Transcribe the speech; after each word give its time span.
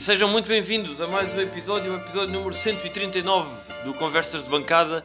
E 0.00 0.02
sejam 0.02 0.30
muito 0.30 0.48
bem-vindos 0.48 0.98
a 1.02 1.06
mais 1.06 1.34
um 1.34 1.40
episódio, 1.42 1.92
o 1.92 1.96
episódio 1.98 2.32
número 2.32 2.54
139 2.54 3.50
do 3.84 3.92
Conversas 3.92 4.42
de 4.42 4.48
Bancada. 4.48 5.04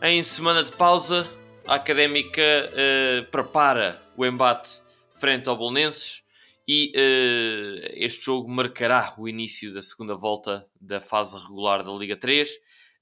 Em 0.00 0.22
semana 0.22 0.64
de 0.64 0.72
pausa, 0.72 1.30
a 1.66 1.74
Académica 1.74 2.40
uh, 2.40 3.30
prepara 3.30 4.00
o 4.16 4.24
embate 4.24 4.80
frente 5.12 5.46
ao 5.46 5.58
Bolonenses 5.58 6.22
e 6.66 6.90
uh, 6.96 7.92
este 7.92 8.24
jogo 8.24 8.48
marcará 8.48 9.12
o 9.18 9.28
início 9.28 9.70
da 9.74 9.82
segunda 9.82 10.14
volta 10.14 10.66
da 10.80 11.02
fase 11.02 11.36
regular 11.36 11.82
da 11.82 11.92
Liga 11.92 12.16
3. 12.16 12.48
Uh, 12.48 12.54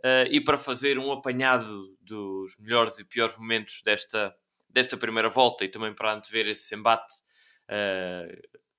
eh, 0.03 0.29
e 0.29 0.41
para 0.41 0.59
fazer 0.59 0.99
um 0.99 1.13
apanhado 1.13 1.97
dos 2.01 2.59
melhores 2.59 2.99
e 2.99 3.05
piores 3.05 3.37
momentos 3.37 3.81
desta, 3.85 4.35
desta 4.69 4.97
primeira 4.97 5.31
volta 5.31 5.65
e 5.65 5.69
também 5.69 5.95
para 5.95 6.15
antever 6.15 6.49
esse 6.49 6.75
embate 6.75 7.15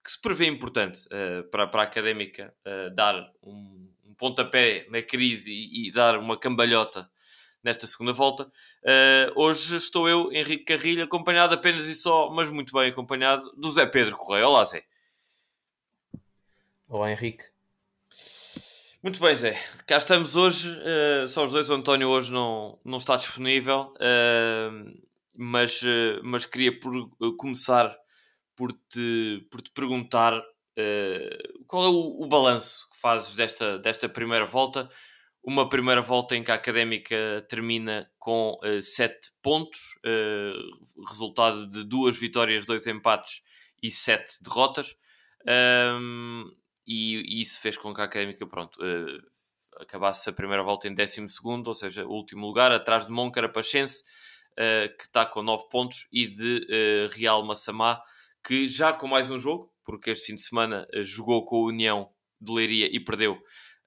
que 0.04 0.12
se 0.12 0.22
prevê 0.22 0.48
importante 0.48 1.08
para, 1.50 1.68
para 1.68 1.82
a 1.82 1.86
Académica 1.86 2.54
dar 2.94 3.32
um, 3.42 3.90
um 4.06 4.14
pontapé 4.14 4.86
na 4.90 5.02
crise 5.02 5.52
e, 5.52 5.88
e 5.88 5.92
dar 5.92 6.18
uma 6.18 6.38
cambalhota 6.38 7.10
nesta 7.64 7.88
segunda 7.88 8.12
volta. 8.12 8.44
Uh, 8.84 9.32
hoje 9.36 9.78
estou 9.78 10.08
eu, 10.10 10.32
Henrique 10.32 10.66
Carrilho, 10.66 11.04
acompanhado 11.04 11.54
apenas 11.54 11.86
e 11.86 11.96
só, 11.96 12.30
mas 12.30 12.50
muito 12.50 12.74
bem 12.74 12.90
acompanhado, 12.90 13.52
do 13.56 13.72
Zé 13.72 13.86
Pedro 13.86 14.18
Correia. 14.18 14.48
Olá, 14.48 14.66
Zé. 14.66 14.84
Olá, 16.88 17.10
Henrique. 17.12 17.46
Muito 19.02 19.20
bem, 19.20 19.36
Zé. 19.36 19.58
Cá 19.88 19.98
estamos 19.98 20.36
hoje, 20.36 20.70
uh, 20.70 21.28
só 21.28 21.46
os 21.46 21.54
dois. 21.54 21.70
O 21.70 21.74
António 21.74 22.10
hoje 22.10 22.32
não, 22.32 22.78
não 22.84 22.98
está 22.98 23.16
disponível, 23.16 23.94
uh, 23.96 25.02
mas, 25.36 25.82
mas 26.22 26.46
queria 26.46 26.78
por, 26.78 27.10
começar 27.38 27.98
por 28.56 28.72
te, 28.72 29.48
por 29.52 29.62
te 29.62 29.72
perguntar 29.72 30.42
qual 31.68 31.86
é 31.86 31.88
o, 31.88 32.24
o 32.24 32.28
balanço 32.28 32.90
que 32.90 33.00
fazes 33.00 33.36
desta, 33.36 33.78
desta 33.78 34.10
primeira 34.10 34.46
volta 34.46 34.90
uma 35.44 35.68
primeira 35.68 36.02
volta 36.02 36.36
em 36.36 36.44
que 36.44 36.52
a 36.52 36.56
Académica 36.56 37.46
termina 37.50 38.10
com 38.18 38.58
uh, 38.64 38.82
sete 38.82 39.32
pontos, 39.42 40.00
uh, 40.06 41.06
resultado 41.06 41.68
de 41.68 41.84
duas 41.84 42.18
vitórias, 42.18 42.66
dois 42.66 42.88
empates 42.88 43.42
e 43.82 43.92
sete 43.92 44.42
derrotas. 44.42 44.96
Um, 45.46 46.50
e, 46.88 47.18
e, 47.18 47.42
isso 47.42 47.60
fez 47.60 47.76
com 47.76 47.94
que 47.94 48.00
a 48.00 48.06
Académica 48.06 48.48
pronto, 48.48 48.80
uh, 48.80 49.82
acabasse 49.82 50.30
a 50.30 50.34
primeira 50.34 50.64
volta 50.64 50.88
em 50.88 50.96
12, 50.96 51.20
ou 51.66 51.74
seja, 51.74 52.06
último 52.06 52.48
lugar, 52.48 52.72
atrás 52.72 53.06
de 53.06 53.12
Moncarapachense, 53.12 54.02
uh, 54.54 54.98
que 54.98 55.04
está 55.04 55.26
com 55.26 55.42
nove 55.42 55.66
pontos, 55.70 56.08
e 56.10 56.26
de 56.26 57.10
Real 57.12 57.44
Massamá, 57.44 58.02
que 58.44 58.68
já 58.68 58.92
com 58.92 59.08
mais 59.08 59.30
um 59.30 59.40
jogo, 59.40 59.74
porque 59.84 60.12
este 60.12 60.28
fim 60.28 60.36
de 60.36 60.42
semana 60.42 60.88
jogou 61.02 61.46
com 61.46 61.58
a 61.58 61.68
União 61.68 62.12
de 62.40 62.52
Leiria 62.52 62.90
e 62.92 63.00
perdeu. 63.00 63.34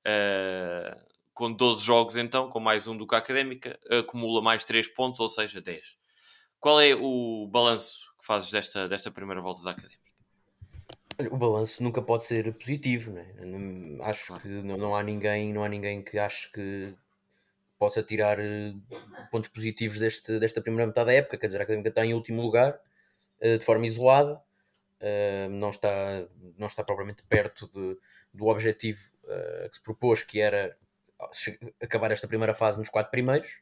Uh, 0.06 1.06
com 1.36 1.52
12 1.52 1.84
jogos, 1.84 2.16
então, 2.16 2.48
com 2.48 2.58
mais 2.58 2.88
um 2.88 2.96
do 2.96 3.06
que 3.06 3.14
a 3.14 3.18
Académica, 3.18 3.78
acumula 3.90 4.40
mais 4.40 4.64
3 4.64 4.88
pontos, 4.88 5.20
ou 5.20 5.28
seja, 5.28 5.60
10. 5.60 5.98
Qual 6.58 6.80
é 6.80 6.94
o 6.94 7.46
balanço 7.46 8.06
que 8.18 8.26
fazes 8.26 8.50
desta, 8.50 8.88
desta 8.88 9.10
primeira 9.10 9.42
volta 9.42 9.62
da 9.62 9.72
Académica? 9.72 10.00
O 11.30 11.36
balanço 11.36 11.82
nunca 11.82 12.00
pode 12.00 12.24
ser 12.24 12.54
positivo, 12.54 13.12
né? 13.12 13.26
acho 14.02 14.28
claro. 14.28 14.42
que 14.42 14.48
não, 14.48 14.78
não, 14.78 14.96
há 14.96 15.02
ninguém, 15.02 15.52
não 15.52 15.62
há 15.62 15.68
ninguém 15.68 16.02
que 16.02 16.18
ache 16.18 16.50
que 16.50 16.94
possa 17.78 18.02
tirar 18.02 18.38
eh, 18.38 18.72
pontos 19.30 19.50
positivos 19.50 19.98
deste, 19.98 20.38
desta 20.38 20.62
primeira 20.62 20.86
metade 20.86 21.06
da 21.08 21.12
época. 21.12 21.36
Quer 21.36 21.46
dizer, 21.48 21.60
a 21.60 21.64
Académica 21.64 21.90
está 21.90 22.04
em 22.04 22.14
último 22.14 22.40
lugar, 22.40 22.80
eh, 23.40 23.58
de 23.58 23.64
forma 23.64 23.86
isolada, 23.86 24.42
não 25.50 25.70
está, 25.70 26.26
não 26.56 26.66
está 26.66 26.82
propriamente 26.82 27.22
perto 27.28 27.68
de, 27.68 27.98
do 28.32 28.46
objetivo 28.46 29.00
que 29.70 29.76
se 29.76 29.82
propôs, 29.82 30.22
que 30.22 30.40
era 30.40 30.76
acabar 31.80 32.10
esta 32.10 32.28
primeira 32.28 32.54
fase 32.54 32.78
nos 32.78 32.88
quatro 32.88 33.10
primeiros, 33.10 33.60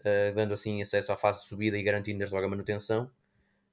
uh, 0.00 0.34
dando 0.34 0.54
assim 0.54 0.80
acesso 0.82 1.12
à 1.12 1.16
fase 1.16 1.42
de 1.42 1.46
subida 1.46 1.76
e 1.76 1.82
garantindo 1.82 2.18
desde 2.18 2.34
logo 2.34 2.46
a 2.46 2.50
manutenção. 2.50 3.10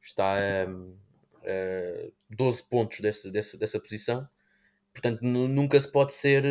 Está 0.01 0.35
a 0.35 0.67
um, 0.67 0.97
uh, 1.43 2.13
12 2.29 2.63
pontos 2.63 2.99
desse, 2.99 3.31
desse, 3.31 3.57
dessa 3.57 3.79
posição. 3.79 4.27
Portanto, 4.93 5.21
nunca 5.21 5.79
se 5.79 5.91
pode 5.91 6.11
ser, 6.11 6.43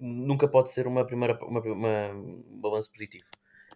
nunca 0.00 0.46
pode 0.46 0.70
ser 0.70 0.86
uma 0.86 1.04
primeira 1.04 1.36
uma, 1.44 1.60
uma, 1.60 2.08
um 2.10 2.60
balanço 2.60 2.92
positivo. 2.92 3.24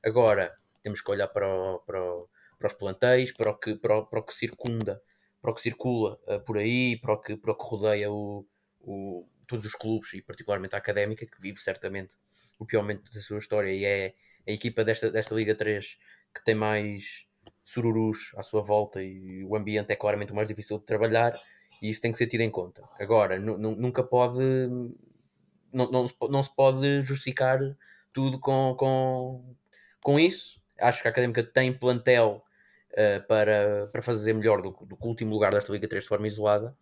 Agora, 0.04 0.56
temos 0.80 1.00
que 1.00 1.10
olhar 1.10 1.28
para, 1.28 1.48
o, 1.48 1.80
para, 1.80 2.02
o, 2.02 2.28
para 2.58 2.66
os 2.68 2.72
plantéis, 2.72 3.32
para 3.32 3.50
o 3.50 3.54
que, 3.58 3.74
para 3.74 3.98
o, 3.98 4.06
para 4.06 4.20
o 4.20 4.22
que 4.22 4.34
circunda, 4.34 5.02
para 5.42 5.50
o 5.50 5.54
que 5.54 5.60
circula 5.60 6.18
uh, 6.28 6.40
por 6.40 6.56
aí, 6.56 6.96
para 6.98 7.14
o 7.14 7.20
que, 7.20 7.36
para 7.36 7.52
o 7.52 7.54
que 7.56 7.64
rodeia 7.64 8.10
o, 8.10 8.46
o, 8.80 9.26
todos 9.46 9.66
os 9.66 9.74
clubes 9.74 10.14
e 10.14 10.22
particularmente 10.22 10.74
a 10.76 10.78
Académica, 10.78 11.26
que 11.26 11.40
vive 11.40 11.58
certamente 11.58 12.14
o 12.58 12.64
pior 12.64 12.82
momento 12.82 13.12
da 13.12 13.20
sua 13.20 13.38
história 13.38 13.70
e 13.70 13.84
é 13.84 14.14
a 14.46 14.52
equipa 14.52 14.84
desta, 14.84 15.10
desta 15.10 15.34
Liga 15.34 15.54
3 15.54 15.98
que 16.32 16.44
tem 16.44 16.54
mais 16.54 17.26
sururus 17.64 18.32
à 18.36 18.42
sua 18.42 18.62
volta 18.62 19.02
e 19.02 19.44
o 19.44 19.56
ambiente 19.56 19.92
é 19.92 19.96
claramente 19.96 20.32
o 20.32 20.34
mais 20.34 20.48
difícil 20.48 20.78
de 20.78 20.84
trabalhar 20.84 21.38
e 21.82 21.90
isso 21.90 22.00
tem 22.00 22.12
que 22.12 22.18
ser 22.18 22.28
tido 22.28 22.42
em 22.42 22.50
conta. 22.50 22.82
Agora, 22.98 23.38
nunca 23.38 24.04
pode 24.04 24.40
não, 25.72 25.90
não, 25.90 26.06
não 26.28 26.42
se 26.42 26.54
pode 26.54 27.02
justificar 27.02 27.58
tudo 28.12 28.38
com, 28.38 28.74
com, 28.78 29.56
com 30.02 30.20
isso. 30.20 30.60
Acho 30.78 31.02
que 31.02 31.08
a 31.08 31.10
Académica 31.10 31.42
tem 31.42 31.72
plantel 31.72 32.44
uh, 32.92 33.26
para, 33.26 33.88
para 33.92 34.02
fazer 34.02 34.32
melhor 34.32 34.60
do, 34.60 34.70
do 34.70 34.96
que 34.96 35.04
o 35.04 35.08
último 35.08 35.32
lugar 35.32 35.52
desta 35.52 35.72
Liga 35.72 35.88
3 35.88 36.04
de 36.04 36.08
forma 36.08 36.26
isolada 36.26 36.76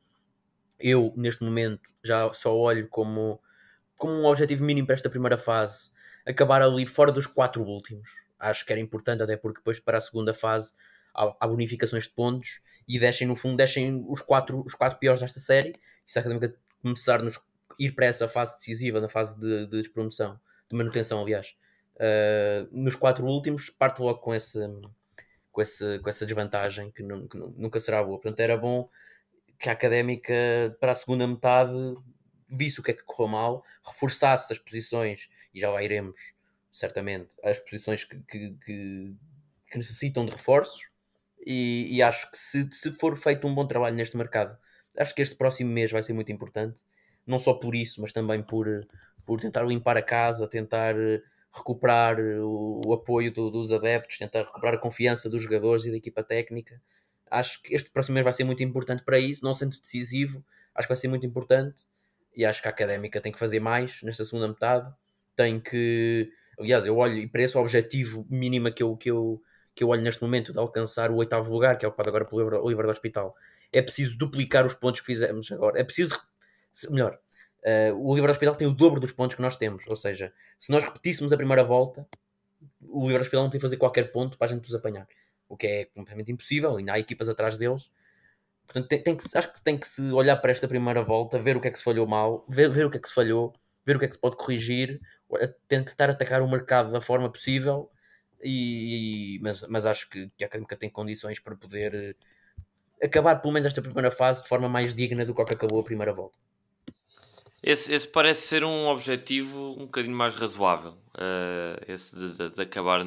eu, 0.80 1.12
neste 1.14 1.44
momento, 1.44 1.88
já 2.02 2.32
só 2.32 2.56
olho 2.56 2.88
como, 2.88 3.40
como 3.96 4.14
um 4.14 4.24
objetivo 4.24 4.64
mínimo 4.64 4.86
para 4.86 4.94
esta 4.94 5.10
primeira 5.10 5.36
fase 5.36 5.90
acabar 6.26 6.62
ali 6.62 6.86
fora 6.86 7.12
dos 7.12 7.26
quatro 7.26 7.62
últimos. 7.62 8.10
Acho 8.38 8.64
que 8.64 8.72
era 8.72 8.80
importante, 8.80 9.22
até 9.22 9.36
porque 9.36 9.60
depois 9.60 9.78
para 9.78 9.98
a 9.98 10.00
segunda 10.00 10.32
fase 10.32 10.72
há, 11.14 11.36
há 11.38 11.46
bonificações 11.46 12.04
de 12.04 12.10
pontos 12.10 12.62
e 12.88 12.98
deixem, 12.98 13.28
no 13.28 13.36
fundo, 13.36 13.56
deixem 13.56 14.04
os 14.08 14.22
quatro, 14.22 14.64
os 14.64 14.74
quatro 14.74 14.98
piores 14.98 15.20
desta 15.20 15.38
série. 15.38 15.72
E 16.06 16.12
se 16.12 16.18
a 16.18 16.22
Académica 16.22 16.56
começar 16.82 17.20
a 17.22 17.30
ir 17.78 17.92
para 17.92 18.06
essa 18.06 18.28
fase 18.28 18.56
decisiva, 18.56 19.00
na 19.00 19.08
fase 19.08 19.38
de, 19.38 19.66
de 19.66 19.82
despromoção, 19.82 20.40
de 20.68 20.76
manutenção, 20.76 21.20
aliás, 21.20 21.54
uh, 21.96 22.68
nos 22.72 22.96
quatro 22.96 23.26
últimos, 23.26 23.68
parte 23.68 24.00
logo 24.00 24.20
com, 24.20 24.34
esse, 24.34 24.58
com, 25.60 25.62
esse, 25.62 25.98
com 25.98 26.08
essa 26.08 26.24
desvantagem 26.24 26.90
que, 26.90 27.02
que 27.02 27.38
nunca 27.38 27.78
será 27.80 28.02
boa. 28.02 28.18
Portanto, 28.18 28.40
era 28.40 28.56
bom 28.56 28.88
que 29.58 29.68
a 29.68 29.72
académica 29.72 30.34
para 30.80 30.92
a 30.92 30.94
segunda 30.94 31.26
metade 31.26 31.72
visse 32.48 32.80
o 32.80 32.82
que 32.82 32.92
é 32.92 32.94
que 32.94 33.04
correu 33.04 33.28
mal, 33.28 33.64
reforçasse 33.84 34.52
as 34.52 34.58
posições, 34.58 35.28
e 35.52 35.60
já 35.60 35.70
lá 35.70 35.82
iremos, 35.82 36.18
certamente, 36.72 37.36
as 37.44 37.58
posições 37.58 38.04
que, 38.04 38.18
que, 38.20 38.56
que, 38.64 39.14
que 39.70 39.76
necessitam 39.76 40.24
de 40.24 40.32
reforços. 40.32 40.88
E, 41.46 41.88
e 41.90 42.02
acho 42.02 42.30
que 42.30 42.38
se, 42.38 42.68
se 42.72 42.90
for 42.92 43.16
feito 43.16 43.46
um 43.46 43.54
bom 43.54 43.66
trabalho 43.66 43.96
neste 43.96 44.16
mercado, 44.16 44.56
acho 44.98 45.14
que 45.14 45.22
este 45.22 45.36
próximo 45.36 45.70
mês 45.70 45.90
vai 45.90 46.02
ser 46.02 46.12
muito 46.12 46.32
importante, 46.32 46.84
não 47.26 47.38
só 47.38 47.54
por 47.54 47.74
isso, 47.74 48.00
mas 48.00 48.12
também 48.12 48.42
por, 48.42 48.66
por 49.26 49.40
tentar 49.40 49.62
limpar 49.62 49.96
a 49.96 50.02
casa, 50.02 50.48
tentar 50.48 50.94
recuperar 51.52 52.18
o, 52.20 52.80
o 52.86 52.92
apoio 52.92 53.32
do, 53.32 53.50
dos 53.50 53.72
adeptos, 53.72 54.18
tentar 54.18 54.44
recuperar 54.44 54.74
a 54.74 54.78
confiança 54.78 55.28
dos 55.28 55.42
jogadores 55.42 55.84
e 55.84 55.90
da 55.90 55.96
equipa 55.96 56.22
técnica 56.22 56.80
Acho 57.30 57.62
que 57.62 57.74
este 57.74 57.88
próximo 57.90 58.14
mês 58.14 58.24
vai 58.24 58.32
ser 58.32 58.42
muito 58.42 58.62
importante 58.64 59.04
para 59.04 59.18
isso, 59.18 59.44
não 59.44 59.54
sendo 59.54 59.78
decisivo, 59.78 60.44
acho 60.74 60.88
que 60.88 60.92
vai 60.92 60.96
ser 60.96 61.08
muito 61.08 61.24
importante 61.24 61.84
e 62.36 62.44
acho 62.44 62.60
que 62.60 62.66
a 62.66 62.70
académica 62.70 63.20
tem 63.20 63.30
que 63.30 63.38
fazer 63.38 63.60
mais 63.60 64.02
nesta 64.02 64.24
segunda 64.24 64.48
metade. 64.48 64.92
Tem 65.36 65.60
que, 65.60 66.28
aliás, 66.58 66.84
eu 66.84 66.96
olho 66.96 67.18
e 67.18 67.28
para 67.28 67.42
esse 67.42 67.56
objetivo 67.56 68.26
mínimo 68.28 68.72
que 68.72 68.82
eu, 68.82 68.96
que 68.96 69.10
eu, 69.10 69.40
que 69.74 69.84
eu 69.84 69.88
olho 69.88 70.02
neste 70.02 70.20
momento 70.20 70.52
de 70.52 70.58
alcançar 70.58 71.10
o 71.12 71.16
oitavo 71.16 71.52
lugar, 71.52 71.78
que 71.78 71.84
é 71.84 71.88
ocupado 71.88 72.08
agora 72.08 72.24
pelo 72.24 72.64
Oliver 72.64 72.84
do 72.84 72.90
Hospital, 72.90 73.34
é 73.72 73.80
preciso 73.80 74.18
duplicar 74.18 74.66
os 74.66 74.74
pontos 74.74 75.00
que 75.00 75.06
fizemos 75.06 75.52
agora. 75.52 75.80
É 75.80 75.84
preciso, 75.84 76.20
melhor, 76.90 77.16
uh, 77.64 77.94
o 77.96 78.08
Oliver 78.08 78.28
do 78.28 78.32
Hospital 78.32 78.56
tem 78.56 78.66
o 78.66 78.72
dobro 78.72 79.00
dos 79.00 79.12
pontos 79.12 79.36
que 79.36 79.42
nós 79.42 79.56
temos, 79.56 79.86
ou 79.86 79.96
seja, 79.96 80.32
se 80.58 80.70
nós 80.70 80.84
repetíssemos 80.84 81.32
a 81.32 81.36
primeira 81.36 81.64
volta, 81.64 82.06
o 82.80 83.00
Oliver 83.00 83.18
do 83.18 83.22
Hospital 83.22 83.44
não 83.44 83.50
que 83.50 83.58
fazer 83.58 83.76
qualquer 83.76 84.12
ponto 84.12 84.38
para 84.38 84.48
a 84.48 84.54
gente 84.54 84.62
nos 84.62 84.74
apanhar 84.74 85.06
o 85.48 85.56
que 85.56 85.66
é 85.66 85.84
completamente 85.86 86.30
impossível, 86.30 86.76
ainda 86.76 86.92
há 86.92 86.98
equipas 86.98 87.28
atrás 87.28 87.58
deles. 87.58 87.90
Portanto, 88.66 88.86
tem, 88.86 89.02
tem 89.02 89.16
que, 89.16 89.24
acho 89.36 89.52
que 89.52 89.60
tem 89.62 89.76
que 89.76 89.88
se 89.88 90.00
olhar 90.12 90.36
para 90.36 90.52
esta 90.52 90.68
primeira 90.68 91.02
volta, 91.02 91.40
ver 91.40 91.56
o 91.56 91.60
que 91.60 91.66
é 91.66 91.70
que 91.72 91.78
se 91.78 91.82
falhou 91.82 92.06
mal, 92.06 92.44
ver, 92.48 92.70
ver 92.70 92.86
o 92.86 92.90
que 92.90 92.98
é 92.98 93.00
que 93.00 93.08
se 93.08 93.14
falhou, 93.14 93.52
ver 93.84 93.96
o 93.96 93.98
que 93.98 94.04
é 94.04 94.08
que 94.08 94.14
se 94.14 94.20
pode 94.20 94.36
corrigir, 94.36 95.00
tentar 95.66 96.08
atacar 96.08 96.40
o 96.40 96.48
mercado 96.48 96.92
da 96.92 97.00
forma 97.00 97.28
possível, 97.28 97.90
e, 98.42 99.40
mas, 99.42 99.66
mas 99.68 99.84
acho 99.84 100.08
que, 100.08 100.30
que 100.36 100.44
a 100.44 100.46
Académica 100.46 100.76
tem 100.76 100.88
condições 100.88 101.40
para 101.40 101.56
poder 101.56 101.94
eh, 101.94 103.06
acabar 103.06 103.36
pelo 103.36 103.52
menos 103.52 103.66
esta 103.66 103.82
primeira 103.82 104.10
fase 104.10 104.42
de 104.42 104.48
forma 104.48 104.68
mais 104.68 104.94
digna 104.94 105.26
do 105.26 105.34
que 105.34 105.42
acabou 105.42 105.80
a 105.80 105.84
primeira 105.84 106.12
volta. 106.12 106.38
Esse, 107.62 107.92
esse, 107.92 108.08
parece 108.08 108.46
ser 108.46 108.64
um 108.64 108.86
objetivo 108.86 109.72
um 109.72 109.84
bocadinho 109.84 110.16
mais 110.16 110.34
razoável, 110.34 110.92
uh, 111.14 111.84
esse 111.86 112.18
de, 112.18 112.32
de, 112.36 112.50
de, 112.50 112.62
acabar 112.62 113.06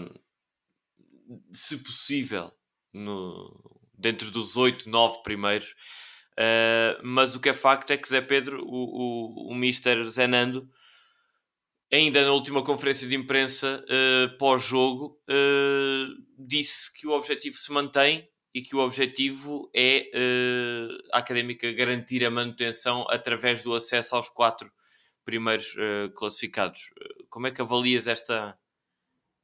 se 1.52 1.78
possível, 1.78 2.52
no, 2.94 3.82
dentro 3.98 4.30
dos 4.30 4.56
8, 4.56 4.88
9 4.88 5.24
primeiros. 5.24 5.72
Uh, 6.34 7.02
mas 7.04 7.34
o 7.34 7.40
que 7.40 7.50
é 7.50 7.54
facto 7.54 7.92
é 7.92 7.98
que 7.98 8.08
Zé 8.08 8.22
Pedro, 8.22 8.64
o, 8.64 9.50
o, 9.50 9.52
o 9.52 9.56
Mister 9.56 10.08
Zenando, 10.08 10.70
ainda 11.92 12.24
na 12.24 12.32
última 12.32 12.64
conferência 12.64 13.08
de 13.08 13.16
imprensa 13.16 13.84
uh, 13.84 14.38
pós-jogo, 14.38 15.20
disse 16.38 16.94
que 16.94 17.08
o 17.08 17.12
objetivo 17.12 17.56
se 17.56 17.72
mantém 17.72 18.28
e 18.54 18.62
que 18.62 18.76
o 18.76 18.80
objetivo 18.80 19.70
é 19.74 20.12
uh, 20.14 21.10
a 21.12 21.20
académica 21.20 21.72
garantir 21.72 22.24
a 22.24 22.30
manutenção 22.30 23.06
através 23.10 23.64
do 23.64 23.74
acesso 23.74 24.16
aos 24.16 24.30
quatro 24.30 24.72
primeiros 25.26 25.74
classificados. 26.16 26.94
Como 27.30 27.48
é 27.48 27.52
que 27.52 27.62
avalias 27.62 28.08
esta, 28.08 28.58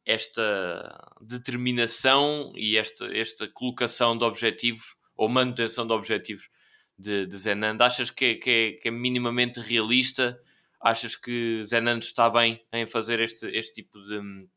esta 0.06 1.14
determinação 1.22 2.52
e 2.56 2.78
esta, 2.78 3.06
esta 3.16 3.48
colocação 3.48 4.18
de 4.18 4.26
objetivos 4.26 4.98
ou 5.16 5.30
manutenção 5.30 5.86
de 5.86 5.94
objetivos 5.94 6.50
de, 6.98 7.26
de 7.26 7.38
Zenando? 7.38 7.84
Achas 7.84 8.10
que 8.10 8.26
é, 8.26 8.36
que, 8.36 8.50
é, 8.50 8.72
que 8.74 8.88
é 8.88 8.92
minimamente 8.92 9.60
realista? 9.60 10.38
Achas 10.82 11.16
que 11.16 11.62
Zenando 11.64 12.04
está 12.04 12.30
bem 12.30 12.66
em 12.74 12.88
fazer 12.88 13.20
este, 13.20 13.48
este 13.48 13.84
tipo 13.84 14.02
de, 14.02 14.48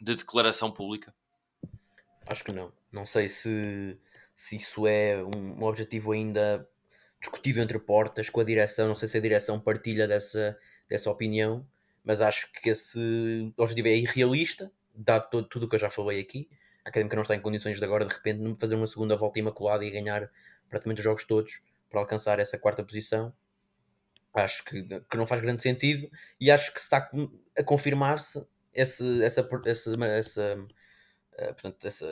de 0.00 0.14
declaração 0.14 0.70
pública? 0.70 1.14
Acho 2.28 2.44
que 2.44 2.52
não. 2.52 2.72
Não 2.96 3.04
sei 3.04 3.28
se, 3.28 3.98
se 4.34 4.56
isso 4.56 4.86
é 4.86 5.22
um, 5.22 5.62
objetivo 5.62 6.12
ainda 6.12 6.66
discutido 7.20 7.60
entre 7.60 7.78
portas 7.78 8.30
com 8.30 8.40
a 8.40 8.44
direção. 8.44 8.88
Não 8.88 8.94
sei 8.94 9.06
se 9.06 9.18
a 9.18 9.20
direção 9.20 9.60
partilha 9.60 10.08
dessa, 10.08 10.58
dessa 10.88 11.10
opinião, 11.10 11.66
mas 12.02 12.22
acho 12.22 12.50
que 12.52 12.70
esse 12.70 13.52
objetivo 13.54 13.88
é 13.88 13.96
irrealista, 13.96 14.72
dado 14.94 15.28
todo, 15.28 15.46
tudo 15.46 15.66
o 15.66 15.68
que 15.68 15.74
eu 15.74 15.80
já 15.80 15.90
falei 15.90 16.20
aqui. 16.20 16.48
A 16.86 16.88
Académica 16.88 17.16
não 17.16 17.22
está 17.22 17.34
em 17.34 17.40
condições 17.40 17.78
de 17.78 17.84
agora, 17.84 18.06
de 18.06 18.14
repente, 18.14 18.58
fazer 18.58 18.76
uma 18.76 18.86
segunda 18.86 19.14
volta 19.14 19.38
imaculada 19.38 19.84
e 19.84 19.90
ganhar 19.90 20.30
praticamente 20.70 21.00
os 21.00 21.04
jogos 21.04 21.24
todos 21.24 21.60
para 21.90 22.00
alcançar 22.00 22.38
essa 22.38 22.58
quarta 22.58 22.82
posição 22.82 23.34
acho 24.40 24.64
que, 24.64 24.82
que 24.82 25.16
não 25.16 25.26
faz 25.26 25.40
grande 25.40 25.62
sentido 25.62 26.10
e 26.40 26.50
acho 26.50 26.72
que 26.72 26.80
está 26.80 27.10
a 27.56 27.62
confirmar-se 27.64 28.46
esse, 28.72 29.22
essa, 29.22 29.48
essa, 29.64 29.92
essa, 30.04 30.66
uh, 31.38 31.54
portanto, 31.54 31.86
essa, 31.86 32.06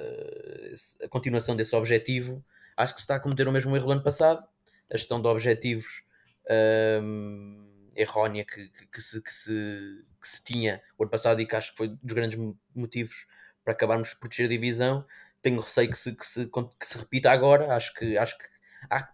essa, 0.72 1.04
a 1.04 1.08
continuação 1.08 1.56
desse 1.56 1.74
objetivo. 1.74 2.44
Acho 2.76 2.94
que 2.94 3.00
se 3.00 3.04
está 3.04 3.16
a 3.16 3.20
cometer 3.20 3.46
o 3.46 3.52
mesmo 3.52 3.76
erro 3.76 3.86
do 3.86 3.92
ano 3.92 4.02
passado, 4.02 4.44
a 4.90 4.96
gestão 4.96 5.20
de 5.20 5.28
objetivos 5.28 6.02
um, 7.02 7.90
errónea 7.96 8.44
que, 8.44 8.68
que, 8.68 8.86
que, 8.86 9.02
se, 9.02 9.20
que, 9.20 9.32
se, 9.32 10.04
que 10.20 10.28
se 10.28 10.42
tinha 10.42 10.82
o 10.98 11.04
ano 11.04 11.10
passado 11.10 11.40
e 11.40 11.46
que 11.46 11.54
acho 11.54 11.70
que 11.72 11.76
foi 11.76 11.88
dos 11.88 12.12
grandes 12.12 12.38
motivos 12.74 13.26
para 13.64 13.72
acabarmos 13.72 14.14
por 14.14 14.28
descer 14.28 14.46
a 14.46 14.48
divisão. 14.48 15.06
Tenho 15.40 15.60
receio 15.60 15.90
que 15.90 15.98
se, 15.98 16.14
que 16.14 16.26
se, 16.26 16.46
que 16.46 16.86
se 16.86 16.98
repita 16.98 17.30
agora. 17.30 17.74
Acho 17.74 17.94
que, 17.94 18.16
acho 18.18 18.36
que 18.38 18.44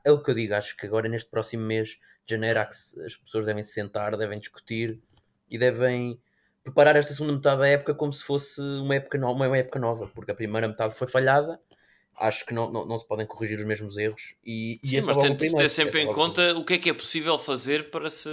é 0.04 0.10
o 0.10 0.22
que 0.22 0.30
eu 0.30 0.34
digo. 0.34 0.54
Acho 0.54 0.76
que 0.76 0.86
agora, 0.86 1.08
neste 1.08 1.30
próximo 1.30 1.64
mês 1.64 1.98
de 2.24 2.34
janeiro, 2.34 2.60
as 2.60 2.94
pessoas 3.24 3.46
devem 3.46 3.62
se 3.62 3.72
sentar, 3.72 4.16
devem 4.16 4.38
discutir 4.38 5.00
e 5.48 5.58
devem 5.58 6.20
preparar 6.62 6.96
esta 6.96 7.12
segunda 7.14 7.34
metade 7.34 7.60
da 7.60 7.68
época 7.68 7.94
como 7.94 8.12
se 8.12 8.24
fosse 8.24 8.60
uma 8.60 8.94
época, 8.94 9.18
no, 9.18 9.32
uma 9.32 9.56
época 9.56 9.78
nova, 9.78 10.06
porque 10.14 10.30
a 10.30 10.34
primeira 10.34 10.68
metade 10.68 10.94
foi 10.94 11.06
falhada. 11.06 11.60
Acho 12.16 12.44
que 12.44 12.52
não, 12.52 12.70
não, 12.70 12.86
não 12.86 12.98
se 12.98 13.06
podem 13.06 13.26
corrigir 13.26 13.58
os 13.58 13.64
mesmos 13.64 13.96
erros. 13.96 14.34
E, 14.44 14.80
Sim, 14.84 14.96
e 14.98 15.02
mas 15.02 15.16
tem 15.16 15.34
de 15.34 15.54
ter 15.54 15.68
sempre 15.68 16.02
em 16.02 16.12
conta 16.12 16.54
o 16.54 16.64
que 16.64 16.74
é 16.74 16.78
que 16.78 16.90
é 16.90 16.94
possível 16.94 17.38
fazer 17.38 17.90
para 17.90 18.10
se, 18.10 18.30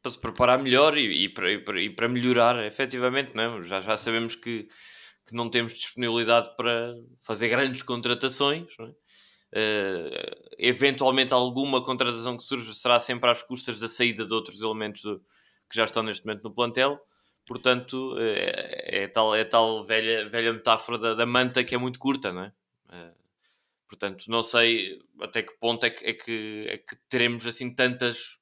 para 0.00 0.10
se 0.10 0.18
preparar 0.18 0.62
melhor 0.62 0.96
e, 0.96 1.24
e, 1.24 1.28
para, 1.28 1.52
e, 1.52 1.58
para, 1.58 1.82
e 1.82 1.90
para 1.90 2.08
melhorar, 2.08 2.64
efetivamente. 2.64 3.34
Não 3.34 3.58
é? 3.58 3.62
já, 3.62 3.80
já 3.80 3.96
sabemos 3.96 4.34
que, 4.34 4.68
que 5.26 5.34
não 5.34 5.50
temos 5.50 5.74
disponibilidade 5.74 6.56
para 6.56 6.94
fazer 7.20 7.48
grandes 7.48 7.82
contratações. 7.82 8.72
Não 8.78 8.86
é? 8.86 8.90
Uh, 9.52 10.54
eventualmente 10.58 11.34
alguma 11.34 11.82
contratação 11.82 12.36
que 12.36 12.44
surja 12.44 12.72
será 12.72 13.00
sempre 13.00 13.28
às 13.28 13.42
custas 13.42 13.80
da 13.80 13.88
saída 13.88 14.24
de 14.24 14.32
outros 14.32 14.62
elementos 14.62 15.02
do, 15.02 15.18
que 15.68 15.76
já 15.76 15.84
estão 15.84 16.02
neste 16.02 16.24
momento 16.24 16.44
no 16.44 16.54
plantel. 16.54 16.98
Portanto, 17.50 18.14
é, 18.20 19.02
é 19.02 19.08
tal, 19.08 19.34
é 19.34 19.42
tal 19.42 19.84
velha, 19.84 20.28
velha 20.28 20.52
metáfora 20.52 20.96
da, 20.96 21.14
da, 21.14 21.26
manta 21.26 21.64
que 21.64 21.74
é 21.74 21.78
muito 21.78 21.98
curta, 21.98 22.32
não 22.32 22.44
é? 22.44 22.52
Uh, 22.86 23.14
portanto, 23.88 24.26
não 24.28 24.40
sei 24.40 25.02
até 25.20 25.42
que 25.42 25.52
ponto 25.54 25.84
é 25.84 25.90
que, 25.90 26.06
é 26.06 26.12
que, 26.14 26.66
é 26.68 26.78
que 26.78 26.94
teremos 27.08 27.44
assim 27.44 27.74
tantas 27.74 28.38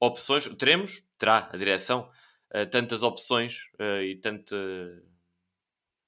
opções. 0.00 0.48
Teremos, 0.56 1.02
terá 1.18 1.50
a 1.52 1.58
direção, 1.58 2.10
uh, 2.54 2.64
tantas 2.70 3.02
opções 3.02 3.68
e 4.02 4.16
tanta, 4.16 4.56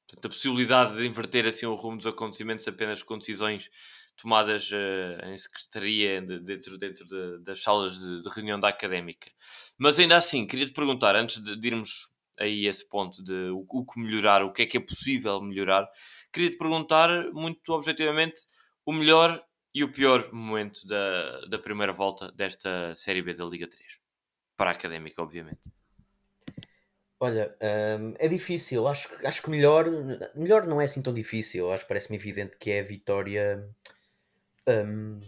tanta 0.07 0.27
possibilidade 0.31 0.97
de 0.97 1.07
inverter 1.07 1.45
assim 1.45 1.67
o 1.67 1.75
rumo 1.75 1.99
dos 1.99 2.07
acontecimentos 2.07 2.67
apenas 2.67 3.03
com 3.03 3.19
decisões 3.19 3.71
tomadas 4.17 4.71
uh, 4.71 5.27
em 5.27 5.37
secretaria 5.37 6.23
de, 6.23 6.41
dentro, 6.41 6.79
dentro 6.79 7.05
de, 7.05 7.45
das 7.45 7.63
salas 7.63 7.99
de, 7.99 8.23
de, 8.23 8.29
reunião 8.31 8.59
da 8.59 8.69
académica. 8.69 9.31
Mas 9.77 9.99
ainda 9.99 10.17
assim, 10.17 10.47
queria 10.47 10.65
te 10.65 10.73
perguntar, 10.73 11.15
antes 11.17 11.43
de, 11.43 11.55
de 11.55 11.69
irmos 11.69 12.10
aí 12.41 12.67
esse 12.67 12.89
ponto 12.89 13.23
de 13.23 13.51
o, 13.51 13.67
o, 13.69 13.85
que 13.85 14.01
melhorar, 14.01 14.43
o 14.43 14.53
que 14.53 14.63
é 14.63 14.67
que 14.67 14.77
é 14.77 14.81
possível 14.81 15.41
melhorar, 15.41 15.89
queria 16.33 16.51
te 16.51 16.57
perguntar 16.57 17.09
muito 17.33 17.73
objetivamente 17.73 18.41
o 18.85 18.93
melhor 18.93 19.43
e 19.75 19.85
o 19.85 19.93
pior 19.93 20.33
momento 20.33 20.87
da, 20.87 21.41
da 21.43 21.59
primeira 21.59 21.93
volta 21.93 22.33
desta 22.33 22.95
Série 22.95 23.23
B 23.23 23.35
da 23.35 23.45
Liga 23.45 23.69
3. 23.69 24.01
Para 24.57 24.71
a 24.71 24.73
académica, 24.73 25.23
obviamente. 25.23 25.71
Olha, 27.21 27.55
hum, 28.01 28.15
é 28.19 28.27
difícil. 28.27 28.89
Acho, 28.89 29.09
acho 29.25 29.43
que 29.43 29.51
melhor, 29.51 29.87
melhor 30.35 30.67
não 30.67 30.81
é 30.81 30.87
assim 30.87 31.03
tão 31.03 31.13
difícil. 31.13 31.71
Acho 31.71 31.85
que 31.85 31.89
parece-me 31.89 32.17
evidente 32.17 32.57
que 32.57 32.71
é 32.71 32.81
a 32.81 32.85
vitória 32.85 33.69
um, 34.67 35.21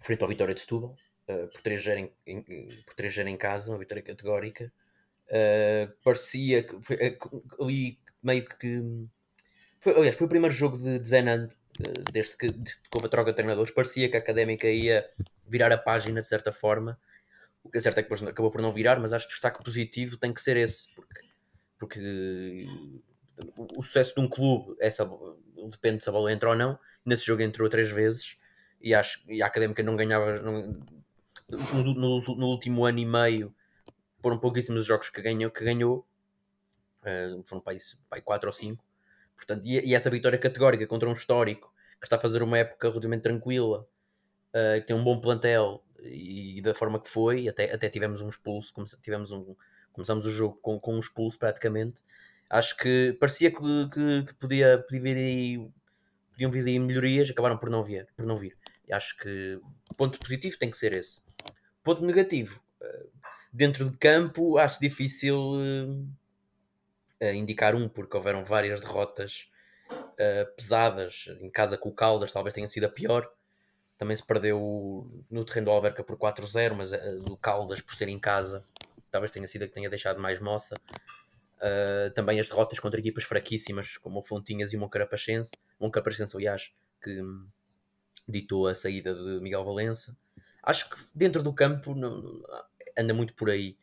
frente 0.00 0.22
ao 0.22 0.28
Vitória 0.28 0.54
de 0.54 0.60
Setúbal, 0.60 0.96
uh, 1.28 1.48
por 1.48 1.60
3-0 1.62 1.98
em, 1.98 2.12
em, 2.26 2.68
por 2.84 2.94
3 2.94 3.18
em 3.18 3.36
casa, 3.36 3.70
uma 3.70 3.78
vitória 3.78 4.02
categórica. 4.02 4.72
Uh, 5.32 5.90
parecia 6.04 6.62
que 6.62 6.78
foi, 6.82 6.96
uh, 6.96 7.64
ali 7.64 7.98
meio 8.22 8.44
que. 8.44 9.08
Foi, 9.80 9.96
aliás, 9.96 10.14
foi 10.14 10.26
o 10.26 10.30
primeiro 10.30 10.54
jogo 10.54 10.76
de, 10.76 10.98
de 10.98 11.08
Zenan 11.08 11.48
desde 12.12 12.36
que, 12.36 12.48
desde 12.50 12.80
que 12.82 12.88
houve 12.94 13.06
a 13.06 13.10
troca 13.10 13.30
de 13.30 13.36
treinadores. 13.36 13.72
Parecia 13.72 14.10
que 14.10 14.16
a 14.16 14.20
académica 14.20 14.68
ia 14.68 15.08
virar 15.46 15.72
a 15.72 15.78
página 15.78 16.20
de 16.20 16.26
certa 16.26 16.52
forma. 16.52 16.98
O 17.64 17.70
que 17.70 17.78
é 17.78 17.80
certo 17.80 17.98
é 17.98 18.02
que 18.02 18.08
depois 18.08 18.22
acabou 18.28 18.50
por 18.50 18.60
não 18.60 18.72
virar, 18.72 18.98
mas 19.00 19.12
acho 19.12 19.26
que 19.26 19.32
o 19.32 19.34
destaque 19.34 19.62
positivo 19.62 20.16
tem 20.16 20.32
que 20.32 20.42
ser 20.42 20.56
esse, 20.56 20.88
porque, 20.94 21.20
porque 21.78 22.66
o 23.76 23.82
sucesso 23.82 24.14
de 24.14 24.20
um 24.20 24.28
clube 24.28 24.76
é 24.80 24.88
depende 25.70 26.02
se 26.02 26.08
a 26.08 26.12
bola 26.12 26.32
entra 26.32 26.50
ou 26.50 26.56
não. 26.56 26.78
Nesse 27.04 27.24
jogo 27.24 27.42
entrou 27.42 27.68
três 27.68 27.88
vezes 27.88 28.36
e, 28.80 28.94
acho, 28.94 29.22
e 29.28 29.42
a 29.42 29.46
Académica 29.46 29.82
não 29.82 29.96
ganhava 29.96 30.40
não, 30.40 30.72
no, 31.48 31.94
no, 31.94 32.20
no, 32.36 32.46
último 32.46 32.84
ano 32.84 32.98
e 32.98 33.06
meio 33.06 33.54
foram 34.22 34.38
pouquíssimos 34.38 34.84
jogos 34.84 35.10
que 35.10 35.20
ganhou, 35.20 35.50
que 35.50 35.64
ganhou 35.64 36.06
uh, 37.02 37.42
foram 37.44 37.60
para 37.60 37.76
aí 38.10 38.22
4 38.22 38.48
ou 38.48 38.52
5 38.52 38.92
Portanto, 39.36 39.66
e, 39.66 39.80
e, 39.80 39.94
essa 39.94 40.08
vitória 40.08 40.38
categórica 40.38 40.86
contra 40.86 41.08
um 41.08 41.12
histórico 41.12 41.72
que 42.00 42.06
está 42.06 42.16
a 42.16 42.18
fazer 42.18 42.42
uma 42.42 42.58
época 42.58 42.88
relativamente 42.88 43.22
tranquila 43.22 43.80
uh, 44.50 44.80
que 44.80 44.86
tem 44.86 44.94
um 44.94 45.02
bom 45.02 45.20
plantel 45.20 45.82
e, 46.00 46.58
e, 46.58 46.62
da 46.62 46.74
forma 46.74 47.00
que 47.00 47.08
foi, 47.08 47.48
até, 47.48 47.72
até 47.72 47.88
tivemos 47.88 48.20
um 48.20 48.28
expulso, 48.28 48.72
tivemos 49.02 49.32
um, 49.32 49.54
começamos 49.92 50.26
o 50.26 50.30
jogo 50.30 50.58
com, 50.62 50.78
com 50.78 50.94
um 50.94 51.00
expulso 51.00 51.38
praticamente. 51.38 52.02
Acho 52.48 52.76
que 52.76 53.16
parecia 53.18 53.50
que, 53.50 53.88
que, 53.88 54.22
que 54.24 54.34
podia, 54.34 54.78
podia 54.78 55.00
vir 55.00 55.16
aí, 55.16 55.70
podiam 56.32 56.50
vir 56.50 56.66
aí 56.66 56.78
melhorias, 56.78 57.30
acabaram 57.30 57.56
por 57.56 57.70
não 57.70 57.82
vir. 57.82 58.06
Por 58.16 58.26
não 58.26 58.36
vir. 58.36 58.56
Acho 58.90 59.16
que 59.16 59.58
ponto 59.96 60.18
positivo 60.18 60.58
tem 60.58 60.70
que 60.70 60.76
ser 60.76 60.92
esse. 60.92 61.22
Ponto 61.82 62.04
negativo, 62.04 62.60
eh, 62.80 63.06
dentro 63.52 63.90
de 63.90 63.96
campo, 63.96 64.56
acho 64.58 64.80
difícil 64.80 65.36
uh, 65.38 67.24
indicar 67.34 67.74
um, 67.74 67.88
porque 67.88 68.16
houveram 68.16 68.44
várias 68.44 68.80
derrotas 68.80 69.48
uh, 69.90 70.56
pesadas. 70.56 71.26
Em 71.40 71.50
casa 71.50 71.76
com 71.76 71.90
o 71.90 71.94
Caldas, 71.94 72.32
talvez 72.32 72.54
tenha 72.54 72.68
sido 72.68 72.84
a 72.84 72.88
pior. 72.88 73.30
Também 73.98 74.16
se 74.16 74.24
perdeu 74.24 75.24
no 75.30 75.44
terreno 75.44 75.66
do 75.66 75.70
Alverca 75.70 76.02
por 76.02 76.16
4-0, 76.16 76.74
mas 76.74 76.90
do 77.24 77.36
Caldas, 77.36 77.80
por 77.80 77.94
ser 77.94 78.08
em 78.08 78.18
casa, 78.18 78.64
talvez 79.12 79.30
tenha 79.30 79.46
sido 79.46 79.62
a 79.62 79.68
que 79.68 79.74
tenha 79.74 79.88
deixado 79.88 80.20
mais 80.20 80.40
moça. 80.40 80.74
Uh, 81.58 82.10
também 82.12 82.40
as 82.40 82.48
derrotas 82.48 82.80
contra 82.80 82.98
equipas 82.98 83.22
fraquíssimas, 83.22 83.96
como 83.96 84.18
o 84.18 84.24
Fontinhas 84.24 84.72
e 84.72 84.76
o 84.76 84.80
Moncarapachense. 84.80 85.52
Moncarapachense, 85.78 86.36
aliás, 86.36 86.72
que 87.00 87.22
ditou 88.26 88.66
a 88.66 88.74
saída 88.74 89.14
de 89.14 89.40
Miguel 89.40 89.64
Valença. 89.64 90.16
Acho 90.60 90.90
que 90.90 90.96
dentro 91.14 91.42
do 91.42 91.52
campo 91.52 91.94
não, 91.94 92.42
anda 92.96 93.14
muito 93.14 93.34
por 93.34 93.50
aí. 93.50 93.76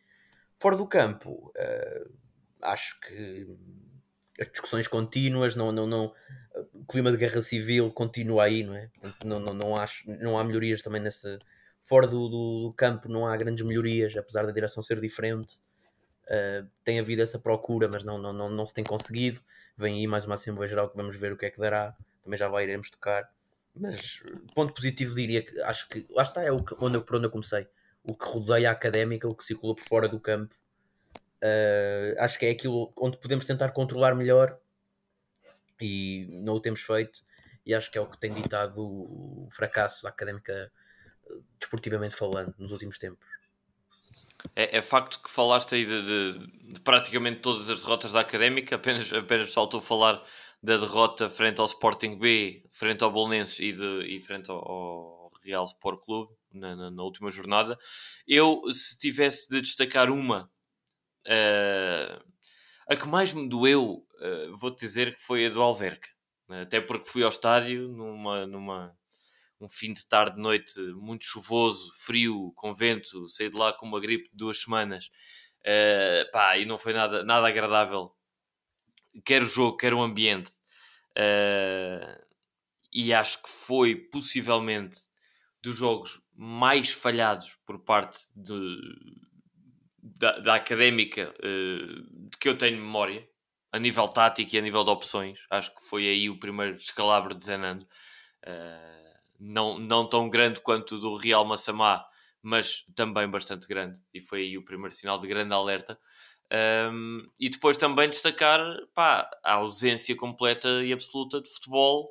Fora 0.59 0.75
do 0.75 0.87
campo, 0.87 1.51
uh, 1.55 2.13
acho 2.61 2.99
que 3.01 3.47
as 4.39 4.49
discussões 4.51 4.87
contínuas, 4.87 5.55
não, 5.55 5.71
não, 5.71 5.87
não, 5.87 6.13
o 6.73 6.85
clima 6.85 7.11
de 7.11 7.17
guerra 7.17 7.41
civil 7.41 7.91
continua 7.91 8.45
aí, 8.45 8.63
não 8.63 8.75
é? 8.75 8.89
Não, 9.23 9.39
não, 9.39 9.53
não, 9.53 9.75
acho, 9.75 10.09
não 10.09 10.37
há 10.37 10.43
melhorias 10.43 10.81
também 10.81 11.01
nesse. 11.01 11.39
Fora 11.81 12.07
do, 12.07 12.27
do, 12.27 12.73
campo 12.75 13.07
não 13.07 13.25
há 13.25 13.35
grandes 13.37 13.65
melhorias, 13.65 14.15
apesar 14.17 14.45
da 14.45 14.51
direção 14.51 14.83
ser 14.83 14.99
diferente. 14.99 15.59
Uh, 16.25 16.69
tem 16.83 16.99
havido 16.99 17.21
essa 17.21 17.39
procura, 17.39 17.89
mas 17.91 18.03
não, 18.03 18.17
não, 18.17 18.33
não, 18.33 18.49
não 18.49 18.65
se 18.65 18.73
tem 18.73 18.83
conseguido. 18.83 19.41
Vem 19.77 19.95
aí 19.95 20.07
mais 20.07 20.25
uma 20.25 20.35
Assembleia 20.35 20.69
Geral 20.69 20.89
que 20.89 20.97
vamos 20.97 21.15
ver 21.15 21.31
o 21.31 21.37
que 21.37 21.45
é 21.45 21.49
que 21.49 21.59
dará. 21.59 21.95
Também 22.21 22.37
já 22.37 22.47
vai 22.47 22.63
iremos 22.63 22.89
tocar 22.89 23.29
mas 23.75 24.21
ponto 24.53 24.73
positivo 24.73 25.15
diria 25.15 25.41
que 25.41 25.59
acho 25.61 25.87
que 25.87 26.05
lá 26.09 26.23
está, 26.23 26.43
é 26.43 26.51
o 26.51 26.63
que, 26.63 26.75
onde, 26.79 26.99
por 26.99 27.15
onde 27.15 27.27
eu 27.27 27.31
comecei. 27.31 27.67
O 28.03 28.15
que 28.15 28.25
rodeia 28.25 28.69
a 28.69 28.71
académica, 28.71 29.27
o 29.27 29.35
que 29.35 29.43
circula 29.43 29.75
por 29.75 29.83
fora 29.83 30.07
do 30.07 30.19
campo. 30.19 30.55
Uh, 31.41 32.19
acho 32.19 32.37
que 32.37 32.45
é 32.45 32.51
aquilo 32.51 32.91
onde 32.97 33.17
podemos 33.17 33.45
tentar 33.45 33.69
controlar 33.71 34.13
melhor 34.13 34.59
e 35.79 36.27
não 36.31 36.55
o 36.55 36.59
temos 36.59 36.81
feito. 36.81 37.21
E 37.65 37.73
acho 37.73 37.91
que 37.91 37.97
é 37.97 38.01
o 38.01 38.09
que 38.09 38.17
tem 38.17 38.31
ditado 38.33 38.81
o 38.81 39.47
fracasso 39.51 40.03
da 40.03 40.09
académica, 40.09 40.71
desportivamente 41.59 42.15
falando, 42.15 42.53
nos 42.57 42.71
últimos 42.71 42.97
tempos. 42.97 43.27
É, 44.55 44.77
é 44.77 44.81
facto 44.81 45.21
que 45.21 45.29
falaste 45.29 45.75
aí 45.75 45.85
de, 45.85 46.03
de, 46.03 46.73
de, 46.73 46.81
praticamente 46.81 47.41
todas 47.41 47.69
as 47.69 47.83
derrotas 47.83 48.13
da 48.13 48.21
académica, 48.21 48.75
apenas, 48.75 49.11
apenas 49.11 49.53
faltou 49.53 49.81
falar 49.81 50.23
da 50.63 50.77
derrota 50.77 51.29
frente 51.29 51.59
ao 51.59 51.65
Sporting 51.65 52.17
B, 52.17 52.65
frente 52.71 53.03
ao 53.03 53.11
Bolonenses 53.11 53.59
e, 53.59 53.71
de, 53.71 54.15
e 54.15 54.19
frente 54.19 54.49
ao, 54.49 54.57
ao 54.57 55.31
Real 55.43 55.65
Sport 55.65 56.03
Clube 56.05 56.38
na, 56.51 56.75
na, 56.75 56.91
na, 56.91 57.03
última 57.03 57.29
jornada. 57.29 57.77
Eu, 58.27 58.61
se 58.71 58.97
tivesse 58.97 59.49
de 59.49 59.61
destacar 59.61 60.09
uma, 60.09 60.51
uh, 61.27 62.23
a 62.87 62.95
que 62.95 63.07
mais 63.07 63.33
me 63.33 63.47
doeu, 63.47 64.05
uh, 64.21 64.57
vou-te 64.57 64.79
dizer 64.79 65.15
que 65.15 65.21
foi 65.21 65.45
a 65.45 65.49
do 65.49 65.61
Alverca. 65.61 66.09
Até 66.49 66.81
porque 66.81 67.09
fui 67.09 67.23
ao 67.23 67.29
estádio 67.29 67.87
numa, 67.87 68.47
numa, 68.47 68.97
um 69.61 69.69
fim 69.69 69.93
de 69.93 70.07
tarde, 70.07 70.41
noite 70.41 70.79
muito 70.95 71.23
chuvoso, 71.23 71.91
frio, 71.93 72.51
com 72.55 72.73
vento, 72.73 73.29
saí 73.29 73.49
de 73.49 73.55
lá 73.55 73.71
com 73.71 73.85
uma 73.85 73.99
gripe 73.99 74.29
de 74.31 74.37
duas 74.37 74.59
semanas. 74.59 75.11
Uh, 75.61 76.31
pá, 76.31 76.57
e 76.57 76.65
não 76.65 76.77
foi 76.79 76.93
nada, 76.93 77.23
nada 77.23 77.47
agradável 77.47 78.11
quer 79.23 79.41
o 79.41 79.45
jogo, 79.45 79.77
quer 79.77 79.93
o 79.93 80.01
ambiente. 80.01 80.51
Uh, 81.11 82.25
e 82.91 83.13
acho 83.13 83.41
que 83.43 83.49
foi 83.49 83.95
possivelmente 83.95 84.99
dos 85.61 85.75
jogos 85.75 86.21
mais 86.41 86.89
falhados 86.89 87.57
por 87.65 87.79
parte 87.79 88.17
de, 88.33 88.79
da, 90.01 90.39
da 90.39 90.55
académica 90.55 91.35
uh, 91.37 92.29
de 92.29 92.37
que 92.39 92.47
eu 92.47 92.57
tenho 92.57 92.77
memória, 92.77 93.27
a 93.73 93.77
nível 93.77 94.07
tático 94.07 94.55
e 94.55 94.57
a 94.57 94.61
nível 94.61 94.85
de 94.85 94.89
opções. 94.89 95.45
Acho 95.49 95.75
que 95.75 95.83
foi 95.83 96.07
aí 96.07 96.29
o 96.29 96.39
primeiro 96.39 96.77
descalabro 96.77 97.35
de 97.35 97.43
Zenando. 97.43 97.85
Uh, 98.47 99.19
não, 99.37 99.77
não 99.79 100.07
tão 100.07 100.29
grande 100.29 100.61
quanto 100.61 100.95
o 100.95 100.97
do 100.97 101.17
Real 101.17 101.43
Massamá, 101.43 102.07
mas 102.41 102.85
também 102.95 103.27
bastante 103.27 103.67
grande. 103.67 104.01
E 104.13 104.21
foi 104.21 104.43
aí 104.43 104.57
o 104.57 104.63
primeiro 104.63 104.95
sinal 104.95 105.19
de 105.19 105.27
grande 105.27 105.53
alerta. 105.53 105.99
Um, 106.93 107.29
e 107.37 107.49
depois 107.49 107.75
também 107.75 108.09
destacar 108.09 108.61
pá, 108.95 109.29
a 109.43 109.55
ausência 109.55 110.15
completa 110.15 110.69
e 110.85 110.93
absoluta 110.93 111.41
de 111.41 111.49
futebol 111.49 112.09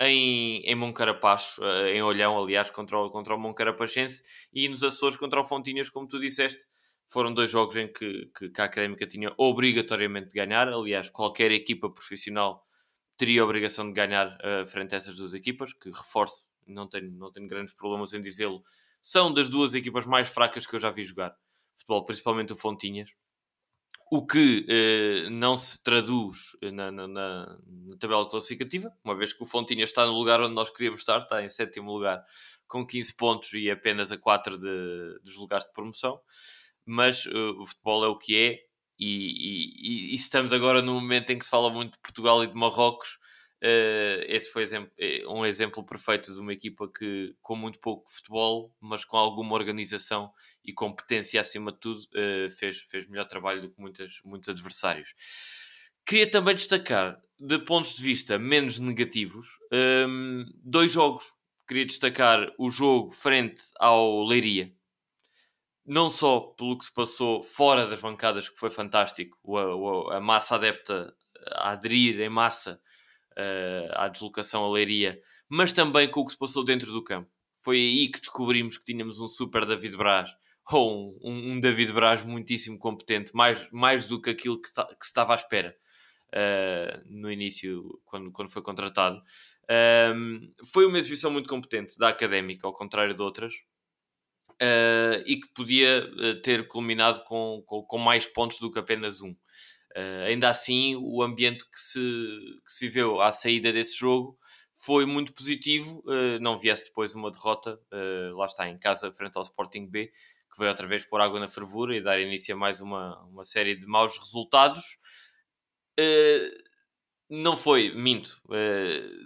em, 0.00 0.60
em 0.60 0.74
Moncarapacho, 0.74 1.62
uh, 1.62 1.86
em 1.86 2.02
Olhão, 2.02 2.38
aliás, 2.38 2.70
contra 2.70 2.98
o, 2.98 3.10
contra 3.10 3.34
o 3.34 3.38
Moncarapachense 3.38 4.22
e 4.52 4.68
nos 4.68 4.84
Açores 4.84 5.16
contra 5.16 5.40
o 5.40 5.44
Fontinhas, 5.44 5.88
como 5.90 6.06
tu 6.06 6.20
disseste. 6.20 6.64
Foram 7.08 7.32
dois 7.32 7.50
jogos 7.50 7.74
em 7.76 7.90
que, 7.90 8.30
que, 8.36 8.50
que 8.50 8.60
a 8.60 8.64
Académica 8.64 9.06
tinha 9.06 9.32
obrigatoriamente 9.36 10.28
de 10.28 10.34
ganhar. 10.34 10.68
Aliás, 10.68 11.08
qualquer 11.10 11.50
equipa 11.50 11.90
profissional 11.90 12.62
teria 13.16 13.42
a 13.42 13.44
obrigação 13.44 13.86
de 13.88 13.94
ganhar 13.94 14.26
uh, 14.38 14.66
frente 14.66 14.94
a 14.94 14.98
essas 14.98 15.16
duas 15.16 15.34
equipas, 15.34 15.72
que 15.72 15.90
reforço, 15.90 16.48
não 16.66 16.86
tenho, 16.88 17.10
não 17.12 17.32
tenho 17.32 17.48
grandes 17.48 17.74
problemas 17.74 18.12
em 18.12 18.20
dizê-lo, 18.20 18.62
são 19.02 19.32
das 19.32 19.48
duas 19.48 19.74
equipas 19.74 20.06
mais 20.06 20.28
fracas 20.28 20.66
que 20.66 20.76
eu 20.76 20.80
já 20.80 20.90
vi 20.90 21.02
jogar 21.02 21.34
futebol, 21.74 22.04
principalmente 22.04 22.52
o 22.52 22.56
Fontinhas 22.56 23.10
o 24.10 24.26
que 24.26 24.64
eh, 24.68 25.30
não 25.30 25.56
se 25.56 25.82
traduz 25.82 26.56
na, 26.62 26.90
na, 26.90 27.06
na, 27.06 27.58
na, 27.66 27.96
tabela 27.98 28.28
classificativa, 28.28 28.92
uma 29.04 29.14
vez 29.14 29.32
que 29.32 29.42
o 29.42 29.46
Fontinha 29.46 29.84
está 29.84 30.06
no 30.06 30.12
lugar 30.12 30.40
onde 30.40 30.54
nós 30.54 30.70
queríamos 30.70 31.00
estar, 31.00 31.18
está 31.18 31.42
em 31.42 31.48
sétimo 31.48 31.92
lugar 31.92 32.24
com 32.66 32.86
15 32.86 33.16
pontos 33.16 33.52
e 33.52 33.70
apenas 33.70 34.10
a 34.12 34.18
4 34.18 34.56
de, 34.56 35.20
dos 35.22 35.36
lugares 35.36 35.66
de 35.66 35.72
promoção. 35.72 36.20
Mas 36.86 37.26
uh, 37.26 37.60
o 37.60 37.66
futebol 37.66 38.04
é 38.04 38.08
o 38.08 38.16
que 38.16 38.36
é, 38.36 38.58
e, 38.98 40.10
e, 40.10 40.12
e, 40.12 40.14
estamos 40.14 40.52
agora 40.52 40.80
no 40.80 40.94
momento 40.94 41.30
em 41.30 41.38
que 41.38 41.44
se 41.44 41.50
fala 41.50 41.70
muito 41.70 41.92
de 41.92 42.00
Portugal 42.00 42.42
e 42.42 42.46
de 42.46 42.54
Marrocos, 42.54 43.18
Uh, 43.60 44.22
esse 44.28 44.52
foi 44.52 44.62
eh, 44.98 45.26
um 45.26 45.44
exemplo 45.44 45.84
perfeito 45.84 46.32
de 46.32 46.38
uma 46.38 46.52
equipa 46.52 46.88
que, 46.88 47.34
com 47.42 47.56
muito 47.56 47.80
pouco 47.80 48.08
futebol, 48.08 48.72
mas 48.80 49.04
com 49.04 49.16
alguma 49.16 49.54
organização 49.56 50.32
e 50.68 50.72
competência 50.74 51.40
acima 51.40 51.72
de 51.72 51.78
tudo, 51.78 51.98
uh, 52.00 52.50
fez, 52.50 52.82
fez 52.82 53.08
melhor 53.08 53.24
trabalho 53.24 53.62
do 53.62 53.70
que 53.70 53.80
muitas, 53.80 54.20
muitos 54.22 54.50
adversários. 54.50 55.14
Queria 56.04 56.30
também 56.30 56.54
destacar, 56.54 57.18
de 57.40 57.58
pontos 57.58 57.96
de 57.96 58.02
vista 58.02 58.38
menos 58.38 58.78
negativos, 58.78 59.48
um, 59.72 59.76
ehm, 59.76 60.44
dois 60.62 60.92
jogos. 60.92 61.24
Queria 61.66 61.86
destacar 61.86 62.52
o 62.58 62.70
jogo 62.70 63.10
frente 63.10 63.62
ao 63.78 64.22
Leiria, 64.26 64.74
não 65.86 66.10
só 66.10 66.40
pelo 66.40 66.76
que 66.76 66.84
se 66.84 66.92
passou 66.92 67.42
fora 67.42 67.86
das 67.86 68.00
bancadas, 68.00 68.50
que 68.50 68.58
foi 68.58 68.68
fantástico, 68.68 69.38
a, 69.56 70.16
a 70.16 70.20
massa 70.20 70.56
adepta 70.56 71.14
a 71.52 71.70
aderir 71.70 72.20
em 72.20 72.28
massa 72.28 72.78
uh, 73.32 73.92
à 73.94 74.08
deslocação 74.08 74.66
à 74.66 74.70
Leiria, 74.70 75.18
mas 75.48 75.72
também 75.72 76.10
com 76.10 76.20
o 76.20 76.24
que 76.26 76.32
se 76.32 76.38
passou 76.38 76.62
dentro 76.62 76.92
do 76.92 77.02
campo. 77.02 77.30
Foi 77.62 77.76
aí 77.76 78.08
que 78.08 78.20
descobrimos 78.20 78.76
que 78.76 78.84
tínhamos 78.84 79.18
um 79.18 79.26
super 79.26 79.64
David 79.64 79.96
Braz, 79.96 80.30
ou 80.72 81.18
um, 81.22 81.52
um 81.52 81.60
David 81.60 81.92
Braz 81.92 82.24
muitíssimo 82.24 82.78
competente, 82.78 83.32
mais, 83.34 83.70
mais 83.70 84.06
do 84.06 84.20
que 84.20 84.30
aquilo 84.30 84.60
que, 84.60 84.70
que 84.70 85.04
se 85.04 85.10
estava 85.10 85.32
à 85.32 85.36
espera 85.36 85.74
uh, 86.28 87.02
no 87.06 87.30
início, 87.30 88.00
quando, 88.04 88.30
quando 88.30 88.50
foi 88.50 88.62
contratado. 88.62 89.22
Um, 89.70 90.52
foi 90.72 90.86
uma 90.86 90.98
exibição 90.98 91.30
muito 91.30 91.48
competente 91.48 91.98
da 91.98 92.08
Académica, 92.08 92.66
ao 92.66 92.72
contrário 92.72 93.14
de 93.14 93.22
outras, 93.22 93.54
uh, 94.54 95.22
e 95.26 95.36
que 95.36 95.48
podia 95.54 96.08
ter 96.42 96.66
culminado 96.66 97.22
com, 97.24 97.62
com, 97.66 97.82
com, 97.82 97.98
mais 97.98 98.26
pontos 98.26 98.58
do 98.58 98.70
que 98.70 98.78
apenas 98.78 99.20
um. 99.20 99.30
Uh, 99.30 100.26
ainda 100.26 100.48
assim, 100.48 100.96
o 100.96 101.22
ambiente 101.22 101.64
que 101.64 101.78
se, 101.78 102.00
que 102.64 102.72
se 102.72 102.86
viveu 102.86 103.20
à 103.20 103.32
saída 103.32 103.72
desse 103.72 103.96
jogo 103.96 104.38
foi 104.72 105.04
muito 105.04 105.32
positivo. 105.32 106.02
Uh, 106.06 106.38
não 106.40 106.58
viesse 106.58 106.84
depois 106.84 107.14
uma 107.14 107.30
derrota, 107.30 107.78
lá 108.34 108.46
está, 108.46 108.68
em 108.68 108.78
casa, 108.78 109.12
frente 109.12 109.36
ao 109.36 109.42
Sporting 109.42 109.86
B, 109.86 110.10
que 110.58 110.64
veio 110.64 110.70
outra 110.70 110.88
vez 110.88 111.06
pôr 111.06 111.20
água 111.20 111.38
na 111.38 111.46
fervura 111.46 111.96
e 111.96 112.02
dar 112.02 112.20
início 112.20 112.52
a 112.52 112.58
mais 112.58 112.80
uma, 112.80 113.22
uma 113.26 113.44
série 113.44 113.76
de 113.76 113.86
maus 113.86 114.18
resultados. 114.18 114.98
não 117.30 117.56
foi, 117.56 117.94
minto. 117.94 118.42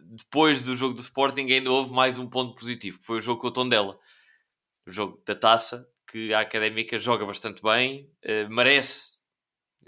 depois 0.04 0.66
do 0.66 0.76
jogo 0.76 0.92
do 0.92 1.00
Sporting, 1.00 1.50
ainda 1.50 1.70
houve 1.70 1.90
mais 1.92 2.18
um 2.18 2.28
ponto 2.28 2.54
positivo, 2.54 2.98
que 2.98 3.06
foi 3.06 3.16
o 3.16 3.20
jogo 3.22 3.40
com 3.40 3.46
o 3.48 3.50
Tondela. 3.50 3.98
O 4.86 4.90
jogo 4.90 5.22
da 5.24 5.34
taça, 5.34 5.88
que 6.10 6.34
a 6.34 6.40
Académica 6.40 6.98
joga 6.98 7.24
bastante 7.24 7.62
bem, 7.62 8.10
merece 8.50 9.22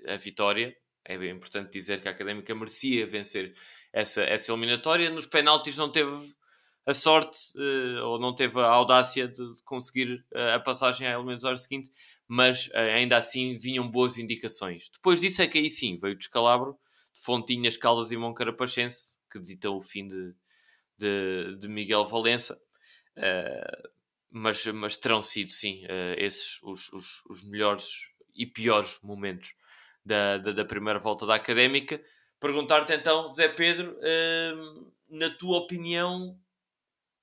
a 0.09 0.17
vitória. 0.17 0.75
É 1.05 1.19
bem 1.19 1.31
importante 1.31 1.71
dizer 1.71 2.01
que 2.01 2.09
a 2.09 2.13
Académica 2.13 2.55
merecia 2.55 3.07
vencer 3.07 3.55
essa, 3.93 4.23
essa 4.23 4.51
eliminatória. 4.51 5.11
Nos 5.11 5.27
penaltis 5.27 5.77
não 5.77 5.93
teve 5.93 6.17
a 6.87 6.93
sorte 6.93 7.39
uh, 7.57 8.05
ou 8.05 8.19
não 8.19 8.35
teve 8.35 8.61
a 8.61 8.67
audácia 8.67 9.27
de, 9.27 9.55
de 9.55 9.63
conseguir 9.63 10.25
uh, 10.35 10.55
a 10.55 10.61
passagem 10.61 11.07
à 11.07 11.15
eliminatória 11.15 11.57
seguinte, 11.57 11.91
mas 12.29 12.67
uh, 12.69 12.77
ainda 12.95 13.17
assim 13.17 13.57
vinham 13.57 13.89
boas 13.91 14.19
indicações. 14.19 14.91
Depois 14.93 15.21
disso 15.21 15.41
é 15.43 15.47
que 15.47 15.59
aí 15.59 15.71
sim 15.71 15.99
veio 15.99 16.15
o 16.15 16.19
descalabro 16.19 16.79
de 17.15 17.21
Fontinhas, 17.21 17.77
Caldas 17.77 18.11
e 18.11 18.17
Moncarapachense, 18.17 19.19
que 19.31 19.41
ditou 19.41 19.79
o 19.79 19.83
fim 19.83 20.09
de, 20.09 20.35
de, 20.99 21.57
de 21.59 21.69
Miguel 21.69 22.07
Valença. 22.07 22.61
mas, 24.31 24.67
mas 24.67 24.97
terão 24.97 25.23
sido 25.23 25.51
sim 25.51 25.83
esses 26.17 26.61
os, 26.63 26.93
os, 26.93 27.25
os 27.31 27.45
melhores 27.45 28.11
e 28.35 28.45
piores 28.45 28.99
momentos 29.03 29.55
da, 30.05 30.39
da, 30.39 30.53
da 30.53 30.65
primeira 30.65 30.99
volta 30.99 31.25
da 31.25 31.37
académica. 31.37 32.03
Perguntar-te 32.41 32.93
então, 32.93 33.31
Zé 33.31 33.49
Pedro, 33.49 33.97
hum, 34.03 34.93
na 35.09 35.31
tua 35.31 35.59
opinião, 35.59 36.37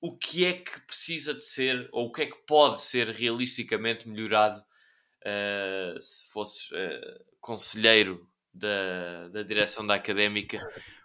o 0.01 0.17
que 0.17 0.45
é 0.45 0.53
que 0.53 0.81
precisa 0.81 1.33
de 1.33 1.45
ser, 1.45 1.87
ou 1.91 2.07
o 2.07 2.11
que 2.11 2.23
é 2.23 2.25
que 2.25 2.37
pode 2.47 2.81
ser 2.81 3.09
realisticamente 3.09 4.09
melhorado 4.09 4.59
uh, 4.59 6.01
se 6.01 6.27
fosses 6.29 6.71
uh, 6.71 7.25
conselheiro 7.39 8.27
da, 8.51 9.27
da 9.29 9.43
direção 9.43 9.85
da 9.85 9.93
académica? 9.93 10.59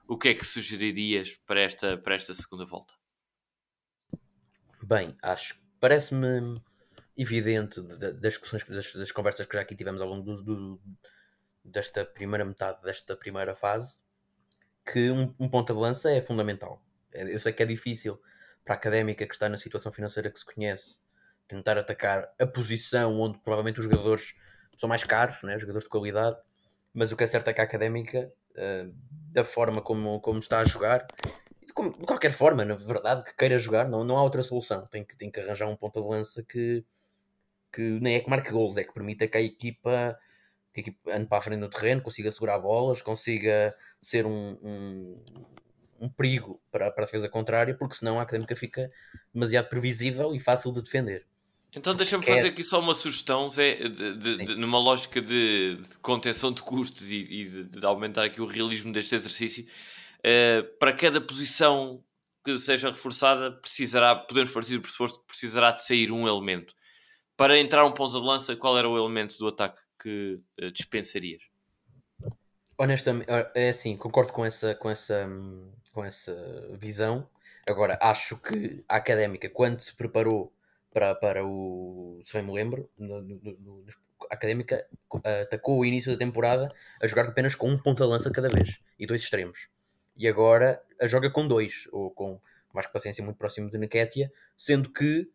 O 0.09 0.17
que 0.17 0.29
é 0.29 0.35
que 0.35 0.45
sugeririas 0.47 1.37
para 1.47 1.61
esta, 1.61 1.99
para 1.99 2.15
esta 2.15 2.33
segunda 2.33 2.65
volta? 2.65 2.95
Bem, 4.83 5.17
acho 5.23 5.61
parece-me 5.79 6.61
evidente 7.17 7.81
das 7.83 8.21
discussões, 8.21 8.65
das, 8.65 8.93
das, 8.95 9.13
conversas 9.13 9.47
que 9.47 9.55
já 9.55 9.63
aqui 9.63 9.75
tivemos 9.75 10.01
ao 10.01 10.09
longo 10.09 10.23
do, 10.23 10.43
do, 10.43 10.81
desta 11.65 12.05
primeira 12.05 12.45
metade 12.45 12.83
desta 12.83 13.17
primeira 13.17 13.55
fase 13.55 14.01
que 14.91 15.11
um, 15.11 15.35
um 15.39 15.49
ponta 15.49 15.73
de 15.73 15.81
lança 15.81 16.11
é 16.11 16.21
fundamental. 16.21 16.83
É, 17.13 17.35
eu 17.35 17.39
sei 17.39 17.53
que 17.53 17.63
é 17.63 17.67
difícil 17.67 18.21
para 18.67 18.75
a 18.75 18.79
académica 18.79 19.25
que 19.25 19.33
está 19.33 19.49
na 19.49 19.57
situação 19.57 19.93
financeira 19.93 20.29
que 20.29 20.39
se 20.39 20.45
conhece 20.45 20.97
tentar 21.47 21.79
atacar 21.79 22.29
a 22.39 22.47
posição 22.47 23.21
onde 23.21 23.39
provavelmente 23.39 23.79
os 23.79 23.85
jogadores 23.85 24.35
são 24.77 24.89
mais 24.89 25.05
caros, 25.05 25.43
né? 25.45 25.57
jogadores 25.59 25.85
de 25.85 25.91
qualidade, 25.91 26.37
mas 26.93 27.13
o 27.13 27.17
que 27.17 27.23
é 27.23 27.27
certo 27.27 27.49
é 27.49 27.53
que 27.53 27.61
a 27.61 27.65
académica, 27.65 28.31
uh, 28.51 28.93
da 29.33 29.45
forma 29.45 29.81
como, 29.81 30.21
como 30.21 30.41
está 30.41 30.59
a 30.59 30.65
jogar, 30.65 31.07
de 31.65 31.73
qualquer 31.73 32.33
forma, 32.33 32.65
na 32.65 32.75
verdade, 32.75 33.23
que 33.23 33.37
queira 33.37 33.57
jogar, 33.59 33.89
não, 33.89 34.03
não 34.03 34.17
há 34.19 34.23
outra 34.23 34.43
solução. 34.43 34.87
Tem 34.87 35.05
que, 35.05 35.17
tem 35.17 35.31
que 35.31 35.39
arranjar 35.39 35.69
um 35.69 35.77
ponta 35.77 36.01
de 36.01 36.09
lança 36.09 36.43
que, 36.43 36.85
que 37.73 37.83
nem 37.83 38.17
é 38.17 38.21
que 38.21 38.29
marque 38.29 38.51
gols, 38.51 38.77
é 38.77 38.83
que 38.83 38.93
permita 38.93 39.29
que 39.29 39.37
a 39.37 39.43
equipa, 39.43 40.19
que 40.73 40.81
a 40.81 40.83
equipa 40.83 41.15
ande 41.15 41.27
para 41.27 41.39
a 41.39 41.43
frente 41.43 41.61
do 41.61 41.71
terreno, 41.71 42.03
consiga 42.03 42.31
segurar 42.31 42.59
bolas, 42.59 43.03
consiga 43.03 43.75
ser 44.01 44.27
um, 44.27 45.23
um 46.01 46.09
perigo 46.09 46.61
para, 46.71 46.91
para 46.91 47.05
a 47.05 47.07
defesa 47.07 47.29
contrária, 47.29 47.75
porque 47.75 47.97
senão 47.97 48.19
a 48.19 48.23
académica 48.23 48.57
fica 48.57 48.91
demasiado 49.33 49.69
previsível 49.69 50.35
e 50.35 50.41
fácil 50.41 50.73
de 50.73 50.83
defender. 50.83 51.27
Então 51.77 51.95
deixa-me 51.95 52.25
fazer 52.25 52.49
aqui 52.49 52.65
só 52.65 52.81
uma 52.81 52.95
sugestão, 52.95 53.51
Zé, 53.51 53.75
de, 53.75 54.17
de, 54.17 54.37
de, 54.37 54.55
numa 54.57 54.79
lógica 54.79 55.21
de, 55.21 55.79
contenção 56.01 56.51
de 56.51 56.63
custos 56.63 57.11
e, 57.11 57.17
e 57.17 57.45
de, 57.65 57.85
aumentar 57.85 58.25
aqui 58.25 58.41
o 58.41 58.47
realismo 58.47 58.93
deste 58.93 59.15
exercício. 59.15 59.67
Uh, 60.21 60.65
para 60.79 60.95
cada 60.95 61.21
posição 61.21 62.03
que 62.43 62.57
seja 62.57 62.89
reforçada, 62.89 63.53
precisará, 63.53 64.17
podemos 64.17 64.51
partir 64.51 64.77
do 64.77 64.81
pressuposto 64.81 65.21
que 65.21 65.27
precisará 65.27 65.71
de 65.71 65.85
sair 65.85 66.11
um 66.11 66.27
elemento. 66.27 66.75
Para 67.37 67.59
entrar 67.59 67.85
um 67.85 67.93
ponto 67.93 68.19
de 68.19 68.27
lança, 68.27 68.57
qual 68.57 68.79
era 68.79 68.89
o 68.89 68.97
elemento 68.97 69.37
do 69.37 69.49
ataque 69.49 69.83
que 70.01 70.41
uh, 70.63 70.71
dispensarias? 70.71 71.43
Honestamente, 72.79 73.29
é 73.55 73.71
assim, 73.71 73.97
concordo 73.97 74.33
com 74.33 74.45
essa, 74.45 74.75
com 74.75 74.91
essa, 74.91 75.29
com 75.93 76.05
essa 76.05 76.35
visão. 76.79 77.29
Agora, 77.69 77.99
acho 78.01 78.37
que 78.39 78.85
a 78.89 78.97
académica, 78.97 79.49
quando 79.49 79.81
se 79.81 79.95
preparou 79.95 80.53
para, 80.93 81.15
para 81.15 81.45
o. 81.45 82.21
Se 82.25 82.35
bem 82.35 82.43
me 82.43 82.53
lembro, 82.53 82.89
no, 82.99 83.21
no, 83.21 83.41
no, 83.43 83.85
a 84.31 84.35
Académica 84.35 84.87
atacou 85.43 85.79
o 85.79 85.85
início 85.85 86.13
da 86.13 86.19
temporada 86.19 86.73
a 87.01 87.07
jogar 87.07 87.27
apenas 87.27 87.55
com 87.55 87.69
um 87.69 87.79
ponta-lança 87.79 88.31
cada 88.31 88.49
vez 88.49 88.79
e 88.99 89.07
dois 89.07 89.23
extremos. 89.23 89.69
E 90.17 90.27
agora 90.27 90.83
a 91.01 91.07
joga 91.07 91.31
com 91.31 91.47
dois, 91.47 91.87
ou 91.93 92.11
com 92.11 92.41
mais 92.73 92.87
paciência 92.87 93.23
muito 93.25 93.37
próximo 93.37 93.69
de 93.69 93.79
Niketia, 93.79 94.33
sendo 94.57 94.91
que 94.91 95.29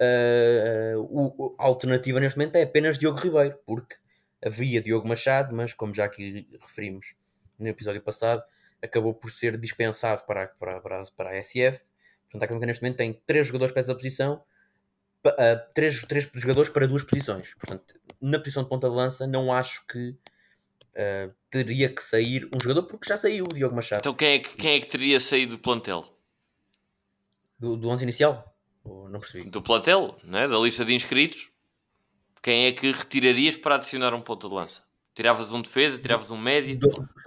uh, 0.00 1.54
a 1.58 1.64
alternativa 1.64 2.20
neste 2.20 2.38
momento 2.38 2.56
é 2.56 2.62
apenas 2.62 2.98
Diogo 2.98 3.18
Ribeiro, 3.18 3.58
porque 3.66 3.96
havia 4.44 4.82
Diogo 4.82 5.08
Machado, 5.08 5.54
mas 5.54 5.72
como 5.72 5.94
já 5.94 6.04
aqui 6.04 6.48
referimos 6.60 7.14
no 7.58 7.66
episódio 7.68 8.00
passado, 8.00 8.42
acabou 8.82 9.14
por 9.14 9.30
ser 9.30 9.56
dispensado 9.58 10.24
para, 10.24 10.48
para, 10.48 10.80
para, 10.80 11.02
para 11.16 11.30
a 11.30 11.42
SF. 11.42 11.84
Portanto, 12.24 12.42
a 12.42 12.44
Académica 12.44 12.66
neste 12.66 12.82
momento 12.82 12.96
tem 12.96 13.12
três 13.26 13.46
jogadores 13.46 13.72
para 13.72 13.80
essa 13.80 13.94
posição 13.94 14.42
uh, 15.26 15.72
três, 15.74 16.00
três 16.04 16.28
jogadores 16.34 16.70
para 16.70 16.86
duas 16.86 17.02
posições. 17.02 17.54
Portanto, 17.54 17.94
na 18.20 18.38
posição 18.38 18.62
de 18.62 18.68
ponta 18.68 18.88
de 18.88 18.94
lança, 18.94 19.26
não 19.26 19.52
acho 19.52 19.86
que 19.86 20.10
uh, 20.10 21.34
teria 21.50 21.88
que 21.88 22.02
sair 22.02 22.48
um 22.54 22.60
jogador, 22.60 22.84
porque 22.84 23.08
já 23.08 23.16
saiu 23.16 23.44
o 23.44 23.54
Diogo 23.54 23.74
Machado. 23.74 24.00
Então, 24.00 24.14
quem 24.14 24.34
é 24.34 24.38
que, 24.38 24.56
quem 24.56 24.76
é 24.76 24.80
que 24.80 24.86
teria 24.86 25.20
saído 25.20 25.56
do 25.56 25.62
plantel? 25.62 26.04
Do, 27.58 27.76
do 27.76 27.88
11 27.88 28.04
inicial? 28.04 28.54
não 29.10 29.20
percebi. 29.20 29.50
Do 29.50 29.60
plantel, 29.60 30.16
não 30.24 30.38
é? 30.38 30.48
da 30.48 30.56
lista 30.58 30.84
de 30.84 30.94
inscritos. 30.94 31.50
Quem 32.42 32.66
é 32.66 32.72
que 32.72 32.90
retirarias 32.90 33.56
para 33.56 33.76
adicionar 33.76 34.14
um 34.14 34.20
ponta 34.20 34.48
de 34.48 34.54
lança? 34.54 34.82
Tiravas 35.14 35.50
um 35.50 35.60
defesa, 35.60 36.00
tiravas 36.00 36.30
um 36.30 36.38
médio? 36.38 36.78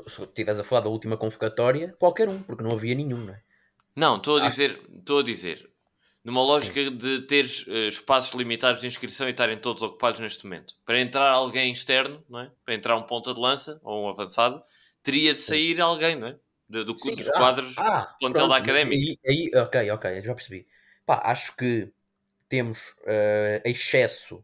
Se 0.08 0.24
estiveres 0.24 0.60
a 0.60 0.64
falar 0.64 0.82
da 0.82 0.90
última 0.90 1.18
convocatória, 1.18 1.94
qualquer 2.00 2.30
um, 2.30 2.42
porque 2.42 2.64
não 2.64 2.72
havia 2.72 2.96
nenhum, 2.96 3.18
não 3.18 3.34
é? 3.34 3.42
Não, 3.96 4.16
estou 4.16 4.38
a 4.38 4.48
dizer, 4.48 4.82
estou 4.98 5.20
a 5.20 5.24
dizer, 5.24 5.70
numa 6.24 6.42
lógica 6.42 6.82
Sim. 6.82 6.96
de 6.96 7.22
teres 7.22 7.68
uh, 7.68 7.88
espaços 7.88 8.34
limitados 8.34 8.80
de 8.80 8.88
inscrição 8.88 9.28
e 9.28 9.32
estarem 9.32 9.58
todos 9.58 9.82
ocupados 9.82 10.20
neste 10.22 10.46
momento. 10.46 10.76
Para 10.86 11.02
entrar 11.02 11.30
alguém 11.30 11.72
externo, 11.72 12.24
não 12.30 12.40
é? 12.40 12.52
para 12.64 12.74
entrar 12.74 12.96
um 12.96 13.04
ponta 13.04 13.34
de 13.34 13.40
lança 13.40 13.80
ou 13.84 14.06
um 14.06 14.10
avançado, 14.10 14.64
teria 15.04 15.34
de 15.34 15.42
sair 15.42 15.76
Sim. 15.76 15.82
alguém, 15.82 16.16
não 16.16 16.30
é? 16.30 16.36
Do, 16.70 16.86
do 16.86 16.94
dos 16.94 17.30
ah, 17.30 17.34
quadros 17.34 17.78
ah, 17.78 18.02
do 18.14 18.18
plantel 18.20 18.48
da 18.48 18.56
académica. 18.56 19.20
Aí, 19.28 19.52
aí, 19.54 19.62
ok, 19.62 19.92
ok, 19.92 20.22
já 20.22 20.34
percebi. 20.34 20.66
Pá, 21.06 21.22
acho 21.26 21.54
que 21.58 21.92
temos 22.48 22.80
uh, 23.02 23.62
excesso 23.66 24.42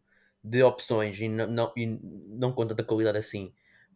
de 0.50 0.64
opções 0.64 1.20
e 1.20 1.28
não, 1.28 1.48
não, 1.48 1.74
e 1.76 1.86
não 1.86 2.52
conta 2.52 2.74
da 2.74 2.84
qualidade 2.84 3.18
assim 3.18 3.52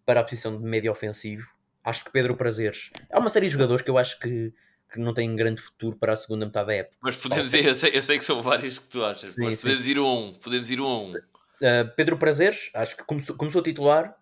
para 0.05 0.19
a 0.19 0.23
posição 0.23 0.57
de 0.57 0.63
médio 0.63 0.91
ofensivo. 0.91 1.47
Acho 1.83 2.05
que 2.05 2.11
Pedro 2.11 2.35
Prazeres. 2.35 2.91
Há 3.11 3.19
uma 3.19 3.29
série 3.29 3.47
de 3.47 3.53
jogadores 3.53 3.83
que 3.83 3.89
eu 3.89 3.97
acho 3.97 4.19
que 4.19 4.53
que 4.91 4.99
não 4.99 5.13
tem 5.13 5.33
grande 5.35 5.61
futuro 5.61 5.95
para 5.95 6.13
a 6.13 6.17
segunda 6.17 6.45
metade 6.45 6.67
da 6.67 6.73
época. 6.73 6.97
Mas 7.01 7.15
podemos 7.15 7.53
ir, 7.53 7.65
eu 7.65 7.73
sei, 7.73 7.91
eu 7.95 8.01
sei 8.01 8.17
que 8.17 8.25
são 8.25 8.41
vários 8.41 8.77
que 8.77 8.87
tu 8.87 9.03
achas, 9.03 9.33
sim, 9.35 9.41
mas 9.41 9.61
podemos 9.61 9.85
sim. 9.85 9.91
ir 9.91 9.99
um 9.99 10.05
a 10.05 10.13
um, 10.13 10.33
podemos 10.33 10.69
ir 10.69 10.81
um 10.81 10.85
a 10.85 10.99
um. 10.99 11.11
Uh, 11.13 11.95
Pedro 11.95 12.17
Prazeres, 12.17 12.69
acho 12.73 12.97
que 12.97 13.03
começou, 13.05 13.35
começou 13.37 13.61
a 13.61 13.63
titular, 13.63 14.15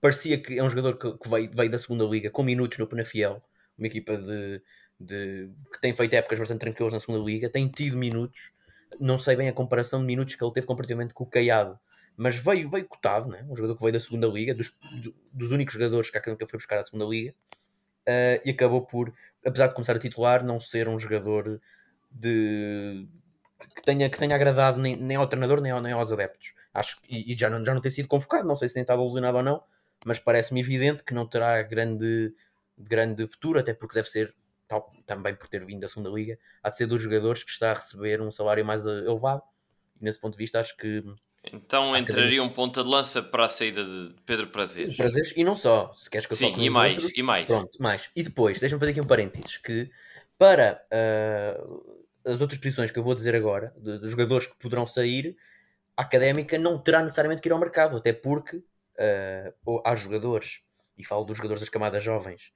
parecia 0.00 0.40
que 0.40 0.58
é 0.58 0.62
um 0.62 0.70
jogador 0.70 0.96
que, 0.96 1.18
que 1.18 1.28
veio, 1.28 1.50
veio 1.54 1.70
da 1.70 1.78
segunda 1.78 2.04
liga 2.04 2.30
com 2.30 2.42
minutos 2.42 2.78
no 2.78 2.86
Penafiel, 2.86 3.42
uma 3.76 3.86
equipa 3.86 4.16
de, 4.16 4.62
de, 4.98 5.50
que 5.70 5.80
tem 5.82 5.94
feito 5.94 6.14
épocas 6.14 6.38
bastante 6.38 6.60
tranquilas 6.60 6.94
na 6.94 7.00
segunda 7.00 7.22
liga, 7.22 7.50
tem 7.50 7.68
tido 7.68 7.98
minutos, 7.98 8.52
não 9.00 9.18
sei 9.18 9.36
bem 9.36 9.48
a 9.48 9.52
comparação 9.52 10.00
de 10.00 10.06
minutos 10.06 10.34
que 10.34 10.44
ele 10.44 10.52
teve 10.52 10.66
comparativamente 10.66 11.14
com 11.14 11.24
o 11.24 11.26
Caiado, 11.26 11.78
mas 12.16 12.36
veio, 12.36 12.70
veio 12.70 12.86
cotado, 12.86 13.28
né? 13.28 13.44
um 13.48 13.54
jogador 13.54 13.76
que 13.76 13.82
veio 13.82 13.92
da 13.92 14.00
segunda 14.00 14.26
liga, 14.26 14.54
dos, 14.54 14.76
dos 15.32 15.52
únicos 15.52 15.74
jogadores 15.74 16.10
que 16.10 16.16
a 16.16 16.20
Académica 16.20 16.46
foi 16.46 16.58
buscar 16.58 16.78
à 16.78 16.84
segunda 16.84 17.04
liga, 17.04 17.34
uh, 18.06 18.40
e 18.44 18.50
acabou 18.50 18.82
por, 18.82 19.12
apesar 19.44 19.68
de 19.68 19.74
começar 19.74 19.96
a 19.96 19.98
titular, 19.98 20.42
não 20.44 20.58
ser 20.58 20.88
um 20.88 20.98
jogador 20.98 21.60
de 22.10 23.06
que 23.74 23.82
tenha, 23.82 24.08
que 24.10 24.18
tenha 24.18 24.34
agradado 24.34 24.78
nem, 24.80 24.96
nem 24.96 25.16
ao 25.16 25.26
treinador 25.26 25.60
nem, 25.60 25.72
ao, 25.72 25.80
nem 25.80 25.92
aos 25.92 26.12
adeptos. 26.12 26.54
Acho 26.72 26.96
e, 27.08 27.32
e 27.32 27.38
já, 27.38 27.48
não, 27.48 27.64
já 27.64 27.74
não 27.74 27.80
tem 27.80 27.90
sido 27.90 28.08
convocado, 28.08 28.46
não 28.46 28.56
sei 28.56 28.68
se 28.68 28.74
tem 28.74 28.82
estado 28.82 29.00
alucinado 29.00 29.38
ou 29.38 29.42
não, 29.42 29.62
mas 30.04 30.18
parece-me 30.18 30.60
evidente 30.60 31.02
que 31.04 31.14
não 31.14 31.26
terá 31.26 31.62
grande, 31.62 32.34
grande 32.78 33.26
futuro, 33.26 33.58
até 33.58 33.72
porque 33.72 33.94
deve 33.94 34.08
ser, 34.08 34.34
tal, 34.66 34.92
também 35.04 35.34
por 35.34 35.48
ter 35.48 35.64
vindo 35.64 35.80
da 35.80 35.88
segunda 35.88 36.10
liga, 36.10 36.38
há 36.62 36.70
de 36.70 36.76
ser 36.76 36.86
dos 36.86 37.02
jogadores 37.02 37.42
que 37.42 37.50
está 37.50 37.70
a 37.70 37.74
receber 37.74 38.20
um 38.20 38.30
salário 38.30 38.64
mais 38.64 38.86
elevado. 38.86 39.42
E 40.00 40.04
nesse 40.04 40.20
ponto 40.20 40.32
de 40.32 40.38
vista, 40.38 40.60
acho 40.60 40.76
que 40.76 41.02
então 41.52 41.96
entraria 41.96 42.42
um 42.42 42.48
ponta 42.48 42.82
de 42.82 42.88
lança 42.88 43.22
para 43.22 43.44
a 43.44 43.48
saída 43.48 43.84
de 43.84 44.14
Pedro 44.24 44.48
Prazeres. 44.48 44.96
Prazeres 44.96 45.32
e 45.36 45.44
não 45.44 45.54
só, 45.54 45.92
se 45.94 46.10
queres 46.10 46.26
que 46.26 46.32
eu 46.32 46.36
Sim, 46.36 46.54
e 46.58 46.68
mais, 46.68 46.94
outros, 46.94 47.16
e 47.16 47.22
mais. 47.22 47.46
Pronto, 47.46 47.80
mais. 47.80 48.10
E 48.16 48.22
depois, 48.22 48.58
deixa-me 48.58 48.80
fazer 48.80 48.92
aqui 48.92 49.00
um 49.00 49.06
parênteses, 49.06 49.56
que 49.56 49.90
para 50.38 50.82
uh, 50.92 51.96
as 52.24 52.40
outras 52.40 52.58
posições 52.58 52.90
que 52.90 52.98
eu 52.98 53.02
vou 53.02 53.14
dizer 53.14 53.34
agora, 53.34 53.72
de, 53.76 54.08
jogadores 54.08 54.46
que 54.48 54.56
poderão 54.56 54.86
sair, 54.86 55.36
a 55.96 56.02
Académica 56.02 56.58
não 56.58 56.78
terá 56.78 57.00
necessariamente 57.00 57.40
que 57.40 57.48
ir 57.48 57.52
ao 57.52 57.58
mercado, 57.58 57.96
até 57.96 58.12
porque 58.12 58.56
uh, 58.56 59.82
há 59.84 59.94
jogadores, 59.94 60.62
e 60.98 61.04
falo 61.04 61.24
dos 61.24 61.36
jogadores 61.36 61.60
das 61.60 61.68
camadas 61.68 62.02
jovens, 62.02 62.52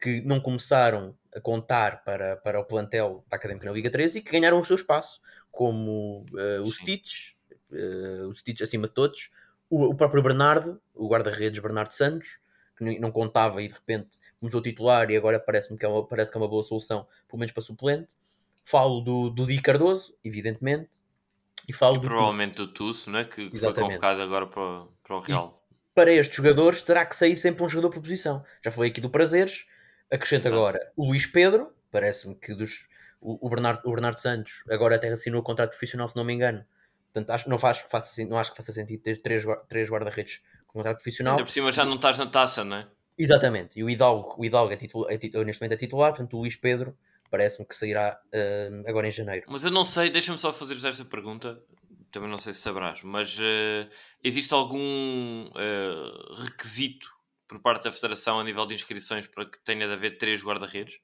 que 0.00 0.22
não 0.22 0.40
começaram 0.40 1.14
a 1.34 1.40
contar 1.40 2.02
para, 2.04 2.36
para 2.36 2.60
o 2.60 2.64
plantel 2.64 3.24
da 3.28 3.36
Académica 3.36 3.66
na 3.66 3.72
Liga 3.72 3.90
13 3.90 4.18
e 4.18 4.22
que 4.22 4.32
ganharam 4.32 4.58
o 4.58 4.64
seu 4.64 4.76
espaço, 4.76 5.20
como 5.50 6.24
uh, 6.32 6.62
os 6.62 6.76
Tits, 6.78 7.34
uh, 7.70 8.28
os 8.28 8.42
títulos 8.42 8.68
acima 8.68 8.86
de 8.86 8.94
todos. 8.94 9.30
O, 9.68 9.86
o 9.86 9.94
próprio 9.94 10.22
Bernardo, 10.22 10.80
o 10.94 11.08
guarda-redes 11.08 11.60
Bernardo 11.60 11.92
Santos, 11.92 12.38
que 12.76 12.98
não 12.98 13.12
contava 13.12 13.62
e 13.62 13.68
de 13.68 13.74
repente 13.74 14.18
começou 14.40 14.62
titular 14.62 15.10
e 15.10 15.16
agora 15.16 15.38
parece-me 15.38 15.78
que, 15.78 15.84
é 15.84 15.88
uma, 15.88 16.06
parece 16.06 16.30
que 16.30 16.38
é 16.38 16.40
uma 16.40 16.48
boa 16.48 16.62
solução, 16.62 17.06
pelo 17.28 17.38
menos 17.38 17.52
para 17.52 17.62
suplente. 17.62 18.14
Falo 18.64 19.00
do, 19.00 19.30
do 19.30 19.46
Di 19.46 19.60
Cardoso, 19.60 20.14
evidentemente. 20.24 20.88
E 21.68 21.72
falo 21.72 21.96
e 21.96 21.98
do 22.00 22.08
provavelmente 22.08 22.54
Tusso. 22.54 22.66
do 22.66 22.72
Tusso, 22.72 23.10
né? 23.10 23.24
que, 23.24 23.50
que 23.50 23.58
foi 23.58 23.74
convocado 23.74 24.22
agora 24.22 24.46
para, 24.46 24.84
para 25.02 25.16
o 25.16 25.20
Real. 25.20 25.62
E 25.70 25.94
para 25.94 26.12
estes 26.12 26.34
jogadores 26.34 26.82
terá 26.82 27.04
que 27.04 27.14
sair 27.14 27.36
sempre 27.36 27.62
um 27.62 27.68
jogador 27.68 27.90
por 27.90 28.00
posição. 28.00 28.44
Já 28.64 28.72
falei 28.72 28.90
aqui 28.90 29.00
do 29.00 29.10
Prazeres. 29.10 29.66
Acrescento 30.10 30.46
Exato. 30.46 30.56
agora 30.56 30.92
o 30.96 31.06
Luís 31.06 31.26
Pedro, 31.26 31.72
parece-me 31.90 32.34
que 32.34 32.54
dos, 32.54 32.88
o, 33.20 33.46
o, 33.46 33.50
Bernardo, 33.50 33.80
o 33.84 33.90
Bernardo 33.90 34.18
Santos 34.18 34.62
agora 34.68 34.96
até 34.96 35.08
assinou 35.08 35.40
o 35.40 35.44
contrato 35.44 35.70
profissional, 35.70 36.08
se 36.08 36.16
não 36.16 36.24
me 36.24 36.32
engano, 36.32 36.64
Portanto, 37.12 37.30
acho, 37.30 37.50
não, 37.50 37.58
faz, 37.58 37.84
faça, 37.88 38.24
não 38.24 38.38
acho 38.38 38.50
que 38.52 38.56
faça 38.56 38.72
sentido 38.72 39.02
ter 39.02 39.20
três, 39.20 39.44
três 39.68 39.90
guarda-redes 39.90 40.42
com 40.66 40.78
contrato 40.78 40.98
profissional. 40.98 41.34
Ainda 41.34 41.44
por 41.44 41.50
cima 41.50 41.72
já 41.72 41.84
não 41.84 41.96
estás 41.96 42.16
na 42.18 42.26
taça, 42.26 42.64
não 42.64 42.76
é? 42.76 42.86
Exatamente. 43.18 43.78
E 43.78 43.84
o 43.84 43.90
Hidalgo, 43.90 44.36
o 44.38 44.44
Hidalgo 44.44 44.72
é, 44.72 44.76
titular, 44.76 45.12
é, 45.12 45.44
neste 45.44 45.60
momento 45.60 45.72
é 45.72 45.76
titular, 45.76 46.10
portanto 46.10 46.36
o 46.36 46.40
Luís 46.40 46.54
Pedro 46.54 46.96
parece-me 47.30 47.66
que 47.66 47.74
sairá 47.74 48.18
uh, 48.26 48.88
agora 48.88 49.08
em 49.08 49.10
janeiro. 49.10 49.46
Mas 49.48 49.64
eu 49.64 49.70
não 49.70 49.84
sei, 49.84 50.08
deixa-me 50.08 50.38
só 50.38 50.52
fazer-vos 50.52 50.84
esta 50.84 51.04
pergunta, 51.04 51.60
também 52.10 52.28
não 52.28 52.38
sei 52.38 52.52
se 52.52 52.60
sabrás, 52.60 53.02
mas 53.02 53.38
uh, 53.38 53.88
existe 54.22 54.54
algum 54.54 55.46
uh, 55.46 56.42
requisito 56.44 57.12
por 57.50 57.58
parte 57.58 57.82
da 57.82 57.92
Federação 57.92 58.38
a 58.38 58.44
nível 58.44 58.64
de 58.64 58.76
inscrições 58.76 59.26
para 59.26 59.44
que 59.44 59.58
tenha 59.58 59.84
de 59.84 59.92
haver 59.92 60.16
três 60.16 60.40
guarda-redes? 60.40 61.00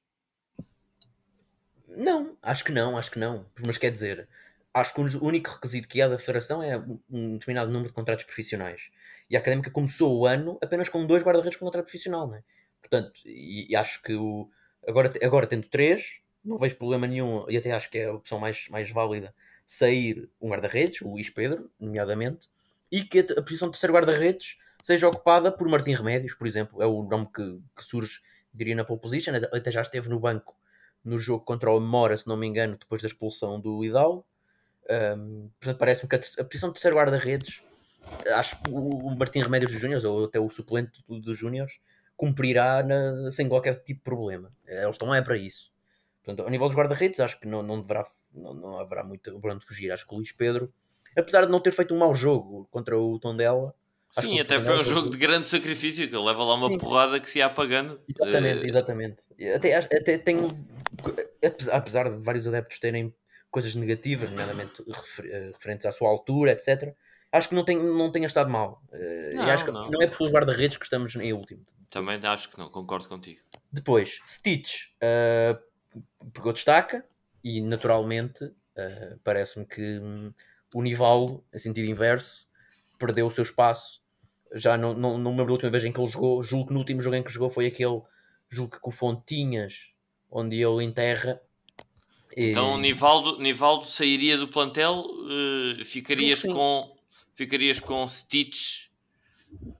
Não, 1.89 2.37
acho 2.41 2.65
que 2.65 2.71
não, 2.71 2.97
acho 2.97 3.11
que 3.11 3.19
não. 3.19 3.45
Mas 3.67 3.77
quer 3.77 3.91
dizer, 3.91 4.29
acho 4.73 4.95
que 4.95 5.01
o 5.01 5.25
único 5.25 5.51
requisito 5.51 5.89
que 5.89 6.01
há 6.01 6.07
da 6.07 6.21
federação 6.21 6.63
é 6.63 6.79
um 7.11 7.33
determinado 7.33 7.73
número 7.73 7.89
de 7.89 7.95
contratos 7.95 8.25
profissionais. 8.25 8.91
E 9.29 9.37
a 9.37 9.41
Académica 9.41 9.73
começou 9.73 10.17
o 10.17 10.25
ano 10.25 10.57
apenas 10.63 10.89
com 10.89 11.05
dois 11.05 11.25
guarda-redes 11.25 11.59
com 11.59 11.65
contrato 11.65 11.87
profissional, 11.87 12.29
não 12.29 12.37
é? 12.37 12.45
Portanto, 12.81 13.21
e, 13.25 13.73
e, 13.73 13.75
acho 13.75 14.01
que 14.01 14.15
o, 14.15 14.49
agora, 14.87 15.11
agora 15.21 15.49
tendo 15.49 15.67
três, 15.67 16.21
não 16.45 16.59
vejo 16.59 16.77
problema 16.77 17.09
nenhum, 17.09 17.45
e 17.49 17.57
até 17.57 17.73
acho 17.73 17.91
que 17.91 17.99
é 17.99 18.05
a 18.05 18.13
opção 18.13 18.39
mais, 18.39 18.69
mais 18.69 18.89
válida, 18.89 19.35
sair 19.67 20.31
um 20.41 20.51
guarda-redes, 20.51 21.01
o 21.01 21.09
Luís 21.09 21.29
Pedro, 21.29 21.69
nomeadamente, 21.81 22.49
e 22.93 23.03
que 23.03 23.19
a, 23.19 23.41
a 23.41 23.43
posição 23.43 23.67
de 23.67 23.73
terceiro 23.73 23.95
guarda-redes 23.95 24.59
seja 24.87 25.09
ocupada 25.09 25.51
por 25.51 25.69
Martim 25.69 25.95
Remédios, 25.95 26.33
por 26.33 26.47
exemplo, 26.47 26.81
é 26.81 26.87
o 26.87 27.03
nome 27.03 27.27
que, 27.35 27.61
que 27.77 27.85
surge, 27.85 28.21
diria, 28.55 28.77
na 28.77 28.85
pole 28.85 29.01
position, 29.01 29.33
até 29.35 29.69
já 29.69 29.83
esteve 29.83 30.09
no 30.09 30.21
banco 30.21 30.57
no 31.05 31.19
jogo 31.19 31.45
contra 31.45 31.73
o 31.73 31.81
Mora, 31.81 32.17
se 32.17 32.29
não 32.29 32.37
me 32.37 32.47
engano, 32.47 32.77
depois 32.79 33.03
da 33.03 33.09
expulsão 33.09 33.61
do 33.61 33.85
Idal. 33.85 34.25
Um, 34.89 35.51
portanto, 35.59 35.79
parece-me 35.79 36.09
que 36.09 36.15
a, 36.15 36.21
a 36.41 36.45
posição 36.45 36.69
de 36.69 36.75
terceiro 36.75 36.97
guarda-redes, 36.97 37.65
acho 38.37 38.63
que 38.63 38.71
o, 38.71 38.89
o 38.91 39.19
Martim 39.19 39.41
Remédios 39.41 39.73
dos 39.73 39.81
Júniors, 39.81 40.05
ou 40.05 40.27
até 40.27 40.39
o 40.39 40.49
suplente 40.51 41.03
dos 41.09 41.21
do 41.21 41.35
Júniors, 41.35 41.81
cumprirá 42.17 42.85
na, 42.85 43.33
sem 43.33 43.49
qualquer 43.49 43.83
tipo 43.83 43.99
de 43.99 44.05
problema. 44.05 44.53
Eles 44.69 44.95
estão 44.95 45.13
é 45.13 45.21
para 45.21 45.37
isso. 45.37 45.73
Portanto, 46.23 46.45
ao 46.45 46.51
nível 46.51 46.69
dos 46.69 46.77
guarda-redes, 46.77 47.19
acho 47.19 47.41
que 47.41 47.49
não, 47.49 47.61
não, 47.61 47.81
deverá, 47.81 48.07
não, 48.33 48.55
não 48.55 48.79
haverá 48.79 49.03
muito 49.03 49.37
para 49.41 49.53
onde 49.53 49.65
fugir. 49.65 49.91
Acho 49.91 50.07
que 50.07 50.15
o 50.15 50.17
Luís 50.17 50.31
Pedro, 50.31 50.73
apesar 51.19 51.45
de 51.45 51.51
não 51.51 51.59
ter 51.59 51.73
feito 51.73 51.93
um 51.93 51.99
mau 51.99 52.15
jogo 52.15 52.69
contra 52.71 52.97
o 52.97 53.19
Tondela, 53.19 53.75
Sim, 54.11 54.41
até 54.41 54.61
foi 54.61 54.81
um 54.81 54.85
jogo 54.85 55.11
de 55.11 55.17
grande 55.17 55.47
sacrifício, 55.47 56.09
que 56.09 56.15
ele 56.15 56.25
leva 56.25 56.43
lá 56.43 56.55
uma 56.55 56.69
Sim. 56.69 56.79
porrada 56.79 57.21
que 57.21 57.29
se 57.29 57.39
ia 57.39 57.47
apagando. 57.47 58.01
Exatamente, 58.09 58.65
uh... 58.65 58.67
exatamente. 58.67 59.23
Até, 59.55 59.75
até 59.75 60.19
tenho, 60.19 60.67
apesar 61.71 62.11
de 62.11 62.23
vários 62.23 62.47
adeptos 62.49 62.79
terem 62.79 63.15
coisas 63.51 63.75
negativas, 63.75 64.31
nomeadamente 64.31 64.83
refer, 64.87 65.53
referentes 65.53 65.87
à 65.87 65.93
sua 65.93 66.09
altura, 66.09 66.53
etc., 66.53 66.95
acho 67.33 67.49
que 67.49 67.55
não, 67.55 67.65
tem, 67.65 67.77
não 67.77 68.11
tenha 68.11 68.27
estado 68.27 68.51
mal. 68.51 68.83
Uh, 68.93 69.35
não, 69.35 69.51
acho 69.51 69.65
que 69.65 69.71
não. 69.71 69.91
não 69.91 70.03
é 70.03 70.07
por 70.07 70.31
guarda-redes 70.31 70.77
que 70.77 70.85
estamos 70.85 71.15
em 71.17 71.33
último. 71.33 71.65
Também 71.91 72.19
acho 72.25 72.51
que 72.51 72.59
não, 72.59 72.69
concordo 72.69 73.09
contigo. 73.09 73.41
Depois, 73.73 74.21
Stitch 74.27 74.89
uh, 74.97 75.59
pegou 76.33 76.53
destaca 76.53 77.05
e 77.43 77.61
naturalmente 77.61 78.45
uh, 78.45 79.19
parece-me 79.23 79.65
que 79.67 79.99
um, 79.99 80.33
o 80.75 80.83
Nivaldo, 80.83 81.45
em 81.55 81.59
sentido 81.59 81.89
inverso, 81.89 82.46
perdeu 82.99 83.27
o 83.27 83.31
seu 83.31 83.43
espaço. 83.43 84.01
Já 84.55 84.77
não, 84.77 84.95
não, 84.95 85.19
não 85.19 85.33
me 85.33 85.39
lembro 85.39 85.47
da 85.47 85.53
última 85.53 85.71
vez 85.71 85.85
em 85.85 85.93
que 85.93 86.01
ele 86.01 86.11
jogou. 86.11 86.43
Julgo 86.43 86.69
que 86.69 86.73
no 86.73 86.79
último 86.79 87.03
jogo 87.03 87.17
em 87.17 87.23
que 87.23 87.33
jogou 87.33 87.51
foi 87.51 87.67
aquele, 87.67 88.01
julgo 88.49 88.73
que 88.73 88.81
com 88.81 88.91
Fontinhas, 88.91 89.91
onde 90.31 90.57
ele 90.63 90.85
enterra. 90.85 91.41
Então, 92.37 92.79
e... 92.79 92.83
Nivaldo, 92.83 93.39
Nivaldo 93.39 93.87
sairia 93.87 94.37
do 94.37 94.49
plantel, 94.49 95.05
uh, 95.05 95.85
ficarias, 95.85 96.43
com, 96.43 96.97
ficarias 97.35 97.81
com 97.81 98.07
Stitch 98.07 98.87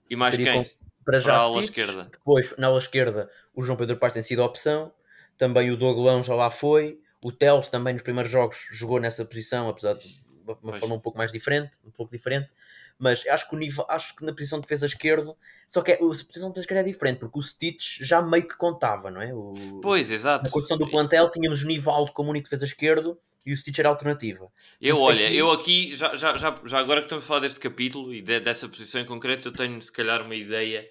e 0.09 0.15
mais 0.15 0.35
Ficaria 0.35 0.63
quem? 0.63 0.71
Com 0.71 0.87
para 1.05 1.19
já 1.19 1.31
para 1.31 1.41
a 1.41 1.43
ala 1.43 1.61
esquerda. 1.61 2.09
Depois, 2.11 2.53
na 2.57 2.67
ala 2.67 2.79
esquerda, 2.79 3.31
o 3.55 3.61
João 3.61 3.77
Pedro 3.77 3.95
Paz 3.95 4.13
tem 4.13 4.23
sido 4.23 4.41
a 4.41 4.45
opção. 4.45 4.91
Também 5.37 5.71
o 5.71 5.77
Doglão 5.77 6.21
já 6.21 6.35
lá 6.35 6.51
foi. 6.51 6.99
O 7.23 7.31
Teles 7.31 7.69
também 7.69 7.93
nos 7.93 8.01
primeiros 8.01 8.31
jogos 8.31 8.67
jogou 8.71 8.99
nessa 8.99 9.23
posição, 9.23 9.69
apesar 9.69 9.93
de 9.93 10.21
uma 10.45 10.55
pois. 10.55 10.79
forma 10.79 10.95
um 10.95 10.99
pouco 10.99 11.17
mais 11.17 11.31
diferente, 11.31 11.77
um 11.85 11.91
pouco 11.91 12.11
diferente. 12.11 12.53
Mas 12.99 13.25
acho 13.27 13.47
que 13.47 13.55
o 13.55 13.59
nível, 13.59 13.85
acho 13.89 14.15
que 14.15 14.25
na 14.25 14.33
posição 14.33 14.59
de 14.59 14.63
defesa 14.63 14.85
esquerda, 14.85 15.35
só 15.69 15.81
que 15.81 15.91
é, 15.91 15.95
a 15.95 15.97
posição 15.99 16.49
de 16.49 16.55
defesa 16.55 16.59
esquerda 16.61 16.81
é 16.81 16.91
diferente, 16.91 17.19
porque 17.19 17.37
o 17.37 17.41
Stitch 17.41 17.99
já 18.01 18.21
meio 18.21 18.47
que 18.47 18.57
contava, 18.57 19.11
não 19.11 19.21
é? 19.21 19.33
O, 19.33 19.53
pois, 19.81 20.09
exato. 20.09 20.45
Na 20.45 20.49
condição 20.49 20.77
do 20.77 20.89
plantel 20.89 21.29
tínhamos 21.29 21.63
o 21.63 21.67
Nivaldo 21.67 22.11
como 22.11 22.31
único 22.31 22.45
defesa 22.45 22.65
esquerdo 22.65 23.19
e 23.45 23.53
o 23.53 23.57
Stitch 23.57 23.77
era 23.77 23.89
alternativa. 23.89 24.51
Eu, 24.81 24.99
olha, 24.99 25.27
aqui... 25.27 25.37
eu 25.37 25.51
aqui, 25.51 25.95
já, 25.95 26.15
já, 26.15 26.35
já, 26.37 26.59
já 26.65 26.79
agora 26.79 27.01
que 27.01 27.05
estamos 27.05 27.23
a 27.23 27.27
falar 27.27 27.41
deste 27.41 27.59
capítulo 27.59 28.13
e 28.13 28.21
de, 28.21 28.39
dessa 28.39 28.67
posição 28.67 28.99
em 28.99 29.05
concreto, 29.05 29.47
eu 29.47 29.53
tenho 29.53 29.81
se 29.81 29.91
calhar 29.91 30.21
uma 30.23 30.35
ideia 30.35 30.89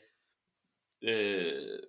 Uh, 1.02 1.86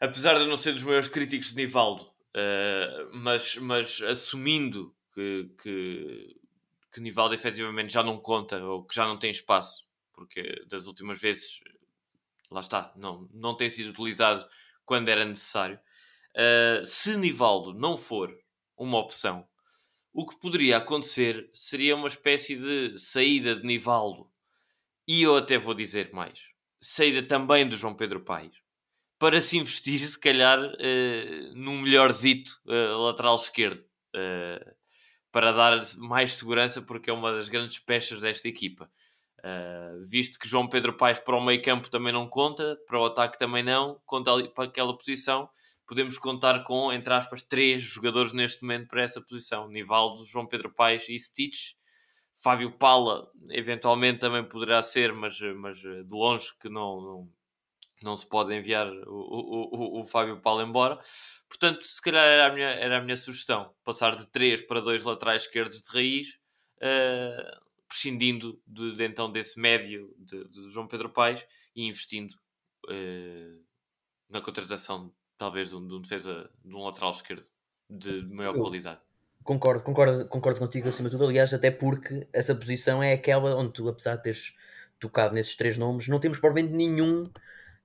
apesar 0.00 0.34
de 0.34 0.40
eu 0.40 0.48
não 0.48 0.56
ser 0.56 0.72
dos 0.72 0.82
maiores 0.82 1.08
críticos 1.08 1.50
de 1.50 1.56
Nivaldo, 1.56 2.02
uh, 2.04 3.08
mas, 3.12 3.56
mas 3.56 4.02
assumindo 4.02 4.94
que, 5.14 5.50
que, 5.62 6.37
que 6.92 7.00
Nivaldo 7.00 7.34
efetivamente 7.34 7.92
já 7.92 8.02
não 8.02 8.18
conta 8.18 8.62
ou 8.64 8.84
que 8.84 8.94
já 8.94 9.06
não 9.06 9.18
tem 9.18 9.30
espaço, 9.30 9.86
porque 10.12 10.64
das 10.66 10.86
últimas 10.86 11.18
vezes, 11.18 11.60
lá 12.50 12.60
está, 12.60 12.92
não, 12.96 13.28
não 13.32 13.56
tem 13.56 13.68
sido 13.68 13.90
utilizado 13.90 14.46
quando 14.84 15.08
era 15.08 15.24
necessário. 15.24 15.78
Uh, 16.34 16.84
se 16.84 17.16
Nivaldo 17.16 17.74
não 17.74 17.98
for 17.98 18.34
uma 18.76 18.98
opção, 18.98 19.46
o 20.12 20.26
que 20.26 20.38
poderia 20.38 20.76
acontecer 20.76 21.48
seria 21.52 21.94
uma 21.96 22.08
espécie 22.08 22.56
de 22.56 22.98
saída 22.98 23.56
de 23.56 23.66
Nivaldo. 23.66 24.30
E 25.06 25.22
eu 25.22 25.36
até 25.36 25.58
vou 25.58 25.74
dizer 25.74 26.12
mais 26.12 26.48
saída 26.80 27.22
também 27.22 27.68
do 27.68 27.76
João 27.76 27.94
Pedro 27.94 28.20
Paes 28.20 28.56
para 29.18 29.42
se 29.42 29.58
investir, 29.58 29.98
se 29.98 30.18
calhar, 30.18 30.60
uh, 30.60 31.54
num 31.54 31.82
melhorzito 31.82 32.52
uh, 32.66 32.98
lateral 33.02 33.34
esquerdo 33.34 33.80
uh, 34.14 34.74
para 35.38 35.52
dar 35.52 35.80
mais 35.98 36.34
segurança, 36.34 36.82
porque 36.82 37.10
é 37.10 37.12
uma 37.12 37.30
das 37.30 37.48
grandes 37.48 37.78
peças 37.78 38.20
desta 38.20 38.48
equipa. 38.48 38.90
visto 40.02 40.36
que 40.36 40.48
João 40.48 40.68
Pedro 40.68 40.96
Paes 40.96 41.20
para 41.20 41.36
o 41.36 41.40
meio 41.40 41.62
campo 41.62 41.88
também 41.88 42.12
não 42.12 42.26
conta, 42.26 42.76
para 42.88 42.98
o 42.98 43.04
ataque 43.04 43.38
também 43.38 43.62
não, 43.62 44.02
conta 44.04 44.32
ali 44.32 44.48
para 44.52 44.64
aquela 44.64 44.98
posição. 44.98 45.48
Podemos 45.86 46.18
contar 46.18 46.64
com, 46.64 46.92
entre 46.92 47.14
aspas, 47.14 47.44
três 47.44 47.84
jogadores 47.84 48.32
neste 48.32 48.62
momento 48.62 48.88
para 48.88 49.00
essa 49.00 49.20
posição: 49.20 49.68
Nivaldo, 49.68 50.26
João 50.26 50.44
Pedro 50.44 50.74
Paes 50.74 51.08
e 51.08 51.16
Stitch 51.16 51.74
Fábio 52.34 52.72
Pala, 52.72 53.30
eventualmente 53.50 54.18
também 54.18 54.42
poderá 54.42 54.82
ser, 54.82 55.12
mas, 55.12 55.38
mas 55.54 55.78
de 55.78 56.08
longe 56.10 56.52
que 56.60 56.68
não, 56.68 57.00
não, 57.00 57.28
não 58.02 58.16
se 58.16 58.28
pode 58.28 58.52
enviar 58.52 58.88
o, 58.88 59.06
o, 59.06 59.98
o, 59.98 60.00
o 60.00 60.04
Fábio 60.04 60.40
Pala 60.40 60.64
embora. 60.64 60.98
Portanto, 61.48 61.84
se 61.84 62.00
calhar 62.02 62.24
era 62.24 62.46
a 62.46 62.52
minha, 62.52 62.68
era 62.68 62.98
a 62.98 63.00
minha 63.00 63.16
sugestão, 63.16 63.74
passar 63.82 64.14
de 64.14 64.26
3 64.26 64.62
para 64.62 64.80
2 64.80 65.02
laterais 65.02 65.42
esquerdos 65.42 65.80
de 65.80 65.88
raiz, 65.90 66.38
uh, 66.76 67.60
prescindindo 67.88 68.60
de, 68.66 68.94
de, 68.94 69.04
então 69.04 69.30
desse 69.30 69.58
médio 69.58 70.14
de, 70.18 70.46
de, 70.48 70.70
João 70.70 70.86
Pedro 70.86 71.08
Paes 71.08 71.46
e 71.74 71.86
investindo 71.86 72.32
uh, 72.86 73.64
na 74.28 74.40
contratação 74.40 75.12
talvez 75.38 75.70
de 75.70 75.76
um, 75.76 75.86
de 75.86 75.94
um 75.94 76.00
defesa 76.02 76.50
de 76.62 76.74
um 76.74 76.84
lateral 76.84 77.12
esquerdo 77.12 77.44
de 77.88 78.22
maior 78.26 78.54
qualidade. 78.54 79.00
Concordo, 79.42 79.82
concordo, 79.82 80.28
concordo 80.28 80.58
contigo 80.58 80.88
acima 80.88 81.08
de 81.08 81.16
tudo, 81.16 81.26
aliás, 81.26 81.54
até 81.54 81.70
porque 81.70 82.28
essa 82.32 82.54
posição 82.54 83.02
é 83.02 83.14
aquela 83.14 83.56
onde 83.56 83.72
tu, 83.72 83.88
apesar 83.88 84.16
de 84.16 84.24
teres 84.24 84.54
tocado 85.00 85.34
nesses 85.34 85.56
três 85.56 85.78
nomes, 85.78 86.08
não 86.08 86.20
temos 86.20 86.38
provavelmente 86.38 86.74
nenhum 86.74 87.30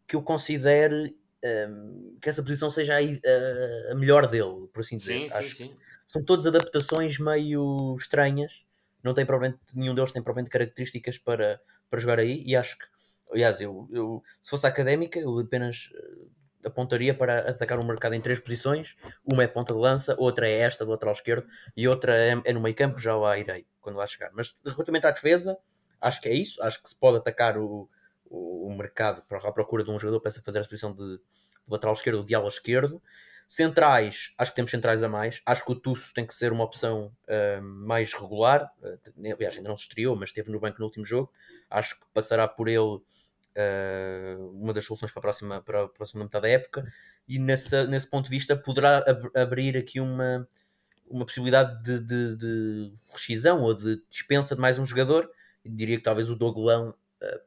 que 0.06 0.16
eu 0.16 0.22
considere 0.22 1.18
um, 1.44 2.18
que 2.22 2.30
essa 2.30 2.42
posição 2.42 2.70
seja 2.70 2.96
a, 2.96 3.92
a, 3.92 3.96
melhor 3.96 4.28
dele, 4.28 4.68
por 4.74 4.82
assim 4.82 4.98
dizer. 4.98 5.30
Sim, 5.30 5.36
Acho 5.36 5.50
sim, 5.50 5.68
sim. 5.68 5.78
São 6.08 6.24
todas 6.24 6.46
adaptações 6.46 7.18
meio 7.18 7.96
estranhas, 7.98 8.64
não 9.04 9.14
tem 9.14 9.26
provavelmente, 9.26 9.60
nenhum 9.76 9.96
deles 9.96 10.12
tem 10.12 10.22
provavelmente 10.22 10.52
características 10.52 11.18
para, 11.18 11.60
para 11.90 12.00
jogar 12.00 12.20
aí, 12.20 12.44
e 12.46 12.56
acho 12.56 12.78
que, 12.78 12.86
aliás, 13.32 13.60
eu, 13.60 13.90
eu 13.92 14.24
se 14.42 14.50
fosse 14.50 14.68
académica, 14.68 15.20
eu 15.20 15.40
apenas 15.40 15.90
apontaria 16.66 17.14
para 17.14 17.50
atacar 17.50 17.80
o 17.80 17.86
mercado 17.86 18.14
em 18.14 18.22
três 18.22 18.40
posições. 18.40 18.96
Uma 19.26 19.44
é 19.44 19.48
ponta 19.48 19.74
de 19.74 19.80
lança, 19.80 20.16
outra 20.18 20.48
é 20.48 20.60
esta 20.60 20.86
do 20.86 20.92
lateral 20.92 21.14
esquerdo 21.14 21.48
e 21.76 21.88
outra 21.88 22.16
é, 22.16 22.42
é 22.46 22.54
no 22.54 22.62
meio 22.62 22.76
campo, 22.76 23.00
já 23.00 23.16
lá 23.16 23.38
irei 23.38 23.66
quando 23.82 23.98
lá 23.98 24.08
chegar. 24.08 24.32
Mas 24.34 24.56
relativamente 24.64 25.06
à 25.08 25.12
defesa, 25.12 25.58
acho 26.00 26.22
que 26.22 26.30
é 26.30 26.34
isso. 26.34 26.62
Acho 26.62 26.82
que 26.82 26.90
se 26.90 26.96
pode 26.96 27.18
atacar 27.18 27.58
o, 27.58 27.90
o, 28.34 28.68
o 28.68 28.76
mercado 28.76 29.22
para 29.30 29.38
a 29.38 29.52
procura 29.52 29.84
de 29.84 29.92
um 29.92 30.00
jogador 30.00 30.20
para 30.20 30.32
fazer 30.32 30.60
a 30.60 30.64
posição 30.64 30.92
de, 30.92 31.18
de 31.18 31.22
lateral 31.70 31.94
esquerdo, 31.94 32.24
de 32.24 32.34
ala 32.34 32.48
esquerdo. 32.48 33.02
Centrais, 33.48 34.34
acho 34.38 34.52
que 34.52 34.56
temos 34.56 34.72
centrais 34.72 35.04
a 35.04 35.10
mais. 35.10 35.42
Acho 35.46 35.64
que 35.64 35.72
o 35.72 35.76
Tusso 35.76 36.12
tem 36.14 36.26
que 36.26 36.34
ser 36.34 36.52
uma 36.52 36.64
opção 36.64 37.16
uh, 37.28 37.62
mais 37.62 38.12
regular. 38.14 38.72
Uh, 38.82 39.34
aliás, 39.34 39.56
ainda 39.56 39.70
não 39.70 39.78
se 39.78 39.84
estreou, 39.84 40.16
mas 40.16 40.30
esteve 40.30 40.52
no 40.52 40.60
banco 40.60 40.80
no 40.80 40.86
último 40.86 41.06
jogo. 41.06 41.32
Acho 41.70 42.00
que 42.00 42.06
passará 42.14 42.48
por 42.48 42.68
ele 42.68 42.80
uh, 42.80 44.52
uma 44.54 44.74
das 44.74 44.86
soluções 44.86 45.12
para 45.12 45.20
a, 45.20 45.22
próxima, 45.22 45.62
para 45.62 45.84
a 45.84 45.88
próxima 45.88 46.24
metade 46.24 46.44
da 46.44 46.50
época, 46.50 46.92
e 47.28 47.38
nessa, 47.38 47.86
nesse 47.86 48.10
ponto 48.10 48.26
de 48.26 48.32
vista 48.32 48.56
poderá 48.56 48.98
ab 49.00 49.30
abrir 49.36 49.78
aqui 49.78 50.00
uma, 50.00 50.48
uma 51.08 51.26
possibilidade 51.26 51.84
de, 51.84 52.00
de, 52.00 52.36
de, 52.36 52.94
rescisão 53.12 53.62
ou 53.62 53.76
de 53.76 54.02
dispensa 54.10 54.56
de 54.56 54.62
mais 54.62 54.80
um 54.80 54.86
jogador. 54.86 55.30
diria 55.64 55.98
que 55.98 56.04
talvez 56.04 56.30
o 56.30 56.36
Doglão 56.36 56.96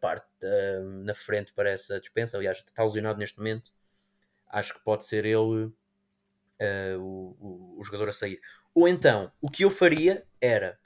parte 0.01 0.27
uh, 0.45 0.85
na 1.05 1.15
frente 1.15 1.53
para 1.53 1.71
essa 1.71 2.01
dispensa. 2.01 2.37
Aliás, 2.37 2.59
está 2.59 2.83
lesionado 2.83 3.19
neste 3.19 3.39
momento. 3.39 3.71
Acho 4.49 4.75
que 4.75 4.81
pode 4.81 5.05
ser 5.05 5.25
ele 5.25 5.37
o, 5.37 5.73
o, 6.99 7.81
o, 7.81 7.85
jogador 7.85 8.09
a 8.09 8.12
sair. 8.12 8.41
Ou 8.75 8.89
então, 8.89 9.31
o 9.41 9.51
que 9.51 9.65
eu 9.65 9.71
faria 9.71 10.25
era, 10.41 10.79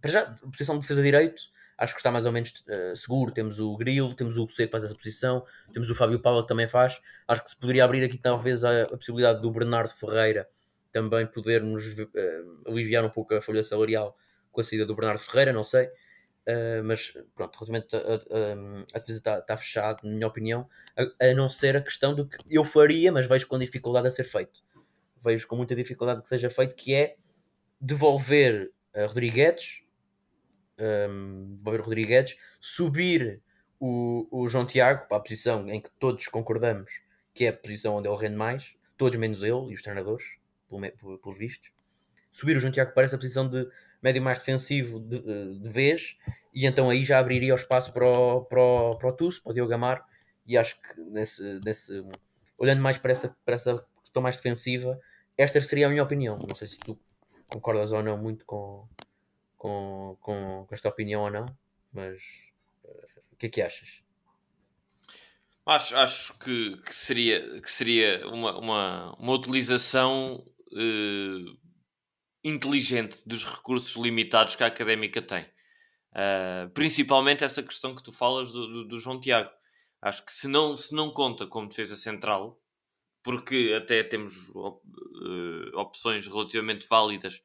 para 0.00 0.10
já, 0.10 0.24
posição 0.50 0.76
de 0.76 0.82
defesa 0.82 1.02
direito, 1.02 1.42
acho 1.76 1.94
que 1.94 2.00
está 2.00 2.10
mais 2.10 2.24
ou 2.24 2.32
menos 2.32 2.64
uh, 2.68 2.96
seguro. 2.96 3.32
Temos 3.32 3.58
o 3.58 3.76
Grilo, 3.76 4.14
temos 4.14 4.38
o 4.38 4.48
Seco 4.48 4.68
que 4.68 4.72
faz 4.72 4.84
essa 4.84 4.94
posição, 4.94 5.44
temos 5.72 5.90
o 5.90 5.94
Fábio 5.94 6.20
Paula 6.20 6.42
que 6.42 6.48
também 6.48 6.68
faz. 6.68 7.00
Acho 7.26 7.44
que 7.44 7.50
se 7.50 7.56
poderia 7.56 7.84
abrir 7.84 8.04
aqui 8.04 8.16
talvez 8.16 8.64
a, 8.64 8.82
a 8.82 8.96
possibilidade 8.96 9.42
do 9.42 9.50
Bernardo 9.50 9.92
Ferreira 9.92 10.48
também 10.92 11.26
podermos 11.26 11.88
uh, 11.88 12.62
aliviar 12.66 13.04
um 13.04 13.08
pouco 13.08 13.34
a 13.34 13.40
folha 13.40 13.62
salarial 13.62 14.16
com 14.52 14.60
a 14.60 14.64
saída 14.64 14.84
do 14.84 14.94
Bernardo 14.94 15.20
Ferreira, 15.20 15.52
não 15.52 15.64
sei. 15.64 15.90
Uh, 16.48 16.82
mas 16.84 17.12
pronto, 17.36 17.56
relativamente 17.56 17.94
a, 17.94 18.98
defesa 18.98 19.18
está, 19.18 19.38
está 19.38 19.56
fechada, 19.56 20.00
na 20.02 20.10
minha 20.10 20.26
opinião, 20.26 20.68
a, 20.96 21.26
a, 21.26 21.34
não 21.34 21.48
ser 21.48 21.76
a 21.76 21.80
questão 21.80 22.14
do 22.14 22.26
que 22.26 22.36
eu 22.50 22.64
faria, 22.64 23.12
mas 23.12 23.26
vejo 23.26 23.46
com 23.46 23.58
dificuldade 23.58 24.08
a 24.08 24.10
ser 24.10 24.24
feito. 24.24 24.60
Vejo 25.24 25.46
com 25.46 25.54
muita 25.54 25.76
dificuldade 25.76 26.22
que 26.22 26.28
seja 26.28 26.50
feito, 26.50 26.74
que 26.74 26.94
é 26.94 27.16
devolver 27.80 28.72
a 28.92 29.06
Rodrigues 29.06 29.82
um, 30.82 31.58
Valver 31.60 31.82
Rodrigues, 31.82 32.36
subir 32.60 33.40
o, 33.78 34.26
o 34.30 34.48
João 34.48 34.66
Tiago 34.66 35.06
para 35.06 35.16
a 35.16 35.20
posição 35.20 35.68
em 35.68 35.80
que 35.80 35.90
todos 35.98 36.26
concordamos 36.28 37.00
que 37.34 37.46
é 37.46 37.48
a 37.48 37.52
posição 37.52 37.96
onde 37.96 38.08
ele 38.08 38.16
rende 38.16 38.36
mais. 38.36 38.76
todos 38.96 39.18
menos 39.18 39.42
ele 39.42 39.70
e 39.70 39.74
os 39.74 39.82
treinadores, 39.82 40.24
pelos 40.68 41.38
vistos. 41.38 41.72
Subir 42.30 42.56
o 42.56 42.60
João 42.60 42.72
Tiago 42.72 42.92
para 42.92 43.04
essa 43.04 43.16
posição 43.16 43.48
de 43.48 43.66
médio 44.02 44.22
mais 44.22 44.38
defensivo 44.38 44.98
de, 44.98 45.20
de 45.58 45.68
vez, 45.70 46.16
e 46.52 46.66
então 46.66 46.90
aí 46.90 47.04
já 47.04 47.18
abriria 47.18 47.52
o 47.52 47.56
espaço 47.56 47.92
para 47.92 48.06
o, 48.06 48.44
para 48.44 48.60
o, 48.60 48.96
para 48.96 49.08
o 49.08 49.12
Tusso, 49.12 49.42
para 49.42 49.50
o 49.50 49.54
Diogo 49.54 49.72
Amaro, 49.72 50.02
e 50.46 50.58
acho 50.58 50.80
que 50.80 51.00
nesse, 51.00 51.60
nesse, 51.64 52.04
olhando 52.58 52.82
mais 52.82 52.98
para 52.98 53.12
essa, 53.12 53.36
para 53.44 53.54
essa 53.54 53.84
questão 54.02 54.22
mais 54.22 54.36
defensiva, 54.36 55.00
esta 55.36 55.60
seria 55.60 55.86
a 55.86 55.90
minha 55.90 56.02
opinião. 56.02 56.38
Não 56.38 56.56
sei 56.56 56.68
se 56.68 56.78
tu 56.78 56.98
concordas 57.50 57.92
ou 57.92 58.02
não 58.02 58.18
muito 58.18 58.44
com, 58.44 58.86
com, 59.56 60.16
com, 60.20 60.66
esta 60.70 60.88
opinião 60.88 61.22
ou 61.22 61.30
não, 61.30 61.46
mas 61.92 62.20
uh, 62.84 63.22
o 63.32 63.36
que 63.36 63.46
é 63.46 63.48
que 63.48 63.62
achas? 63.62 64.02
Acho, 65.64 65.96
acho 65.96 66.38
que, 66.38 66.76
que 66.78 66.94
seria, 66.94 67.60
que 67.60 67.70
seria 67.70 68.26
uma, 68.28 68.58
uma, 68.58 69.16
uma 69.16 69.32
utilização 69.32 70.44
uh, 70.72 71.61
inteligente 72.44 73.28
dos 73.28 73.44
recursos 73.44 73.94
limitados 73.96 74.56
que 74.56 74.64
a 74.64 74.66
académica 74.66 75.22
tem. 75.22 75.46
Uh, 76.12 76.68
principalmente 76.74 77.44
essa 77.44 77.62
questão 77.62 77.94
que 77.94 78.02
tu 78.02 78.12
falas 78.12 78.52
do, 78.52 78.66
do, 78.66 78.84
do, 78.88 78.98
João 78.98 79.18
Tiago. 79.18 79.50
Acho 80.00 80.24
que 80.24 80.32
se 80.32 80.46
não, 80.46 80.76
se 80.76 80.94
não 80.94 81.10
conta 81.10 81.46
como 81.46 81.68
defesa 81.68 81.96
central, 81.96 82.60
porque 83.22 83.72
até 83.76 84.02
temos 84.02 84.50
op, 84.54 84.82
uh, 84.86 85.78
opções 85.78 86.26
relativamente 86.26 86.86
válidas, 86.86 87.40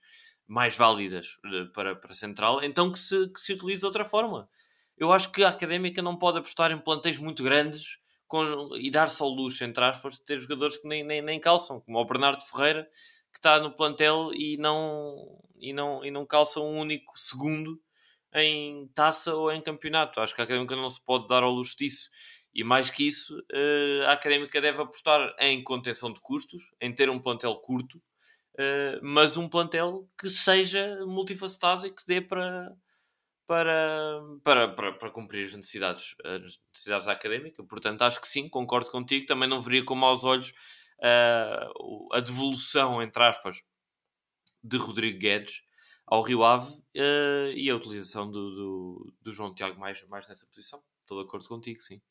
mais 0.45 0.75
válidas 0.75 1.37
uh, 1.45 1.71
para, 1.71 1.95
para 1.95 2.13
central, 2.13 2.61
então 2.63 2.91
que 2.91 2.99
se, 2.99 3.29
que 3.29 3.39
se 3.39 3.53
utilize 3.53 3.81
de 3.81 3.85
outra 3.85 4.03
forma. 4.03 4.49
Eu 4.97 5.13
acho 5.13 5.31
que 5.31 5.43
a 5.43 5.49
académica 5.49 6.01
não 6.01 6.17
pode 6.17 6.39
apostar 6.39 6.71
em 6.71 6.79
plantéis 6.79 7.19
muito 7.19 7.43
grandes 7.43 7.99
com, 8.27 8.75
e 8.75 8.91
dar-se 8.91 9.21
ao 9.21 9.29
luxo, 9.29 9.63
entre 9.63 9.83
aspas, 9.83 10.15
de 10.15 10.23
ter 10.23 10.39
jogadores 10.39 10.75
que 10.77 10.87
nem, 10.87 11.03
nem, 11.03 11.21
nem 11.21 11.39
calçam, 11.39 11.79
como 11.79 11.99
o 11.99 12.05
Bernardo 12.05 12.43
Ferreira, 12.43 12.89
que 13.37 13.39
está 13.39 13.59
no 13.59 13.71
plantel 13.71 14.31
e 14.33 14.57
não, 14.57 15.39
e, 15.59 15.71
não, 15.71 16.03
e 16.03 16.09
não 16.09 16.25
calça 16.25 16.59
um 16.59 16.79
único 16.79 17.13
segundo 17.15 17.79
em 18.33 18.87
taça 18.89 19.33
ou 19.35 19.51
em 19.51 19.61
campeonato. 19.61 20.19
Acho 20.19 20.33
que 20.33 20.41
a 20.41 20.43
académica 20.43 20.75
não 20.75 20.89
se 20.89 21.03
pode 21.03 21.27
dar 21.27 21.43
ao 21.43 21.51
luxo 21.51 21.77
disso. 21.77 22.09
E 22.53 22.63
mais 22.63 22.89
que 22.89 23.07
isso, 23.07 23.37
eh, 23.51 24.03
a 24.07 24.13
académica 24.13 24.59
deve 24.59 24.81
apostar 24.81 25.35
em 25.39 25.63
contenção 25.63 26.11
de 26.11 26.19
custos, 26.19 26.63
em 26.81 26.93
ter 26.93 27.09
um 27.09 27.19
plantel 27.19 27.55
curto, 27.57 28.01
eh, 28.57 28.99
mas 29.03 29.37
um 29.37 29.47
plantel 29.47 30.09
que 30.19 30.27
seja 30.29 31.05
multifacetado 31.05 31.85
e 31.85 31.91
que 31.91 32.03
dê 32.07 32.19
para, 32.19 32.75
para, 33.45 34.19
para, 34.43 34.67
para, 34.69 34.93
para 34.93 35.11
cumprir 35.11 35.45
as 35.45 35.53
necessidades, 35.53 36.15
as 36.25 36.57
necessidades 36.71 37.05
da 37.05 37.13
académica. 37.13 37.63
Portanto, 37.63 38.01
acho 38.01 38.19
que 38.19 38.27
sim, 38.27 38.49
concordo 38.49 38.89
contigo. 38.89 39.27
Também 39.27 39.47
não 39.47 39.61
veria 39.61 39.85
com 39.85 39.93
maus 39.93 40.23
olhos 40.23 40.53
uh, 40.99 42.13
a 42.13 42.19
devolução, 42.19 43.01
entre 43.01 43.23
aspas, 43.23 43.63
de 44.63 44.77
Rodrigo 44.77 45.19
Guedes 45.19 45.63
ao 46.05 46.21
Rio 46.21 46.43
Ave 46.43 46.71
uh, 46.71 47.51
e 47.53 47.69
a 47.69 47.75
utilização 47.75 48.29
do, 48.31 48.51
do, 48.51 49.13
do, 49.21 49.31
João 49.31 49.53
Tiago 49.53 49.79
mais, 49.79 50.01
mais 50.07 50.27
nessa 50.27 50.45
posição. 50.47 50.81
Estou 51.01 51.21
de 51.21 51.27
acordo 51.27 51.47
contigo, 51.47 51.81
sim. 51.81 52.01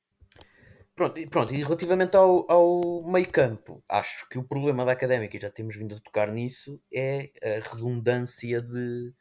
Pronto, 0.94 1.18
e, 1.18 1.26
pronto, 1.26 1.54
e 1.54 1.62
relativamente 1.62 2.16
ao, 2.16 2.50
ao 2.50 3.02
meio 3.02 3.30
campo, 3.30 3.84
acho 3.86 4.26
que 4.30 4.38
o 4.38 4.44
problema 4.44 4.84
da 4.84 4.92
académica, 4.92 5.36
e 5.36 5.40
já 5.40 5.50
temos 5.50 5.76
vindo 5.76 5.94
a 5.94 6.00
tocar 6.00 6.32
nisso, 6.32 6.80
é 6.92 7.30
a 7.42 7.68
redundância 7.68 8.62
de, 8.62 9.12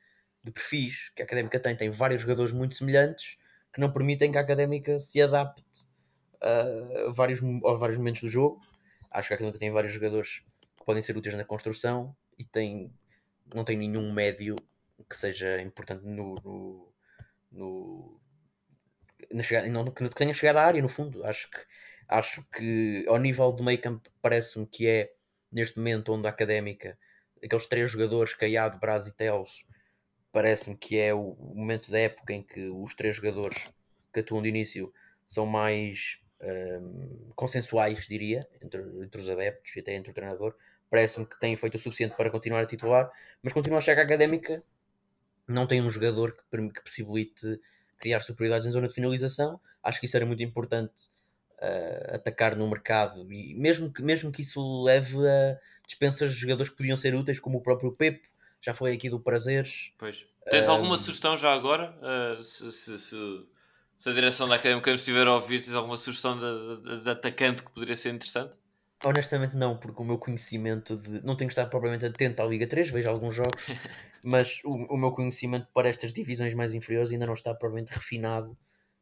de 0.41 0.51
perfis 0.51 1.11
que 1.13 1.21
a 1.21 1.25
Académica 1.25 1.59
tem. 1.59 1.75
Tem 1.75 1.89
vários 1.89 2.21
jogadores 2.21 2.53
muito 2.53 2.75
semelhantes 2.75 3.37
que 3.73 3.81
não 3.81 3.91
permitem 3.91 4.31
que 4.31 4.37
a 4.37 4.41
Académica 4.41 4.99
se 4.99 5.21
adapte 5.21 5.63
a 6.41 7.11
vários, 7.11 7.41
a 7.41 7.73
vários 7.73 7.97
momentos 7.97 8.21
do 8.21 8.29
jogo. 8.29 8.61
Acho 9.15 9.29
que 9.29 9.33
a 9.33 9.35
Académica 9.35 9.59
tem 9.59 9.71
vários 9.71 9.93
jogadores 9.93 10.43
que 10.77 10.85
podem 10.85 11.01
ser 11.01 11.15
úteis 11.15 11.35
na 11.35 11.45
construção 11.45 12.13
e 12.37 12.43
tem, 12.43 12.91
não 13.53 13.63
tem 13.63 13.77
nenhum 13.77 14.11
médio 14.11 14.55
que 15.09 15.15
seja 15.15 15.61
importante 15.61 16.05
no, 16.05 16.35
no, 16.43 16.93
no 17.49 18.21
na 19.31 19.41
chegada, 19.41 19.69
não, 19.69 19.89
que 19.89 20.09
tenha 20.09 20.33
chegado 20.33 20.57
à 20.57 20.65
área 20.65 20.81
no 20.81 20.89
fundo. 20.89 21.23
Acho 21.23 21.49
que, 21.49 21.59
acho 22.09 22.43
que 22.51 23.05
ao 23.07 23.17
nível 23.17 23.53
do 23.53 23.63
meio 23.63 23.79
campo 23.79 24.09
parece-me 24.21 24.67
que 24.67 24.85
é 24.85 25.13
neste 25.49 25.77
momento 25.77 26.11
onde 26.11 26.27
a 26.27 26.29
Académica, 26.29 26.97
aqueles 27.41 27.67
três 27.67 27.89
jogadores, 27.89 28.33
Caiado, 28.33 28.77
Braz 28.79 29.07
e 29.07 29.15
Teles, 29.15 29.65
parece-me 30.29 30.75
que 30.75 30.97
é 30.97 31.13
o 31.13 31.37
momento 31.55 31.89
da 31.89 31.99
época 31.99 32.33
em 32.33 32.43
que 32.43 32.67
os 32.67 32.93
três 32.93 33.15
jogadores 33.15 33.73
que 34.13 34.19
atuam 34.19 34.41
de 34.41 34.49
início 34.49 34.93
são 35.25 35.45
mais 35.45 36.19
um, 36.41 37.31
consensuais, 37.35 38.07
diria, 38.07 38.47
entre, 38.61 38.81
entre, 39.01 39.21
os 39.21 39.29
adeptos 39.29 39.75
e 39.75 39.79
até 39.79 39.93
entre 39.93 40.11
o 40.11 40.13
treinador. 40.13 40.55
Parece-me 40.89 41.25
que 41.25 41.39
têm 41.39 41.57
feito 41.57 41.75
o 41.75 41.79
suficiente 41.79 42.15
para 42.15 42.29
continuar 42.29 42.61
a 42.61 42.65
titular, 42.65 43.11
mas 43.41 43.53
continua 43.53 43.79
a 43.79 43.81
chegar 43.81 44.01
à 44.01 44.05
académica. 44.05 44.63
Não 45.47 45.67
tem 45.67 45.81
um 45.81 45.89
jogador 45.89 46.35
que, 46.35 46.69
que 46.69 46.81
possibilite 46.81 47.59
criar 47.97 48.21
superioridades 48.21 48.67
em 48.67 48.71
zona 48.71 48.87
de 48.87 48.93
finalização. 48.93 49.59
Acho 49.83 49.99
que 49.99 50.05
isso 50.05 50.17
era 50.17 50.25
muito 50.25 50.43
importante 50.43 51.09
uh, 51.59 52.15
atacar 52.15 52.55
no 52.55 52.69
mercado, 52.69 53.31
e 53.31 53.53
mesmo 53.55 53.91
que, 53.91 54.01
mesmo 54.01 54.31
que 54.31 54.41
isso 54.41 54.83
leve 54.83 55.15
a 55.27 55.57
dispensas 55.85 56.33
de 56.33 56.39
jogadores 56.39 56.69
que 56.69 56.77
podiam 56.77 56.97
ser 56.97 57.13
úteis, 57.13 57.39
como 57.39 57.59
o 57.59 57.61
próprio 57.61 57.91
Pepe 57.91 58.27
já 58.61 58.73
foi 58.73 58.93
aqui 58.93 59.09
do 59.09 59.19
Prazeres. 59.19 59.93
Pois. 59.97 60.25
Tens 60.49 60.67
um... 60.67 60.71
alguma 60.71 60.97
sugestão 60.97 61.37
já 61.37 61.53
agora? 61.53 61.95
Uh, 62.01 62.41
se, 62.41 62.71
se, 62.71 62.97
se, 62.97 63.15
se, 63.97 64.09
a 64.09 64.13
direção 64.13 64.47
da 64.47 64.55
Académica 64.55 64.91
nos 64.91 65.01
estiver 65.01 65.27
a 65.27 65.33
ouvir, 65.33 65.63
tens 65.63 65.73
alguma 65.73 65.97
sugestão 65.97 66.37
de, 66.37 66.81
de, 66.81 67.03
de, 67.03 67.09
atacante 67.09 67.63
que 67.63 67.71
poderia 67.71 67.95
ser 67.95 68.13
interessante? 68.13 68.53
Honestamente 69.03 69.55
não, 69.55 69.77
porque 69.77 70.01
o 70.01 70.05
meu 70.05 70.17
conhecimento 70.17 70.95
de... 70.97 71.23
Não 71.23 71.35
tenho 71.35 71.49
estado 71.49 71.69
propriamente 71.69 72.05
atento 72.05 72.41
à 72.41 72.45
Liga 72.45 72.67
3, 72.67 72.89
vejo 72.89 73.09
alguns 73.09 73.35
jogos, 73.35 73.63
mas 74.23 74.59
o, 74.63 74.93
o 74.93 74.97
meu 74.97 75.11
conhecimento 75.11 75.67
para 75.73 75.89
estas 75.89 76.11
divisões 76.11 76.53
mais 76.53 76.73
inferiores 76.73 77.11
ainda 77.11 77.25
não 77.25 77.33
está 77.33 77.53
propriamente 77.53 77.93
refinado, 77.93 78.57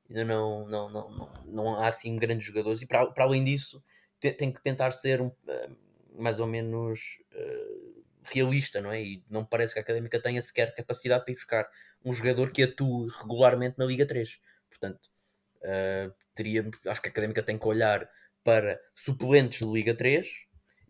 ainda 0.09 0.25
não, 0.25 0.67
não, 0.67 0.89
não, 0.89 1.11
não, 1.11 1.33
não 1.45 1.75
há 1.75 1.87
assim 1.87 2.17
grandes 2.17 2.45
jogadores, 2.45 2.81
e 2.81 2.85
para, 2.85 3.05
para 3.07 3.23
além 3.23 3.43
disso 3.43 3.83
tenho 4.19 4.53
que 4.53 4.61
tentar 4.61 4.91
ser 4.91 5.21
um, 5.21 5.31
eh, 5.47 5.69
mais 6.17 6.39
ou 6.39 6.47
menos... 6.47 7.19
Uh, 7.33 8.03
realista, 8.25 8.81
não 8.81 8.91
é? 8.91 9.01
E 9.01 9.23
não 9.29 9.45
parece 9.45 9.73
que 9.73 9.79
a 9.79 9.81
Académica 9.81 10.19
tenha 10.19 10.41
sequer 10.41 10.73
capacidade 10.73 11.23
para 11.23 11.31
ir 11.31 11.35
buscar 11.35 11.69
um 12.03 12.11
jogador 12.11 12.51
que 12.51 12.63
atue 12.63 13.09
regularmente 13.21 13.77
na 13.77 13.85
Liga 13.85 14.05
3. 14.05 14.39
Portanto, 14.79 14.99
uh, 15.63 16.13
teria, 16.33 16.69
acho 16.87 17.01
que 17.01 17.07
a 17.07 17.11
Académica 17.11 17.43
tem 17.43 17.57
que 17.57 17.67
olhar 17.67 18.07
para 18.43 18.79
suplentes 18.93 19.65
de 19.65 19.71
Liga 19.71 19.93
3, 19.93 20.27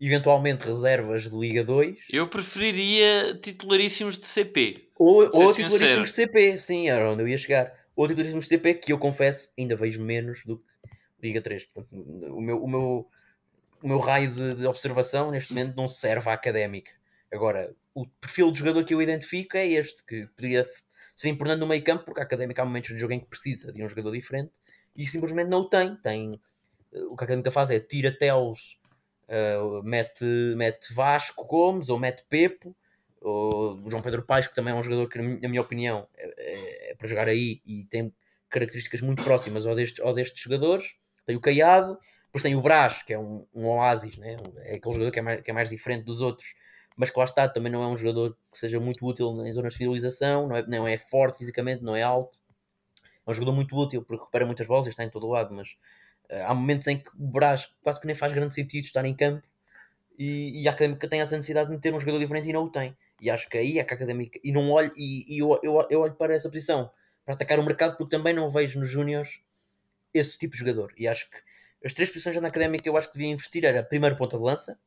eventualmente 0.00 0.66
reservas 0.66 1.24
de 1.30 1.36
Liga 1.36 1.62
2. 1.62 2.06
Eu 2.10 2.28
preferiria 2.28 3.34
titularíssimos 3.40 4.18
de 4.18 4.26
CP. 4.26 4.88
Ou, 4.96 5.24
ou 5.24 5.52
titularíssimos 5.52 6.08
de 6.08 6.14
CP, 6.14 6.58
sim, 6.58 6.88
era 6.88 7.10
onde 7.10 7.22
eu 7.22 7.28
ia 7.28 7.38
chegar. 7.38 7.72
Ou 7.94 8.06
titularíssimos 8.06 8.46
de 8.46 8.48
CP, 8.50 8.74
que 8.74 8.92
eu 8.92 8.98
confesso 8.98 9.50
ainda 9.58 9.76
vejo 9.76 10.02
menos 10.02 10.44
do 10.44 10.58
que 10.58 10.64
Liga 11.22 11.40
3. 11.40 11.64
Portanto, 11.64 11.88
o 11.92 12.40
meu, 12.40 12.62
o 12.62 12.68
meu, 12.68 13.08
o 13.82 13.88
meu 13.88 13.98
raio 13.98 14.32
de, 14.32 14.54
de 14.54 14.66
observação 14.66 15.30
neste 15.30 15.54
momento 15.54 15.76
não 15.76 15.88
serve 15.88 16.28
à 16.28 16.32
académica. 16.32 16.90
Agora, 17.32 17.74
o 17.94 18.06
perfil 18.06 18.50
de 18.50 18.58
jogador 18.58 18.84
que 18.84 18.94
eu 18.94 19.00
identifico 19.00 19.56
é 19.56 19.66
este, 19.66 20.04
que 20.04 20.26
poderia 20.36 20.66
ser 21.14 21.28
importante 21.28 21.60
no 21.60 21.66
meio 21.66 21.82
campo, 21.84 22.04
porque 22.04 22.20
a 22.20 22.24
Académica 22.24 22.62
há 22.62 22.64
momentos 22.64 22.90
de 22.90 22.98
jogo 22.98 23.12
em 23.12 23.20
que 23.20 23.26
precisa 23.26 23.72
de 23.72 23.82
um 23.82 23.88
jogador 23.88 24.10
diferente 24.12 24.52
e 24.96 25.06
simplesmente 25.06 25.48
não 25.48 25.60
o 25.60 25.68
tem. 25.68 25.96
tem 25.96 26.40
eh, 26.92 27.02
o 27.04 27.16
que 27.16 27.22
a 27.22 27.26
Académica 27.26 27.50
faz 27.50 27.70
é 27.70 27.78
tira 27.78 28.16
Teles, 28.16 28.78
uh, 29.28 29.82
mete, 29.82 30.24
mete 30.56 30.92
Vasco 30.92 31.44
Gomes 31.46 31.88
ou 31.88 31.98
mete 31.98 32.24
Pepo, 32.28 32.74
ou 33.20 33.82
João 33.88 34.02
Pedro 34.02 34.22
Paes, 34.22 34.46
que 34.46 34.54
também 34.54 34.74
é 34.74 34.76
um 34.76 34.82
jogador 34.82 35.08
que, 35.08 35.18
na 35.18 35.48
minha 35.48 35.62
opinião, 35.62 36.06
é, 36.16 36.34
é, 36.36 36.90
é 36.90 36.94
para 36.94 37.08
jogar 37.08 37.28
aí 37.28 37.62
e 37.64 37.84
tem 37.84 38.12
características 38.50 39.00
muito 39.00 39.24
próximas 39.24 39.66
ao 39.66 39.74
destes, 39.74 40.04
ao 40.04 40.12
destes 40.12 40.40
jogadores. 40.40 40.94
Tem 41.24 41.34
o 41.34 41.40
Caiado, 41.40 41.98
depois 42.24 42.42
tem 42.42 42.54
o 42.54 42.60
Brás, 42.60 43.02
que 43.02 43.14
é 43.14 43.18
um, 43.18 43.46
um 43.54 43.66
oásis, 43.66 44.18
né? 44.18 44.36
é 44.58 44.74
aquele 44.74 44.94
jogador 44.94 45.10
que 45.10 45.18
é, 45.18 45.22
mais, 45.22 45.40
que 45.40 45.50
é 45.50 45.54
mais 45.54 45.70
diferente 45.70 46.04
dos 46.04 46.20
outros 46.20 46.54
mas 46.96 47.10
que 47.10 47.18
lá 47.18 47.24
está, 47.24 47.48
também 47.48 47.72
não 47.72 47.82
é 47.82 47.88
um 47.88 47.96
jogador 47.96 48.36
que 48.52 48.58
seja 48.58 48.78
muito 48.78 49.04
útil 49.04 49.44
em 49.44 49.52
zonas 49.52 49.72
de 49.72 49.78
finalização, 49.78 50.48
não 50.48 50.56
é, 50.56 50.66
não 50.66 50.88
é 50.88 50.96
forte 50.96 51.38
fisicamente, 51.38 51.82
não 51.82 51.96
é 51.96 52.02
alto. 52.02 52.38
É 53.26 53.30
um 53.30 53.34
jogador 53.34 53.52
muito 53.52 53.76
útil 53.76 54.02
porque 54.02 54.20
recupera 54.20 54.46
muitas 54.46 54.66
bolas 54.66 54.86
e 54.86 54.90
está 54.90 55.02
em 55.02 55.10
todo 55.10 55.28
lado, 55.28 55.52
mas 55.54 55.76
uh, 56.30 56.44
há 56.46 56.54
momentos 56.54 56.86
em 56.86 56.98
que 56.98 57.10
o 57.18 57.26
Brás 57.26 57.68
quase 57.82 58.00
que 58.00 58.06
nem 58.06 58.14
faz 58.14 58.32
grande 58.32 58.54
sentido 58.54 58.84
estar 58.84 59.04
em 59.04 59.14
campo 59.14 59.46
e, 60.18 60.62
e 60.62 60.68
a 60.68 60.70
Académica 60.70 61.08
tem 61.08 61.20
essa 61.20 61.36
necessidade 61.36 61.70
de 61.70 61.78
ter 61.78 61.92
um 61.92 61.98
jogador 61.98 62.18
diferente 62.18 62.48
e 62.48 62.52
não 62.52 62.64
o 62.64 62.70
tem. 62.70 62.96
E 63.20 63.30
acho 63.30 63.48
que 63.48 63.58
aí 63.58 63.78
é 63.78 63.84
que 63.84 63.92
a 63.92 63.96
Académica. 63.96 64.38
E 64.44 64.52
não 64.52 64.70
olho, 64.70 64.92
e, 64.96 65.34
e 65.34 65.38
eu, 65.38 65.58
eu, 65.62 65.86
eu 65.90 66.00
olho 66.00 66.14
para 66.14 66.34
essa 66.34 66.48
posição 66.48 66.90
para 67.24 67.34
atacar 67.34 67.58
o 67.58 67.64
mercado 67.64 67.96
porque 67.96 68.14
também 68.14 68.34
não 68.34 68.50
vejo 68.50 68.78
nos 68.78 68.88
Júniors 68.88 69.40
esse 70.12 70.38
tipo 70.38 70.52
de 70.52 70.58
jogador. 70.60 70.92
E 70.96 71.08
acho 71.08 71.30
que 71.30 71.38
as 71.84 71.92
três 71.92 72.08
posições 72.08 72.36
na 72.40 72.48
Académica 72.48 72.88
eu 72.88 72.96
acho 72.96 73.08
que 73.08 73.18
devia 73.18 73.32
investir 73.32 73.64
era 73.64 73.82
primeiro 73.82 74.16
ponta 74.16 74.36
de 74.36 74.42
lança, 74.42 74.78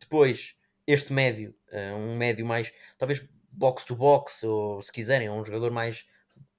depois 0.00 0.56
este 0.92 1.12
médio, 1.12 1.54
uh, 1.72 1.96
um 1.96 2.16
médio 2.16 2.44
mais, 2.44 2.72
talvez 2.98 3.22
box 3.50 3.84
to 3.84 3.94
box, 3.94 4.44
ou 4.44 4.82
se 4.82 4.92
quiserem, 4.92 5.28
um 5.30 5.44
jogador 5.44 5.70
mais 5.70 6.06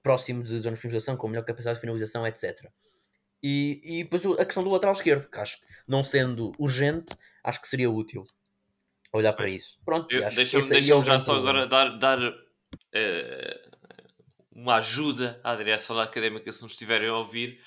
próximo 0.02 0.42
de 0.42 0.58
zona 0.58 0.74
de 0.74 0.80
finalização, 0.80 1.16
com 1.16 1.28
melhor 1.28 1.44
capacidade 1.44 1.76
de 1.76 1.80
finalização, 1.80 2.26
etc. 2.26 2.68
E, 3.42 3.80
e 3.82 4.04
depois 4.04 4.24
a 4.38 4.44
questão 4.44 4.62
do 4.62 4.70
lateral 4.70 4.94
esquerdo, 4.94 5.28
que 5.28 5.38
acho 5.38 5.58
que 5.58 5.66
não 5.86 6.02
sendo 6.02 6.52
urgente, 6.58 7.14
acho 7.42 7.60
que 7.60 7.68
seria 7.68 7.90
útil 7.90 8.24
olhar 9.12 9.32
para 9.32 9.48
isso. 9.48 9.78
Pronto, 9.84 10.08
deixa-me 10.08 10.68
deixa 10.68 11.02
já 11.02 11.18
só 11.18 11.36
agora 11.36 11.66
dar, 11.66 11.98
dar 11.98 12.18
uh, 12.18 12.32
uma 14.50 14.76
ajuda 14.76 15.40
à 15.44 15.54
direção 15.54 15.96
da 15.96 16.04
académica 16.04 16.50
se 16.50 16.62
nos 16.62 16.72
estiverem 16.72 17.08
a 17.08 17.16
ouvir. 17.16 17.58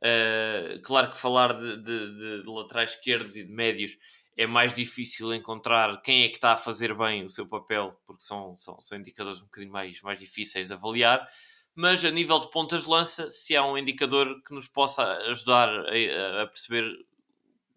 Uh, 0.00 0.80
claro 0.82 1.10
que 1.10 1.18
falar 1.18 1.52
de, 1.52 1.76
de, 1.82 2.42
de, 2.42 2.42
laterais 2.46 2.90
esquerdos 2.90 3.36
e 3.36 3.44
de 3.44 3.52
médios 3.52 3.96
é 4.36 4.46
mais 4.46 4.74
difícil 4.74 5.32
encontrar 5.32 6.02
quem 6.02 6.24
é 6.24 6.28
que 6.28 6.36
está 6.36 6.52
a 6.52 6.56
fazer 6.56 6.94
bem 6.94 7.24
o 7.24 7.30
seu 7.30 7.46
papel, 7.48 7.98
porque 8.06 8.22
são, 8.22 8.56
são, 8.58 8.80
são 8.80 8.98
indicadores 8.98 9.40
um 9.40 9.44
bocadinho 9.44 9.72
mais, 9.72 10.00
mais 10.02 10.18
difíceis 10.18 10.68
de 10.68 10.74
avaliar. 10.74 11.26
Mas 11.74 12.04
a 12.04 12.10
nível 12.10 12.38
de 12.38 12.50
pontas 12.50 12.84
de 12.84 12.90
lança, 12.90 13.30
se 13.30 13.56
há 13.56 13.64
um 13.64 13.78
indicador 13.78 14.42
que 14.42 14.54
nos 14.54 14.68
possa 14.68 15.04
ajudar 15.28 15.68
a, 15.68 16.42
a 16.42 16.46
perceber 16.46 16.84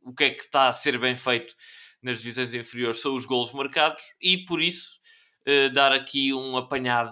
o 0.03 0.13
que 0.13 0.23
é 0.23 0.29
que 0.29 0.41
está 0.41 0.67
a 0.67 0.73
ser 0.73 0.97
bem 0.99 1.15
feito 1.15 1.55
nas 2.01 2.19
divisões 2.19 2.53
inferiores, 2.53 3.01
são 3.01 3.15
os 3.15 3.25
golos 3.25 3.51
marcados, 3.53 4.03
e 4.21 4.37
por 4.45 4.61
isso 4.61 4.99
uh, 5.47 5.73
dar 5.73 5.91
aqui 5.91 6.33
um 6.33 6.55
apanhado 6.55 7.11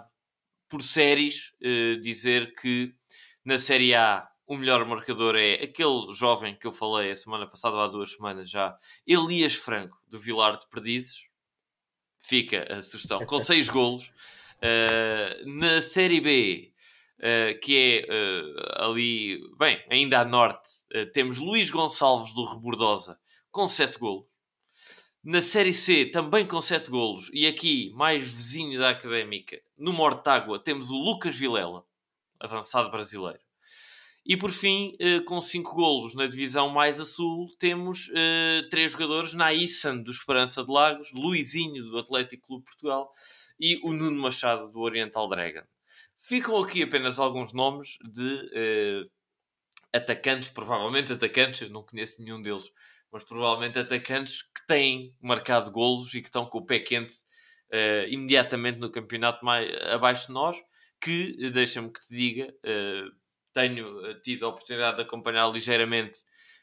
por 0.70 0.82
séries, 0.82 1.52
uh, 1.62 2.00
dizer 2.00 2.54
que 2.54 2.94
na 3.44 3.58
Série 3.60 3.94
A 3.94 4.28
o 4.48 4.56
melhor 4.56 4.86
marcador 4.86 5.36
é 5.36 5.56
aquele 5.56 6.14
jovem 6.14 6.56
que 6.56 6.68
eu 6.68 6.72
falei 6.72 7.12
a 7.12 7.16
semana 7.16 7.48
passada, 7.48 7.78
há 7.78 7.88
duas 7.88 8.14
semanas 8.14 8.50
já, 8.50 8.78
Elias 9.06 9.56
Franco, 9.56 10.00
do 10.08 10.20
Vilar 10.20 10.58
de 10.58 10.68
Perdizes. 10.68 11.28
Fica 12.20 12.66
a 12.72 12.82
sugestão, 12.82 13.26
com 13.26 13.38
seis 13.40 13.70
golos. 13.70 14.04
Uh, 14.56 15.50
na 15.60 15.82
Série 15.82 16.22
B, 16.22 16.72
uh, 17.20 17.60
que 17.60 18.06
é 18.08 18.14
uh, 18.14 18.84
ali, 18.86 19.40
bem, 19.58 19.84
ainda 19.90 20.22
a 20.22 20.26
norte, 20.26 20.70
temos 21.14 21.38
Luís 21.38 21.70
Gonçalves 21.70 22.34
do 22.34 22.46
Rebordosa, 22.46 23.20
com 23.52 23.68
sete 23.68 24.00
golos. 24.00 24.26
Na 25.24 25.42
Série 25.42 25.74
C, 25.74 26.06
também 26.06 26.46
com 26.46 26.62
7 26.62 26.88
golos, 26.92 27.32
e 27.34 27.48
aqui, 27.48 27.92
mais 27.96 28.30
vizinho 28.32 28.78
da 28.78 28.92
Académica, 28.92 29.60
no 29.76 29.92
Mortágua, 29.92 30.60
temos 30.60 30.92
o 30.92 30.98
Lucas 30.98 31.36
Vilela, 31.36 31.84
avançado 32.40 32.92
brasileiro. 32.92 33.40
E 34.26 34.36
por 34.36 34.52
fim, 34.52 34.96
eh, 35.00 35.20
com 35.20 35.40
5 35.40 35.76
golos 35.76 36.16
na 36.16 36.26
divisão 36.26 36.70
mais 36.70 37.00
a 37.00 37.06
sul, 37.06 37.48
temos 37.60 38.08
uh, 38.08 38.68
três 38.72 38.94
jogadores: 38.94 39.34
Naissan, 39.34 40.02
do 40.02 40.10
Esperança 40.10 40.66
de 40.66 40.72
Lagos, 40.72 41.12
Luizinho, 41.14 41.84
do 41.84 42.00
Atlético 42.00 42.48
Clube 42.48 42.66
Portugal 42.66 43.12
e 43.60 43.80
o 43.84 43.94
Nuno 43.94 44.20
Machado, 44.20 44.72
do 44.72 44.80
Oriental 44.80 45.30
Dragon. 45.30 45.62
Ficam 46.18 46.58
aqui 46.58 46.82
apenas 46.82 47.20
alguns 47.20 47.54
nomes 47.54 48.00
de 48.04 48.24
uh, 48.24 49.12
atacantes, 49.94 50.50
provavelmente 50.50 51.14
atacantes, 51.14 51.62
eu 51.62 51.70
não 51.70 51.84
conheço 51.84 52.24
nenhum 52.24 52.42
deles, 52.42 52.72
mas 53.12 53.24
provavelmente 53.24 53.78
atacantes 53.78 54.42
que 54.42 54.66
têm 54.66 55.16
marcado 55.22 55.70
golos 55.70 56.16
e 56.16 56.22
que 56.22 56.30
estão 56.30 56.48
com 56.48 56.58
o 56.58 56.66
pé 56.66 56.80
quente 56.80 57.14
uh, 57.72 58.10
imediatamente 58.10 58.80
no 58.80 58.90
campeonato 58.90 59.46
mais 59.46 59.72
abaixo 59.84 60.28
de 60.28 60.34
nós, 60.34 60.58
que, 61.00 61.52
deixa-me 61.52 61.92
que 61.92 62.00
te 62.00 62.16
diga, 62.16 62.56
tenho 63.56 64.20
tido 64.22 64.46
a 64.46 64.50
oportunidade 64.50 64.98
de 64.98 65.04
acompanhar 65.04 65.48
ligeiramente, 65.50 66.20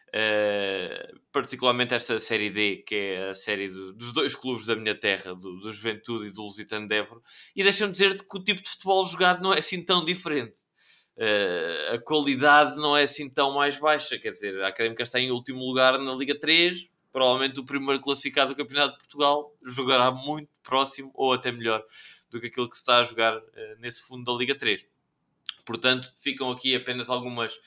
uh, 0.09 1.20
particularmente 1.33 1.94
esta 1.94 2.20
Série 2.20 2.50
D, 2.50 2.85
que 2.87 2.94
é 2.94 3.31
a 3.31 3.35
série 3.35 3.66
do, 3.66 3.92
dos 3.94 4.12
dois 4.12 4.35
clubes 4.35 4.66
da 4.66 4.76
minha 4.76 4.94
terra, 4.94 5.35
do, 5.35 5.59
do 5.59 5.72
Juventude 5.72 6.26
e 6.26 6.31
do 6.31 6.42
Lusitano 6.42 6.87
de 6.87 6.94
Évora, 6.94 7.20
e 7.57 7.62
deixa-me 7.62 7.90
dizer-te 7.90 8.28
que 8.28 8.37
o 8.37 8.44
tipo 8.44 8.62
de 8.62 8.68
futebol 8.68 9.07
jogado 9.07 9.42
não 9.42 9.55
é 9.55 9.59
assim 9.59 9.85
tão 9.85 10.05
diferente 10.05 10.61
uh, 11.16 11.94
a 11.94 11.98
qualidade 11.98 12.76
não 12.76 12.96
é 12.96 13.02
assim 13.02 13.28
tão 13.28 13.55
mais 13.55 13.78
baixa. 13.78 14.18
Quer 14.18 14.31
dizer, 14.31 14.62
a 14.62 14.68
Académica 14.68 15.02
está 15.02 15.18
em 15.18 15.31
último 15.31 15.64
lugar 15.64 15.98
na 15.98 16.14
Liga 16.14 16.38
3, 16.38 16.90
provavelmente 17.12 17.61
o 17.61 17.64
primeiro 17.64 18.00
classificado 18.00 18.55
do 18.55 18.57
Campeonato 18.57 18.92
de 18.92 18.98
Portugal 18.98 19.55
jogará 19.64 20.11
muito 20.11 20.48
próximo 20.62 21.11
ou 21.14 21.33
até 21.33 21.52
melhor 21.52 21.85
do 22.31 22.40
que 22.40 22.46
aquilo 22.46 22.68
que 22.68 22.76
se 22.76 22.83
está 22.83 22.98
a 22.98 23.05
jogar 23.05 23.37
uh, 23.37 23.42
nesse 23.78 24.02
fundo 24.02 24.24
da 24.24 24.38
Liga 24.38 24.55
3. 24.55 24.87
Portanto, 25.64 26.12
ficam 26.16 26.51
aqui 26.51 26.75
apenas 26.75 27.09
algumas, 27.11 27.59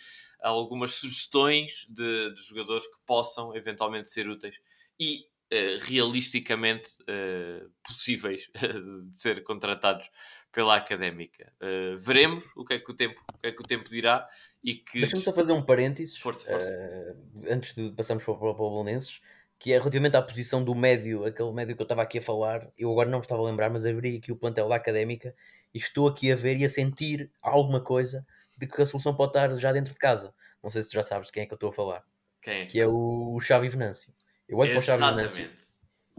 algumas 0.41 0.95
sugestões 0.95 1.85
de, 1.89 2.33
de 2.33 2.41
jogadores 2.41 2.85
que 2.85 2.97
possam 3.05 3.55
eventualmente 3.55 4.09
ser 4.09 4.29
úteis 4.29 4.59
e 4.99 5.25
uh, 5.51 5.79
realisticamente 5.83 6.91
uh, 7.01 7.69
possíveis 7.83 8.49
de 9.09 9.17
ser 9.17 9.43
contratados 9.43 10.09
pela 10.51 10.75
académica. 10.75 11.51
Uh, 11.61 11.97
veremos 11.97 12.55
o 12.55 12.63
que 12.63 12.75
é 12.75 12.79
que 12.79 12.89
o 12.89 12.95
tempo, 12.95 13.21
o 13.33 13.37
que 13.37 13.47
é 13.47 13.51
que 13.51 13.61
o 13.61 13.65
tempo 13.65 13.89
dirá 13.89 14.27
e 14.63 14.75
que. 14.75 14.99
Deixa-me 14.99 15.21
só 15.21 15.33
fazer 15.33 15.51
um 15.51 15.61
parênteses 15.61 16.17
força, 16.17 16.49
força. 16.49 17.17
Antes 17.49 17.75
de 17.75 17.91
passarmos 17.91 18.23
para 18.23 18.33
o 18.33 18.53
Bolonenses, 18.53 19.21
que 19.59 19.73
é 19.73 19.77
relativamente 19.77 20.17
à 20.17 20.21
posição 20.21 20.63
do 20.63 20.73
médio, 20.73 21.25
aquele 21.25 21.51
médio 21.51 21.75
que 21.75 21.81
eu 21.81 21.85
estava 21.85 22.01
aqui 22.01 22.19
a 22.19 22.21
falar. 22.21 22.69
Eu 22.77 22.91
agora 22.91 23.09
não 23.09 23.19
me 23.19 23.25
estava 23.25 23.41
a 23.41 23.45
lembrar, 23.45 23.69
mas 23.69 23.85
abri 23.85 24.17
aqui 24.17 24.31
o 24.31 24.35
plantel 24.35 24.69
da 24.69 24.75
académica 24.75 25.35
e 25.75 25.77
estou 25.77 26.07
aqui 26.07 26.31
a 26.31 26.35
ver 26.35 26.57
e 26.57 26.65
a 26.65 26.69
sentir 26.69 27.29
alguma 27.41 27.81
coisa 27.81 28.25
de 28.57 28.65
que 28.65 28.81
a 28.81 28.85
solução 28.85 29.13
pode 29.13 29.29
estar 29.29 29.51
já 29.59 29.71
dentro 29.71 29.93
de 29.93 29.99
casa. 29.99 30.33
Não 30.63 30.69
sei 30.69 30.81
se 30.81 30.89
tu 30.89 30.93
já 30.93 31.03
sabes 31.03 31.27
de 31.27 31.33
quem 31.33 31.43
é 31.43 31.45
que 31.45 31.53
eu 31.53 31.57
estou 31.57 31.69
a 31.69 31.73
falar. 31.73 32.03
Quem 32.41 32.61
é? 32.61 32.65
Que 32.65 32.79
é 32.79 32.87
o 32.87 33.37
Xavi 33.41 33.69
Venâncio. 33.69 34.13
Eu 34.47 34.57
olho 34.57 34.71
Exatamente. 34.71 34.85
para 34.85 35.15
o 35.15 35.29
Xavi 35.29 35.41
Venâncio 35.41 35.65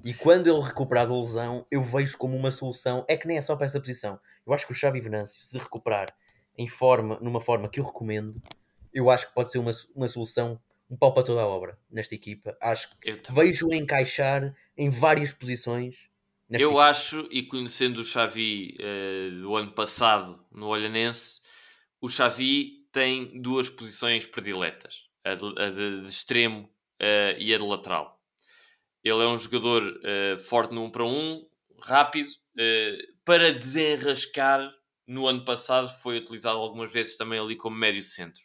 e 0.05 0.14
quando 0.14 0.49
ele 0.49 0.61
recuperar 0.61 1.07
da 1.07 1.16
lesão, 1.16 1.66
eu 1.71 1.83
vejo 1.83 2.16
como 2.19 2.37
uma 2.37 2.51
solução. 2.51 3.05
É 3.09 3.16
que 3.16 3.27
nem 3.27 3.38
é 3.38 3.42
só 3.42 3.57
para 3.57 3.66
essa 3.66 3.81
posição. 3.81 4.21
Eu 4.47 4.53
acho 4.53 4.66
que 4.66 4.73
o 4.73 4.77
Xavi 4.77 5.01
Venâncio, 5.01 5.40
se 5.40 5.59
recuperar 5.59 6.07
em 6.57 6.69
forma, 6.69 7.19
numa 7.21 7.40
forma 7.40 7.69
que 7.69 7.81
eu 7.81 7.85
recomendo, 7.85 8.40
eu 8.92 9.11
acho 9.11 9.29
que 9.29 9.35
pode 9.35 9.51
ser 9.51 9.59
uma, 9.59 9.73
uma 9.95 10.09
solução, 10.09 10.61
um 10.90 10.97
pau 10.97 11.12
para 11.12 11.23
toda 11.23 11.40
a 11.40 11.47
obra 11.47 11.79
nesta 11.90 12.14
equipa. 12.14 12.57
Acho 12.61 12.90
que 13.01 13.19
vejo 13.33 13.73
encaixar 13.73 14.55
em 14.77 14.90
várias 14.90 15.33
posições. 15.33 16.09
Eu 16.50 16.78
acho, 16.78 17.28
e 17.30 17.42
conhecendo 17.42 18.00
o 18.00 18.04
Xavi 18.04 18.76
uh, 18.80 19.37
do 19.40 19.56
ano 19.56 19.72
passado 19.72 20.44
no 20.52 20.66
Olhanense, 20.66 21.40
o 22.00 22.09
Xavi 22.09 22.87
tem 22.92 23.40
duas 23.40 23.68
posições 23.68 24.26
prediletas: 24.26 25.09
a 25.24 25.35
de, 25.35 25.44
a 25.61 25.70
de, 25.70 26.02
de 26.02 26.09
extremo 26.09 26.64
uh, 27.00 27.38
e 27.38 27.54
a 27.54 27.59
de 27.59 27.64
lateral 27.64 28.16
ele 29.09 29.22
é 29.22 29.26
um 29.28 29.38
jogador 29.38 29.82
uh, 29.85 30.38
forte 30.38 30.74
no 30.74 30.85
1 30.85 30.90
para 30.90 31.04
1, 31.04 31.46
rápido, 31.80 32.28
uh, 32.28 33.22
para 33.24 33.52
desenrascar. 33.52 34.68
No 35.06 35.28
ano 35.28 35.44
passado 35.44 35.88
foi 36.02 36.18
utilizado 36.18 36.59
algumas 36.59 36.92
vezes 36.92 37.16
também 37.16 37.38
ali 37.38 37.54
como 37.54 37.76
médio 37.76 38.02
centro. 38.02 38.42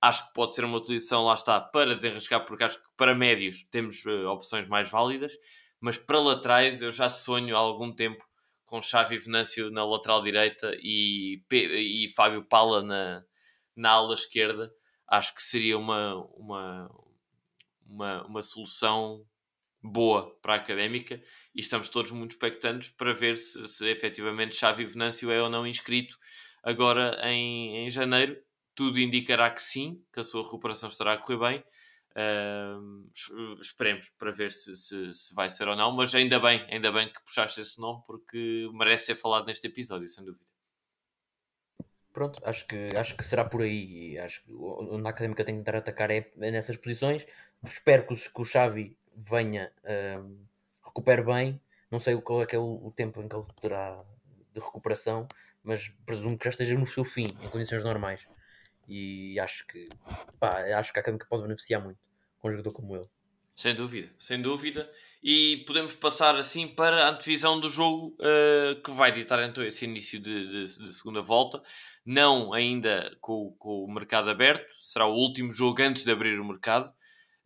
Acho 0.00 0.28
que 0.28 0.34
pode 0.34 0.54
ser 0.54 0.64
uma 0.64 0.78
utilização, 0.78 1.24
lá 1.24 1.34
está, 1.34 1.60
para 1.60 1.92
desenrascar, 1.92 2.44
porque 2.44 2.62
acho 2.62 2.78
que 2.78 2.88
para 2.96 3.16
médios 3.16 3.66
temos 3.72 4.06
opções 4.06 4.68
mais 4.68 4.88
válidas, 4.88 5.32
mas 5.80 5.98
para 5.98 6.20
laterais 6.20 6.82
eu 6.82 6.92
já 6.92 7.08
sonho 7.08 7.56
há 7.56 7.58
algum 7.58 7.92
tempo 7.92 8.26
com 8.66 8.82
Xavi 8.82 9.18
Venâncio 9.18 9.70
na 9.70 9.84
lateral 9.84 10.22
direita 10.22 10.76
e, 10.80 11.42
e 11.50 12.12
Fábio 12.14 12.44
Pala 12.44 12.82
na, 12.82 13.24
na 13.74 13.90
ala 13.90 14.14
esquerda. 14.14 14.70
Acho 15.08 15.34
que 15.34 15.42
seria 15.42 15.78
uma, 15.78 16.16
uma, 16.36 16.90
uma, 17.86 18.26
uma 18.26 18.42
solução 18.42 19.24
boa 19.82 20.36
para 20.42 20.54
a 20.54 20.56
académica 20.56 21.22
e 21.54 21.60
estamos 21.60 21.88
todos 21.88 22.10
muito 22.10 22.32
expectantes 22.32 22.90
para 22.90 23.14
ver 23.14 23.38
se, 23.38 23.66
se 23.66 23.88
efetivamente 23.88 24.56
Xavi 24.56 24.84
Venâncio 24.84 25.30
é 25.30 25.40
ou 25.40 25.48
não 25.48 25.66
inscrito 25.66 26.18
agora 26.62 27.18
em, 27.24 27.86
em 27.86 27.90
janeiro. 27.90 28.36
Tudo 28.74 28.98
indicará 28.98 29.50
que 29.50 29.62
sim, 29.62 30.04
que 30.12 30.20
a 30.20 30.24
sua 30.24 30.42
recuperação 30.42 30.88
estará 30.88 31.14
a 31.14 31.16
correr 31.16 31.38
bem. 31.38 31.64
Uh, 32.18 33.08
esperemos 33.60 34.08
para 34.18 34.32
ver 34.32 34.50
se, 34.50 34.74
se, 34.74 35.12
se, 35.12 35.32
vai 35.32 35.48
ser 35.48 35.68
ou 35.68 35.76
não, 35.76 35.92
mas 35.92 36.12
ainda 36.16 36.40
bem, 36.40 36.66
ainda 36.68 36.90
bem 36.90 37.08
que 37.12 37.22
puxaste 37.22 37.60
esse 37.60 37.80
nome 37.80 38.02
porque 38.08 38.68
merece 38.74 39.06
ser 39.06 39.14
falado 39.14 39.46
neste 39.46 39.68
episódio, 39.68 40.08
sem 40.08 40.24
dúvida. 40.24 40.44
Pronto, 42.12 42.40
acho 42.44 42.66
que, 42.66 42.88
acho 42.98 43.16
que 43.16 43.22
será 43.22 43.44
por 43.44 43.62
aí. 43.62 44.18
Acho 44.18 44.42
que 44.42 44.52
onde 44.52 45.06
a 45.06 45.10
académica 45.10 45.44
tem 45.44 45.58
que 45.58 45.62
tentar 45.62 45.78
atacar 45.78 46.10
é 46.10 46.32
nessas 46.34 46.76
posições. 46.76 47.24
Espero 47.64 48.04
que, 48.04 48.16
que 48.16 48.40
o 48.40 48.44
Xavi 48.44 48.98
venha, 49.14 49.72
uh, 49.84 50.38
recupere 50.84 51.22
bem. 51.22 51.62
Não 51.88 52.00
sei 52.00 52.20
qual 52.20 52.42
é, 52.42 52.46
que 52.46 52.56
é 52.56 52.58
o, 52.58 52.86
o, 52.86 52.90
tempo 52.90 53.22
em 53.22 53.28
que 53.28 53.36
ele 53.36 53.46
terá 53.60 54.04
de 54.52 54.60
recuperação, 54.60 55.28
mas 55.62 55.88
presumo 56.04 56.36
que 56.36 56.44
já 56.46 56.50
esteja 56.50 56.74
no 56.74 56.84
seu 56.84 57.04
fim, 57.04 57.26
em 57.42 57.48
condições 57.48 57.84
normais. 57.84 58.26
E 58.88 59.38
acho 59.38 59.64
que, 59.68 59.88
pá, 60.40 60.62
acho 60.76 60.92
que 60.92 60.98
a 60.98 61.02
Académica 61.02 61.26
pode 61.28 61.42
beneficiar 61.42 61.80
muito 61.82 62.07
com 62.38 62.48
um 62.48 62.52
jogador 62.52 62.72
como 62.72 62.96
ele. 62.96 63.06
Sem 63.54 63.74
dúvida, 63.74 64.08
sem 64.18 64.40
dúvida. 64.40 64.88
E 65.22 65.64
podemos 65.66 65.94
passar 65.94 66.36
assim 66.36 66.68
para 66.68 67.06
a 67.06 67.10
antevisão 67.10 67.58
do 67.58 67.68
jogo 67.68 68.16
uh, 68.20 68.80
que 68.82 68.90
vai 68.92 69.10
ditar 69.10 69.42
então 69.42 69.64
esse 69.64 69.84
início 69.84 70.20
de, 70.20 70.46
de, 70.46 70.62
de 70.62 70.92
segunda 70.94 71.20
volta. 71.20 71.60
Não 72.06 72.52
ainda 72.52 73.16
com, 73.20 73.52
com, 73.58 73.84
o 73.84 73.92
mercado 73.92 74.30
aberto, 74.30 74.72
será 74.72 75.06
o 75.06 75.14
último 75.14 75.50
jogo 75.52 75.82
antes 75.82 76.04
de 76.04 76.12
abrir 76.12 76.38
o 76.38 76.44
mercado. 76.44 76.88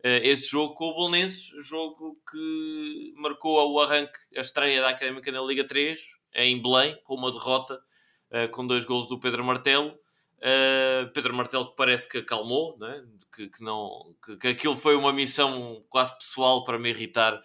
Eh, 0.03 0.29
esse 0.29 0.49
jogo 0.49 0.73
com 0.73 0.85
o 0.85 0.93
Bolonenses, 0.93 1.51
jogo 1.65 2.17
que 2.29 3.13
marcou 3.17 3.71
o 3.71 3.79
arranque, 3.79 4.19
a 4.37 4.41
estreia 4.41 4.81
da 4.81 4.89
Académica 4.89 5.31
na 5.31 5.41
Liga 5.41 5.65
3, 5.65 5.99
em 6.35 6.61
Belém, 6.61 6.97
com 7.03 7.15
uma 7.15 7.31
derrota, 7.31 7.81
uh, 8.31 8.49
com 8.51 8.67
dois 8.67 8.85
golos 8.85 9.07
do 9.07 9.19
Pedro 9.19 9.43
Martelo. 9.43 9.97
Uh, 10.43 11.09
Pedro 11.13 11.33
Martelo 11.33 11.69
que 11.69 11.75
parece 11.77 12.09
que 12.09 12.17
acalmou, 12.17 12.77
né? 12.77 13.01
que, 13.33 13.47
que, 13.47 13.63
não, 13.63 14.13
que, 14.23 14.35
que 14.35 14.47
aquilo 14.49 14.75
foi 14.75 14.95
uma 14.95 15.13
missão 15.13 15.81
quase 15.89 16.15
pessoal 16.17 16.65
para 16.65 16.77
me 16.77 16.89
irritar 16.89 17.41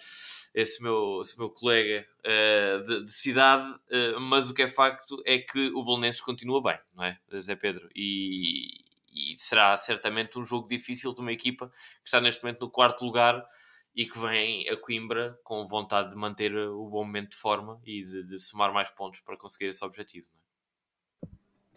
esse 0.52 0.82
meu, 0.82 1.20
esse 1.20 1.38
meu 1.38 1.48
colega 1.48 2.04
uh, 2.20 2.84
de, 2.84 3.04
de, 3.04 3.12
cidade, 3.12 3.70
uh, 3.70 4.20
mas 4.20 4.50
o 4.50 4.54
que 4.54 4.62
é 4.62 4.68
facto 4.68 5.22
é 5.24 5.38
que 5.38 5.68
o 5.68 5.84
Bolonenses 5.84 6.20
continua 6.20 6.60
bem, 6.60 6.78
não 6.92 7.04
é, 7.04 7.18
Zé 7.38 7.54
Pedro? 7.54 7.88
E, 7.94 8.84
e 9.12 9.36
será 9.36 9.76
certamente 9.76 10.38
um 10.38 10.44
jogo 10.44 10.66
difícil 10.66 11.14
de 11.14 11.20
uma 11.20 11.32
equipa 11.32 11.68
que 11.68 12.06
está 12.06 12.20
neste 12.20 12.42
momento 12.42 12.60
no 12.60 12.70
quarto 12.70 13.04
lugar 13.04 13.46
e 13.94 14.06
que 14.06 14.18
vem 14.18 14.68
a 14.68 14.76
Coimbra 14.76 15.38
com 15.42 15.66
vontade 15.66 16.10
de 16.10 16.16
manter 16.16 16.56
o 16.56 16.88
bom 16.88 17.04
momento 17.04 17.30
de 17.30 17.36
forma 17.36 17.80
e 17.84 18.02
de, 18.02 18.26
de 18.26 18.38
somar 18.38 18.72
mais 18.72 18.90
pontos 18.90 19.20
para 19.20 19.36
conseguir 19.36 19.66
esse 19.66 19.84
objetivo. 19.84 20.26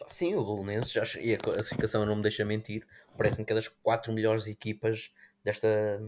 Sim, 0.06 0.34
o 0.34 0.44
Bolonenses, 0.44 0.92
já, 0.92 1.02
e 1.20 1.34
a 1.34 1.38
classificação 1.38 2.04
não 2.06 2.16
me 2.16 2.22
deixa 2.22 2.44
mentir, 2.44 2.86
parece-me 3.16 3.44
que 3.44 3.52
é 3.52 3.54
das 3.54 3.68
quatro 3.68 4.12
melhores 4.12 4.46
equipas 4.46 5.12
desta, 5.44 6.00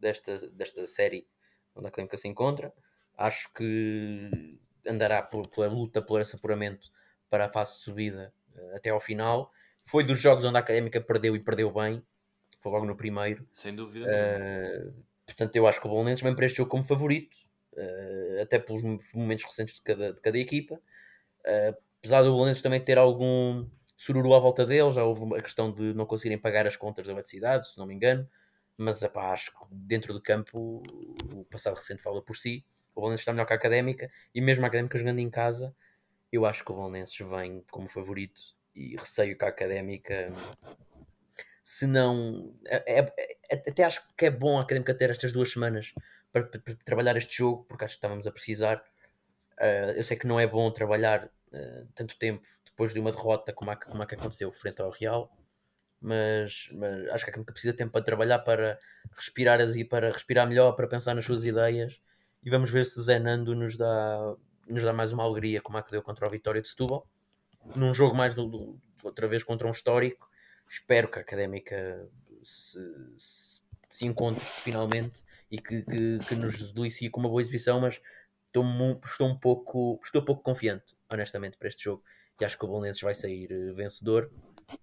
desta, 0.00 0.48
desta 0.50 0.86
série 0.86 1.26
onde 1.74 1.86
a 1.86 1.88
Académica 1.88 2.16
se 2.16 2.28
encontra. 2.28 2.72
Acho 3.16 3.52
que 3.52 4.58
andará 4.86 5.22
por, 5.22 5.48
pela 5.48 5.68
luta 5.68 6.00
por 6.02 6.20
esse 6.20 6.36
apuramento 6.36 6.90
para 7.28 7.46
a 7.46 7.52
fase 7.52 7.76
de 7.76 7.84
subida 7.84 8.32
uh, 8.54 8.76
até 8.76 8.90
ao 8.90 9.00
final. 9.00 9.50
Foi 9.84 10.04
dos 10.04 10.18
jogos 10.18 10.44
onde 10.44 10.56
a 10.56 10.60
Académica 10.60 11.00
perdeu 11.00 11.36
e 11.36 11.40
perdeu 11.40 11.70
bem. 11.72 12.02
Foi 12.60 12.72
logo 12.72 12.86
no 12.86 12.96
primeiro. 12.96 13.46
Sem 13.52 13.74
dúvida. 13.74 14.06
Uh, 14.06 15.04
portanto, 15.24 15.54
eu 15.56 15.66
acho 15.66 15.80
que 15.80 15.86
o 15.86 15.90
Bolonenses 15.90 16.22
vem 16.22 16.34
para 16.34 16.46
este 16.46 16.56
jogo 16.56 16.70
como 16.70 16.84
favorito, 16.84 17.36
uh, 17.74 18.42
até 18.42 18.58
pelos 18.58 18.82
momentos 19.14 19.44
recentes 19.44 19.74
de 19.74 19.82
cada, 19.82 20.12
de 20.12 20.20
cada 20.20 20.38
equipa. 20.38 20.80
Apesar 21.98 22.22
do 22.22 22.32
Bolonenses 22.32 22.62
também 22.62 22.80
ter 22.80 22.98
algum 22.98 23.66
sururu 23.96 24.34
à 24.34 24.38
volta 24.38 24.64
deles, 24.64 24.94
já 24.94 25.04
houve 25.04 25.36
a 25.36 25.42
questão 25.42 25.72
de 25.72 25.94
não 25.94 26.06
conseguirem 26.06 26.38
pagar 26.38 26.66
as 26.66 26.76
contas 26.76 27.06
da 27.06 27.12
eletricidade, 27.12 27.68
se 27.68 27.78
não 27.78 27.86
me 27.86 27.94
engano 27.94 28.28
mas 28.76 29.02
epá, 29.02 29.32
acho 29.32 29.52
que 29.52 29.58
dentro 29.70 30.12
do 30.12 30.20
campo 30.20 30.82
o 31.34 31.44
passado 31.44 31.76
recente 31.76 32.02
fala 32.02 32.20
por 32.20 32.36
si. 32.36 32.64
O 32.94 33.00
Bolonenses 33.00 33.22
está 33.22 33.32
melhor 33.32 33.46
que 33.46 33.52
a 33.52 33.56
Académica 33.56 34.10
e 34.34 34.40
mesmo 34.40 34.64
a 34.64 34.68
Académica 34.68 34.98
jogando 34.98 35.18
em 35.18 35.30
casa, 35.30 35.74
eu 36.30 36.44
acho 36.44 36.64
que 36.64 36.72
o 36.72 36.74
Bolonenses 36.74 37.16
vem 37.18 37.64
como 37.70 37.88
favorito 37.88 38.40
e 38.74 38.96
receio 38.96 39.36
que 39.36 39.44
a 39.44 39.48
Académica, 39.48 40.28
se 41.62 41.86
não. 41.86 42.54
É, 42.66 43.00
é, 43.00 43.36
é, 43.50 43.54
até 43.70 43.84
acho 43.84 44.02
que 44.16 44.26
é 44.26 44.30
bom 44.30 44.58
a 44.58 44.62
Académica 44.62 44.94
ter 44.94 45.10
estas 45.10 45.32
duas 45.32 45.50
semanas 45.50 45.94
para, 46.30 46.44
para, 46.44 46.60
para 46.60 46.74
trabalhar 46.84 47.16
este 47.16 47.38
jogo, 47.38 47.64
porque 47.64 47.84
acho 47.84 47.94
que 47.94 47.98
estávamos 47.98 48.26
a 48.26 48.32
precisar. 48.32 48.84
Uh, 49.58 49.92
eu 49.96 50.04
sei 50.04 50.18
que 50.18 50.26
não 50.26 50.38
é 50.38 50.46
bom 50.46 50.70
trabalhar 50.70 51.30
uh, 51.52 51.86
tanto 51.94 52.18
tempo 52.18 52.42
depois 52.64 52.92
de 52.92 53.00
uma 53.00 53.12
derrota 53.12 53.52
como 53.52 53.70
a, 53.70 53.76
como 53.76 54.02
a 54.02 54.06
que 54.06 54.14
aconteceu 54.14 54.52
frente 54.52 54.82
ao 54.82 54.90
Real 54.90 55.30
mas, 56.00 56.68
mas 56.72 57.08
acho 57.08 57.24
que 57.24 57.30
a 57.30 57.32
Académica 57.32 57.52
precisa 57.52 57.72
de 57.72 57.78
tempo 57.78 57.92
para 57.92 58.04
trabalhar, 58.04 58.38
para 58.40 58.78
respirar 59.16 59.60
e 59.60 59.84
para 59.84 60.12
respirar 60.12 60.46
melhor, 60.46 60.72
para 60.72 60.86
pensar 60.86 61.14
nas 61.14 61.24
suas 61.24 61.44
ideias. 61.44 62.00
E 62.42 62.50
vamos 62.50 62.70
ver 62.70 62.84
se 62.86 63.02
Zé 63.02 63.18
Nando 63.18 63.54
nos 63.54 63.76
dá, 63.76 64.36
nos 64.68 64.82
dá 64.82 64.92
mais 64.92 65.12
uma 65.12 65.24
alegria, 65.24 65.60
como 65.60 65.78
a 65.78 65.82
que 65.82 65.90
deu 65.90 66.02
contra 66.02 66.26
o 66.26 66.30
Vitória 66.30 66.62
de 66.62 66.68
Setúbal. 66.68 67.08
Num 67.74 67.94
jogo 67.94 68.14
mais, 68.14 68.34
do, 68.34 68.78
outra 69.02 69.26
vez, 69.26 69.42
contra 69.42 69.66
um 69.66 69.70
histórico. 69.70 70.28
Espero 70.68 71.10
que 71.10 71.18
a 71.18 71.22
Académica 71.22 72.08
se, 72.42 72.78
se, 73.18 73.60
se 73.88 74.06
encontre 74.06 74.44
finalmente 74.44 75.24
e 75.50 75.58
que, 75.58 75.82
que, 75.82 76.18
que 76.18 76.34
nos 76.36 76.72
delicie 76.72 77.10
com 77.10 77.20
uma 77.20 77.28
boa 77.28 77.40
exibição, 77.40 77.80
mas 77.80 78.00
estou, 78.62 79.00
estou, 79.04 79.28
um 79.28 79.38
pouco, 79.38 80.00
estou 80.04 80.22
um 80.22 80.24
pouco 80.24 80.42
confiante, 80.42 80.96
honestamente, 81.12 81.56
para 81.56 81.68
este 81.68 81.84
jogo. 81.84 82.02
E 82.40 82.44
acho 82.44 82.58
que 82.58 82.64
o 82.64 82.68
Bolonenses 82.68 83.02
vai 83.02 83.14
sair 83.14 83.50
eh, 83.50 83.72
vencedor 83.72 84.30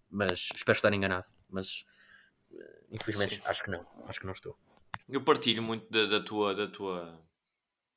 mas 0.09 0.49
espero 0.55 0.75
estar 0.75 0.93
enganado. 0.93 1.25
Mas 1.49 1.85
eh, 2.51 2.83
infelizmente 2.91 3.35
Sim. 3.35 3.41
acho 3.45 3.63
que 3.63 3.71
não, 3.71 3.85
acho 4.07 4.19
que 4.19 4.25
não 4.25 4.33
estou. 4.33 4.57
Eu 5.09 5.23
partilho 5.23 5.61
muito 5.61 5.89
da, 5.91 6.05
da, 6.05 6.23
tua, 6.23 6.55
da 6.55 6.67
tua, 6.67 7.21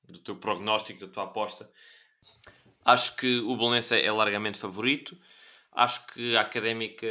do 0.04 0.18
teu 0.18 0.36
prognóstico, 0.36 1.00
da 1.00 1.08
tua 1.08 1.24
aposta. 1.24 1.70
Acho 2.84 3.16
que 3.16 3.38
o 3.40 3.56
Bolonense 3.56 3.94
é 3.94 4.10
largamente 4.10 4.58
favorito. 4.58 5.18
Acho 5.72 6.06
que 6.08 6.36
a 6.36 6.40
Académica 6.40 7.06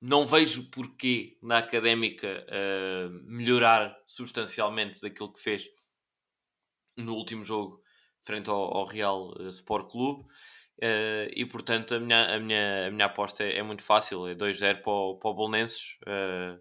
não 0.00 0.26
vejo 0.26 0.70
porquê 0.70 1.36
na 1.42 1.58
Académica 1.58 2.46
uh, 2.48 3.10
melhorar 3.24 3.94
substancialmente 4.06 5.00
daquilo 5.00 5.32
que 5.32 5.40
fez 5.40 5.68
no 7.04 7.14
último 7.14 7.44
jogo 7.44 7.82
frente 8.22 8.48
ao, 8.50 8.76
ao 8.76 8.84
Real 8.84 9.34
Sport 9.48 9.90
Clube. 9.90 10.24
Uh, 10.82 11.28
e 11.36 11.44
portanto 11.44 11.94
a 11.94 12.00
minha, 12.00 12.34
a 12.34 12.40
minha, 12.40 12.86
a 12.86 12.90
minha 12.90 13.04
aposta 13.04 13.44
é, 13.44 13.58
é 13.58 13.62
muito 13.62 13.82
fácil, 13.82 14.26
é 14.26 14.34
2-0 14.34 14.80
para 14.80 14.90
o, 14.90 15.16
para 15.16 15.30
o 15.30 15.34
Bolonenses, 15.34 15.98
uh, 16.06 16.58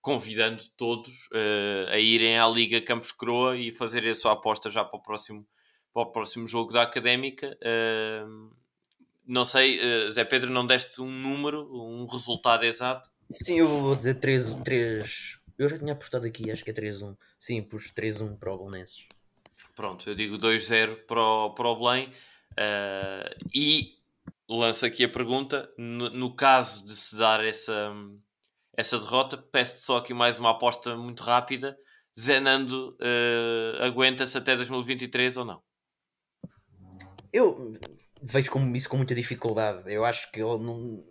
convidando 0.00 0.64
todos 0.74 1.26
uh, 1.32 1.90
a 1.90 1.98
irem 1.98 2.38
à 2.38 2.48
Liga 2.48 2.80
Campos 2.80 3.12
Croa 3.12 3.58
e 3.58 3.70
fazerem 3.70 4.10
a 4.10 4.14
sua 4.14 4.32
aposta 4.32 4.70
já 4.70 4.82
para 4.82 4.98
o 4.98 5.02
próximo, 5.02 5.46
para 5.92 6.02
o 6.02 6.10
próximo 6.10 6.48
jogo 6.48 6.72
da 6.72 6.80
Académica. 6.80 7.58
não 9.26 9.44
sei, 9.44 9.78
Zé 10.08 10.24
Pedro, 10.24 10.50
não 10.50 10.66
deste 10.66 11.02
um 11.02 11.10
número, 11.10 11.68
um 11.70 12.06
resultado 12.06 12.64
exato? 12.64 13.10
Sim, 13.34 13.58
eu 13.58 13.68
vou 13.68 13.94
dizer 13.94 14.14
3, 14.14 14.54
3... 14.64 15.40
Eu 15.58 15.68
já 15.68 15.76
tinha 15.76 15.92
apostado 15.92 16.24
aqui, 16.24 16.50
acho 16.50 16.64
que 16.64 16.70
é 16.70 16.74
3-1. 16.74 17.16
Sim, 17.38 17.62
pus 17.62 17.92
3-1 17.92 18.38
para 18.38 18.54
o 18.54 18.56
Bolonenses. 18.56 19.06
Pronto, 19.78 20.10
eu 20.10 20.14
digo 20.16 20.36
2-0 20.36 21.06
para 21.06 21.22
o, 21.22 21.50
para 21.50 21.68
o 21.68 21.76
Belém. 21.76 22.08
Uh, 22.54 23.46
e 23.54 23.94
lanço 24.48 24.84
aqui 24.84 25.04
a 25.04 25.08
pergunta: 25.08 25.72
no, 25.78 26.10
no, 26.10 26.34
caso 26.34 26.84
de 26.84 26.96
se 26.96 27.16
dar 27.16 27.44
essa, 27.44 27.94
essa 28.76 28.98
derrota, 28.98 29.36
peço-te 29.36 29.84
só 29.84 29.98
aqui 29.98 30.12
mais 30.12 30.36
uma 30.36 30.50
aposta 30.50 30.96
muito 30.96 31.22
rápida. 31.22 31.78
Zenando 32.18 32.98
uh, 33.00 33.84
aguenta-se 33.84 34.36
até 34.36 34.56
2023 34.56 35.36
ou 35.36 35.44
não? 35.44 35.62
Eu 37.32 37.78
vejo 38.20 38.50
como 38.50 38.74
isso 38.74 38.88
com 38.88 38.96
muita 38.96 39.14
dificuldade. 39.14 39.84
Eu 39.86 40.04
acho 40.04 40.28
que 40.32 40.40
ele 40.42 40.58
não. 40.58 41.04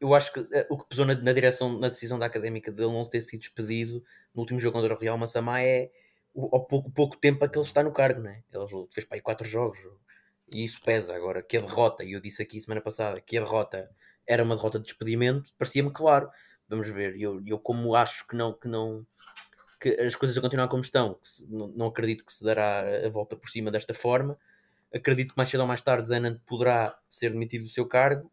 Eu 0.00 0.14
acho 0.14 0.32
que 0.32 0.40
uh, 0.40 0.66
o 0.70 0.78
que 0.78 0.88
pesou 0.88 1.04
na, 1.04 1.14
na, 1.14 1.34
direção, 1.34 1.78
na 1.78 1.90
decisão 1.90 2.18
da 2.18 2.24
académica 2.24 2.72
dele 2.72 2.92
não 2.92 3.04
ter 3.04 3.20
sido 3.20 3.40
despedido 3.40 4.02
no 4.34 4.40
último 4.40 4.58
jogo 4.58 4.78
contra 4.78 4.94
o 4.94 4.98
Real 4.98 5.18
Massamá 5.18 5.60
é 5.60 5.90
o, 6.36 6.56
o 6.56 6.60
pouco, 6.60 6.90
pouco 6.90 7.16
tempo 7.16 7.44
a 7.44 7.48
que 7.48 7.58
ele 7.58 7.66
está 7.66 7.82
no 7.82 7.92
cargo, 7.92 8.20
né? 8.20 8.42
Ele 8.52 8.86
fez 8.92 9.06
para 9.06 9.16
aí 9.16 9.22
quatro 9.22 9.48
jogos, 9.48 9.78
e 10.52 10.64
isso 10.64 10.80
pesa. 10.82 11.16
Agora, 11.16 11.42
que 11.42 11.56
a 11.56 11.60
derrota, 11.60 12.04
e 12.04 12.12
eu 12.12 12.20
disse 12.20 12.42
aqui 12.42 12.60
semana 12.60 12.82
passada, 12.82 13.20
que 13.20 13.38
a 13.38 13.40
derrota 13.40 13.90
era 14.26 14.42
uma 14.44 14.54
derrota 14.54 14.78
de 14.78 14.84
despedimento, 14.84 15.50
parecia-me 15.58 15.90
claro. 15.90 16.28
Vamos 16.68 16.90
ver, 16.90 17.16
eu, 17.18 17.42
eu 17.46 17.58
como 17.58 17.94
acho 17.94 18.26
que 18.26 18.36
não, 18.36 18.52
que 18.52 18.68
não 18.68 19.06
que 19.80 19.90
as 20.00 20.16
coisas 20.16 20.36
a 20.36 20.40
continuar 20.40 20.68
como 20.68 20.82
estão, 20.82 21.18
se, 21.22 21.46
não, 21.46 21.68
não, 21.68 21.86
acredito 21.86 22.24
que 22.24 22.32
se 22.32 22.42
dará 22.44 22.80
a 23.06 23.08
volta 23.10 23.36
por 23.36 23.48
cima 23.48 23.70
desta 23.70 23.94
forma. 23.94 24.38
Acredito 24.94 25.30
que 25.32 25.36
mais 25.36 25.48
cedo 25.48 25.60
ou 25.60 25.66
mais 25.66 25.82
tarde 25.82 26.08
Zenand 26.08 26.38
poderá 26.46 26.98
ser 27.08 27.30
demitido 27.30 27.64
do 27.64 27.68
seu 27.68 27.86
cargo. 27.86 28.30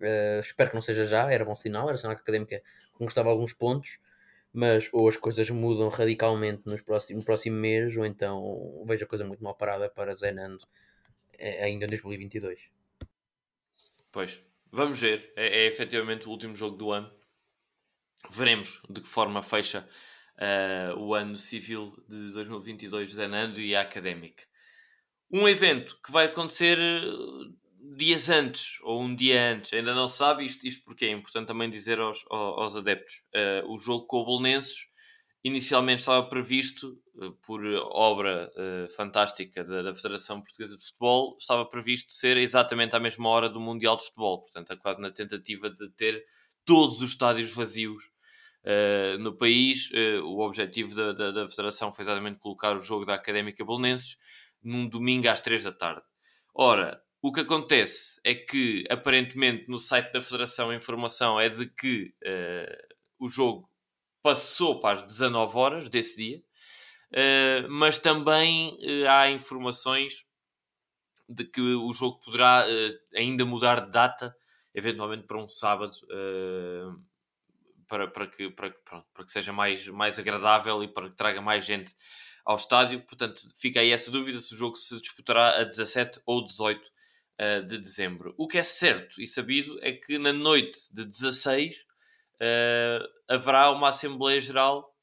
Uh, 0.00 0.40
espero 0.40 0.70
que 0.70 0.74
não 0.74 0.82
seja 0.82 1.04
já, 1.06 1.30
era 1.30 1.44
bom 1.44 1.54
sinal, 1.54 1.88
era 1.88 1.96
sinal 1.96 2.14
que 2.14 2.20
a 2.20 2.22
académica 2.22 2.62
conquistava 2.92 3.30
alguns 3.30 3.52
pontos, 3.52 3.98
mas 4.52 4.88
ou 4.92 5.08
as 5.08 5.16
coisas 5.16 5.48
mudam 5.50 5.88
radicalmente 5.88 6.62
nos 6.66 6.82
próximos, 6.82 7.22
no 7.22 7.24
próximo 7.24 7.56
mês, 7.56 7.96
ou 7.96 8.04
então 8.04 8.84
vejo 8.86 9.04
a 9.04 9.08
coisa 9.08 9.24
muito 9.24 9.42
mal 9.42 9.54
parada 9.54 9.88
para 9.88 10.14
Zenando 10.14 10.64
é, 11.38 11.64
ainda 11.64 11.84
em 11.84 11.88
2022. 11.88 12.60
Pois, 14.10 14.40
vamos 14.70 15.00
ver. 15.00 15.32
É, 15.34 15.62
é 15.62 15.66
efetivamente 15.66 16.28
o 16.28 16.30
último 16.30 16.54
jogo 16.54 16.76
do 16.76 16.92
ano. 16.92 17.10
Veremos 18.30 18.80
de 18.88 19.00
que 19.00 19.08
forma 19.08 19.42
fecha 19.42 19.88
uh, 20.36 20.98
o 20.98 21.14
ano 21.14 21.36
civil 21.36 21.92
de 22.08 22.32
2022 22.32 23.14
Zenando 23.14 23.60
e 23.60 23.74
a 23.74 23.80
Académica. 23.80 24.44
Um 25.30 25.48
evento 25.48 25.98
que 26.04 26.12
vai 26.12 26.26
acontecer 26.26 26.78
eh, 26.78 27.52
dias 27.96 28.28
antes 28.28 28.78
ou 28.82 29.00
um 29.00 29.14
dia 29.14 29.52
antes, 29.52 29.72
ainda 29.72 29.94
não 29.94 30.08
sabe 30.08 30.44
isto, 30.44 30.66
isto 30.66 30.84
porque 30.84 31.06
é 31.06 31.10
importante 31.10 31.46
também 31.46 31.70
dizer 31.70 31.98
aos, 31.98 32.24
aos 32.30 32.76
adeptos. 32.76 33.22
Uh, 33.34 33.72
o 33.72 33.78
jogo 33.78 34.06
com 34.06 34.18
o 34.18 34.24
Bolonenses 34.24 34.88
inicialmente 35.44 36.00
estava 36.00 36.28
previsto, 36.28 36.98
uh, 37.16 37.32
por 37.44 37.64
obra 37.90 38.50
uh, 38.56 38.94
fantástica 38.94 39.64
da, 39.64 39.82
da, 39.82 39.94
Federação 39.94 40.40
Portuguesa 40.40 40.76
de 40.76 40.84
Futebol, 40.84 41.36
estava 41.38 41.64
previsto 41.64 42.12
ser 42.12 42.36
exatamente 42.36 42.94
à 42.94 43.00
mesma 43.00 43.28
hora 43.28 43.48
do 43.48 43.60
Mundial 43.60 43.96
de 43.96 44.04
Futebol. 44.04 44.42
Portanto, 44.42 44.72
é 44.72 44.76
quase 44.76 45.00
na 45.00 45.10
tentativa 45.10 45.68
de 45.68 45.88
ter 45.90 46.24
todos 46.64 47.02
os 47.02 47.10
estádios 47.10 47.52
vazios 47.52 48.10
no 49.18 49.36
país. 49.36 49.90
o 50.22 50.38
objetivo 50.38 50.94
da, 50.94 51.12
da, 51.12 51.30
da, 51.32 51.48
Federação 51.48 51.90
foi 51.90 52.04
exatamente 52.04 52.38
colocar 52.38 52.76
o 52.76 52.80
jogo 52.80 53.04
da 53.04 53.14
Académica 53.14 53.64
Bolonenses 53.64 54.16
num 54.62 54.88
domingo 54.88 55.28
às 55.28 55.40
3 55.40 55.64
da 55.64 55.72
tarde. 55.72 56.02
Ora, 56.54 57.02
o 57.22 57.32
que 57.32 57.40
acontece 57.40 58.20
é 58.24 58.34
que, 58.34 58.84
aparentemente, 58.90 59.70
no 59.70 59.78
site 59.78 60.12
da 60.12 60.20
Federação 60.20 60.70
a 60.70 60.74
informação 60.74 61.40
é 61.40 61.48
de 61.48 61.66
que 61.66 62.12
o 63.18 63.28
jogo 63.28 63.70
passou 64.22 64.80
para 64.80 64.98
as 64.98 65.04
19 65.04 65.56
horas 65.56 65.88
desse 65.88 66.16
dia, 66.16 66.42
uh, 67.12 67.70
mas 67.70 67.98
também 67.98 68.76
uh, 68.80 69.08
há 69.08 69.30
informações 69.30 70.26
de 71.28 71.44
que 71.44 71.60
o 71.60 71.92
jogo 71.92 72.20
poderá 72.20 72.64
uh, 72.66 73.16
ainda 73.16 73.44
mudar 73.44 73.80
de 73.80 73.90
data 73.90 74.36
eventualmente 74.74 75.24
para 75.24 75.36
um 75.36 75.48
sábado, 75.48 75.94
uh, 76.04 76.98
para, 77.86 78.08
para, 78.08 78.26
que, 78.26 78.50
para, 78.50 78.70
pronto, 78.70 79.06
para 79.12 79.24
que 79.24 79.30
seja 79.30 79.52
mais, 79.52 79.86
mais 79.88 80.18
agradável 80.18 80.82
e 80.82 80.88
para 80.88 81.10
que 81.10 81.16
traga 81.16 81.42
mais 81.42 81.64
gente 81.64 81.94
ao 82.44 82.56
estádio. 82.56 83.02
Portanto, 83.02 83.42
fica 83.54 83.80
aí 83.80 83.90
essa 83.90 84.10
dúvida 84.10 84.40
se 84.40 84.54
o 84.54 84.56
jogo 84.56 84.76
se 84.76 84.98
disputará 84.98 85.60
a 85.60 85.64
17 85.64 86.22
ou 86.24 86.44
18 86.44 86.90
uh, 87.42 87.66
de 87.66 87.78
dezembro. 87.78 88.34
O 88.36 88.46
que 88.46 88.58
é 88.58 88.62
certo 88.62 89.20
e 89.20 89.26
sabido 89.26 89.78
é 89.82 89.92
que 89.92 90.18
na 90.18 90.32
noite 90.32 90.78
de 90.94 91.04
16 91.04 91.76
uh, 91.76 93.08
haverá 93.28 93.70
uma 93.70 93.88
Assembleia 93.88 94.40
Geral 94.40 94.94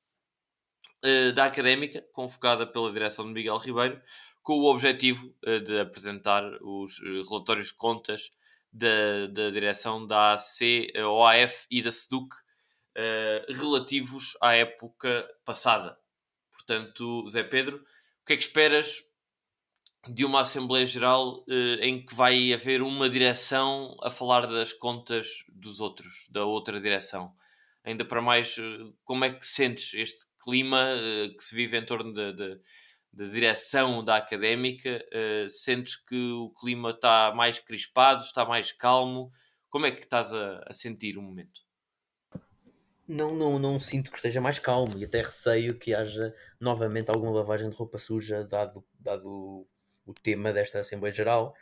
uh, 1.04 1.34
da 1.34 1.46
Académica, 1.46 2.02
convocada 2.14 2.66
pela 2.66 2.92
direção 2.92 3.26
de 3.26 3.34
Miguel 3.34 3.58
Ribeiro, 3.58 4.02
com 4.42 4.54
o 4.54 4.72
objetivo 4.72 5.36
de 5.64 5.80
apresentar 5.80 6.44
os 6.62 7.00
relatórios 7.30 7.68
de 7.68 7.76
contas 7.76 8.32
da, 8.72 9.28
da 9.28 9.52
direção 9.52 10.08
da 10.08 10.34
AC, 10.34 10.92
OAF 10.98 11.68
e 11.70 11.84
da 11.84 11.92
SEDUC 11.92 12.36
relativos 13.48 14.36
à 14.42 14.56
época 14.56 15.28
passada. 15.46 16.00
Portanto, 16.52 17.28
Zé 17.28 17.44
Pedro, 17.44 17.78
o 17.78 18.26
que 18.26 18.34
é 18.34 18.38
que 18.38 18.42
esperas 18.42 19.04
de 20.08 20.24
uma 20.24 20.42
Assembleia 20.42 20.86
Geral 20.86 21.44
eh, 21.50 21.88
em 21.88 22.04
que 22.04 22.16
vai 22.16 22.54
haver 22.54 22.82
uma 22.82 23.10
direção 23.10 23.98
a 24.02 24.10
falar 24.10 24.46
das 24.48 24.72
contas 24.72 25.44
dos 25.50 25.80
outros, 25.80 26.28
da 26.32 26.46
outra 26.46 26.80
direção? 26.80 27.34
Ainda 27.84 28.06
para 28.06 28.22
mais, 28.22 28.58
eh, 28.58 28.92
como 29.04 29.26
é 29.26 29.30
que 29.32 29.46
sentes 29.46 29.94
este 29.94 30.26
clima 30.44 30.82
eh, 30.82 31.30
que 31.30 31.44
se 31.44 31.54
vive 31.54 31.78
em 31.78 31.86
torno 31.86 32.14
da, 32.14 33.28
direção 33.28 34.04
da 34.04 34.16
académica? 34.16 35.04
sentes 35.50 35.96
que 35.96 36.16
o 36.16 36.52
clima 36.60 36.92
está 36.92 37.34
mais 37.36 37.60
crispado, 37.60 38.24
está 38.24 38.46
mais 38.46 38.72
calmo? 38.72 39.32
Como 39.70 39.86
é 39.86 39.92
que 39.92 40.04
estás 40.04 40.34
a, 40.34 40.64
a 40.68 40.74
sentir 40.74 41.18
o 41.18 41.22
momento? 41.22 41.62
não, 43.10 43.36
não, 43.36 43.58
não 43.58 43.80
sinto 43.80 44.12
que 44.12 44.18
esteja 44.18 44.40
mais 44.40 44.60
calmo 44.60 44.96
e 45.00 45.04
até 45.04 45.24
receio 45.24 45.80
que 45.80 45.96
haja 45.96 46.34
novamente 46.60 47.10
alguma 47.10 47.32
lavagem 47.32 47.68
de 47.68 47.76
roupa 47.76 47.98
suja, 47.98 48.44
dado, 48.44 48.86
dado 49.00 49.68
o 50.10 50.14
tema 50.14 50.54
desta 50.54 50.80
Assembleia 50.80 51.14
Geral. 51.14 51.54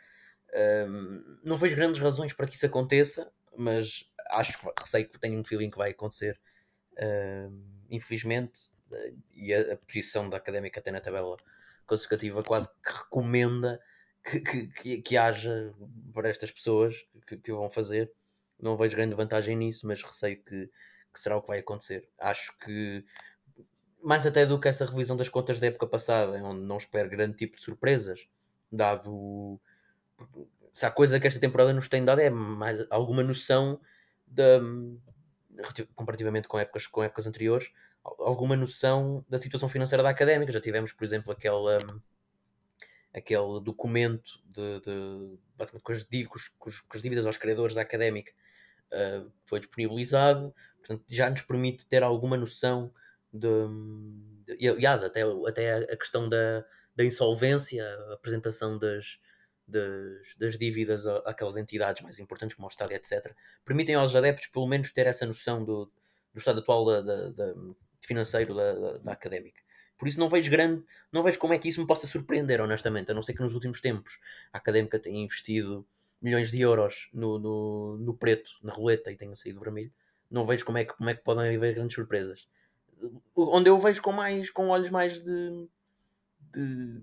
Um, 0.88 1.38
não 1.44 1.56
vejo 1.56 1.76
grandes 1.76 2.00
razões 2.00 2.32
para 2.32 2.46
que 2.46 2.56
isso 2.56 2.66
aconteça, 2.66 3.30
mas 3.56 4.10
acho 4.30 4.58
receio 4.80 5.08
que 5.08 5.18
tenho 5.18 5.38
um 5.38 5.44
feeling 5.44 5.70
que 5.70 5.78
vai 5.78 5.90
acontecer. 5.90 6.40
Um, 6.98 7.62
infelizmente, 7.90 8.60
e 9.34 9.52
a, 9.52 9.74
a, 9.74 9.76
posição 9.76 10.28
da 10.28 10.36
académica 10.36 10.80
até 10.80 10.90
na 10.90 11.00
tabela 11.00 11.36
classificativa 11.86 12.42
quase 12.42 12.68
que 12.68 12.92
recomenda 12.92 13.80
que, 14.24 14.40
que, 14.40 14.66
que, 14.68 15.02
que 15.02 15.16
haja 15.16 15.74
para 16.12 16.28
estas 16.28 16.50
pessoas 16.50 17.06
que, 17.26 17.36
que 17.36 17.52
vão 17.52 17.70
fazer. 17.70 18.12
Não 18.58 18.76
vejo 18.76 18.96
grande 18.96 19.14
vantagem 19.14 19.56
nisso, 19.56 19.86
mas 19.86 20.02
receio 20.02 20.42
que 20.42 20.70
que 21.12 21.20
será 21.20 21.36
o 21.36 21.42
que 21.42 21.48
vai 21.48 21.58
acontecer. 21.58 22.08
Acho 22.18 22.56
que 22.58 23.04
mais 24.02 24.24
até 24.26 24.46
do 24.46 24.60
que 24.60 24.68
essa 24.68 24.86
revisão 24.86 25.16
das 25.16 25.28
contas 25.28 25.58
da 25.58 25.66
época 25.66 25.86
passada, 25.86 26.32
onde 26.44 26.62
não 26.62 26.76
espero 26.76 27.10
grande 27.10 27.36
tipo 27.36 27.56
de 27.56 27.62
surpresas, 27.62 28.28
dado 28.70 29.60
se 30.72 30.86
há 30.86 30.90
coisa 30.90 31.18
que 31.18 31.26
esta 31.26 31.40
temporada 31.40 31.72
nos 31.72 31.88
tem 31.88 32.04
dado 32.04 32.20
é 32.20 32.30
mais 32.30 32.86
alguma 32.90 33.22
noção 33.22 33.80
da 34.26 34.60
comparativamente 35.94 36.46
com 36.46 36.58
épocas, 36.58 36.86
com 36.86 37.02
épocas 37.02 37.26
anteriores, 37.26 37.72
alguma 38.04 38.56
noção 38.56 39.24
da 39.28 39.38
situação 39.38 39.68
financeira 39.68 40.02
da 40.02 40.10
académica. 40.10 40.52
Já 40.52 40.60
tivemos, 40.60 40.92
por 40.92 41.04
exemplo, 41.04 41.32
aquele, 41.32 41.78
aquele 43.12 43.60
documento 43.60 44.40
de, 44.44 44.80
de 44.80 45.38
basicamente 45.56 45.82
com 45.82 45.92
as, 45.92 46.04
dívidas, 46.04 46.48
com 46.58 46.96
as 46.96 47.02
dívidas 47.02 47.26
aos 47.26 47.36
credores 47.36 47.74
da 47.74 47.82
académica 47.82 48.32
uh, 48.92 49.30
foi 49.46 49.58
disponibilizado. 49.58 50.54
Portanto, 50.78 51.04
já 51.08 51.28
nos 51.28 51.42
permite 51.42 51.86
ter 51.86 52.02
alguma 52.02 52.36
noção 52.36 52.92
de. 53.32 53.48
de 54.46 54.68
aliás, 54.68 55.02
até, 55.02 55.22
até 55.46 55.74
a 55.92 55.96
questão 55.96 56.28
da, 56.28 56.64
da 56.98 57.04
insolvência, 57.04 57.86
a 58.10 58.14
apresentação 58.14 58.76
das, 58.76 59.20
das, 59.64 60.34
das 60.36 60.58
dívidas 60.58 61.06
àquelas 61.24 61.56
entidades 61.56 62.02
mais 62.02 62.18
importantes, 62.18 62.56
como 62.56 62.66
o 62.66 62.68
Estado, 62.68 62.90
etc., 62.90 63.32
permitem 63.64 63.94
aos 63.94 64.16
adeptos, 64.16 64.48
pelo 64.48 64.66
menos, 64.66 64.90
ter 64.90 65.06
essa 65.06 65.24
noção 65.24 65.64
do, 65.64 65.84
do 66.34 66.38
estado 66.38 66.58
atual 66.58 66.84
da, 66.84 67.00
da, 67.00 67.30
da 67.30 67.54
financeiro 68.00 68.52
da, 68.52 68.98
da, 68.98 69.12
académica. 69.12 69.62
Por 69.96 70.08
isso 70.08 70.18
não 70.18 70.28
vejo 70.28 70.50
grande, 70.50 70.84
não 71.12 71.22
vejo 71.22 71.38
como 71.38 71.54
é 71.54 71.58
que 71.58 71.68
isso 71.68 71.80
me 71.80 71.86
possa 71.86 72.08
surpreender, 72.08 72.60
honestamente, 72.60 73.12
a 73.12 73.14
não 73.14 73.22
ser 73.22 73.34
que 73.34 73.42
nos 73.42 73.54
últimos 73.54 73.80
tempos 73.80 74.18
a 74.52 74.58
académica 74.58 74.98
tenha 74.98 75.22
investido 75.22 75.86
milhões 76.20 76.50
de 76.50 76.60
euros 76.60 77.08
no, 77.12 77.38
no, 77.38 77.96
no 77.98 78.16
preto, 78.16 78.50
na 78.60 78.72
roleta, 78.72 79.12
e 79.12 79.16
tenha 79.16 79.36
saído 79.36 79.60
vermelho 79.60 79.92
não 80.30 80.46
vejo 80.46 80.64
como 80.64 80.78
é 80.78 80.84
que, 80.84 80.92
como 80.92 81.08
é 81.08 81.14
que 81.14 81.22
podem 81.22 81.56
haver 81.56 81.74
grandes 81.74 81.94
surpresas. 81.94 82.48
Onde 83.34 83.70
eu 83.70 83.78
vejo 83.78 84.02
com 84.02 84.12
mais 84.12 84.50
com 84.50 84.68
olhos 84.68 84.90
mais 84.90 85.20
de, 85.20 85.68
de, 86.52 87.00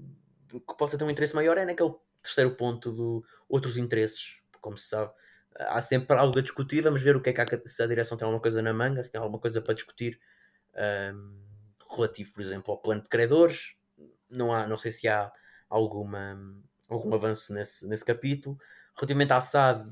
de 0.47 0.59
que 0.59 0.77
possa 0.77 0.97
ter 0.97 1.03
um 1.03 1.09
interesse 1.09 1.35
maior 1.35 1.57
é 1.57 1.65
naquele 1.65 1.93
terceiro 2.21 2.51
ponto 2.55 2.91
do 2.91 3.23
outros 3.47 3.77
interesses, 3.77 4.37
como 4.61 4.77
se 4.77 4.89
sabe. 4.89 5.11
Há 5.57 5.81
sempre 5.81 6.17
algo 6.17 6.37
a 6.37 6.41
discutir, 6.41 6.81
vamos 6.81 7.01
ver 7.01 7.15
o 7.15 7.21
que 7.21 7.29
é 7.29 7.33
que 7.33 7.41
há, 7.41 7.45
se 7.65 7.81
a 7.81 7.87
direção 7.87 8.17
tem 8.17 8.25
alguma 8.25 8.41
coisa 8.41 8.61
na 8.61 8.73
manga, 8.73 9.01
se 9.01 9.11
tem 9.11 9.21
alguma 9.21 9.39
coisa 9.39 9.61
para 9.61 9.73
discutir 9.73 10.19
um, 11.13 11.39
relativo, 11.95 12.33
por 12.33 12.41
exemplo, 12.41 12.73
ao 12.73 12.81
plano 12.81 13.01
de 13.01 13.09
credores. 13.09 13.75
Não, 14.29 14.53
há, 14.53 14.67
não 14.67 14.77
sei 14.77 14.91
se 14.91 15.07
há 15.07 15.31
alguma, 15.69 16.37
algum 16.89 17.13
avanço 17.13 17.53
nesse, 17.53 17.87
nesse 17.87 18.03
capítulo. 18.03 18.57
Relativamente 18.97 19.33
à 19.33 19.39
SAD, 19.39 19.89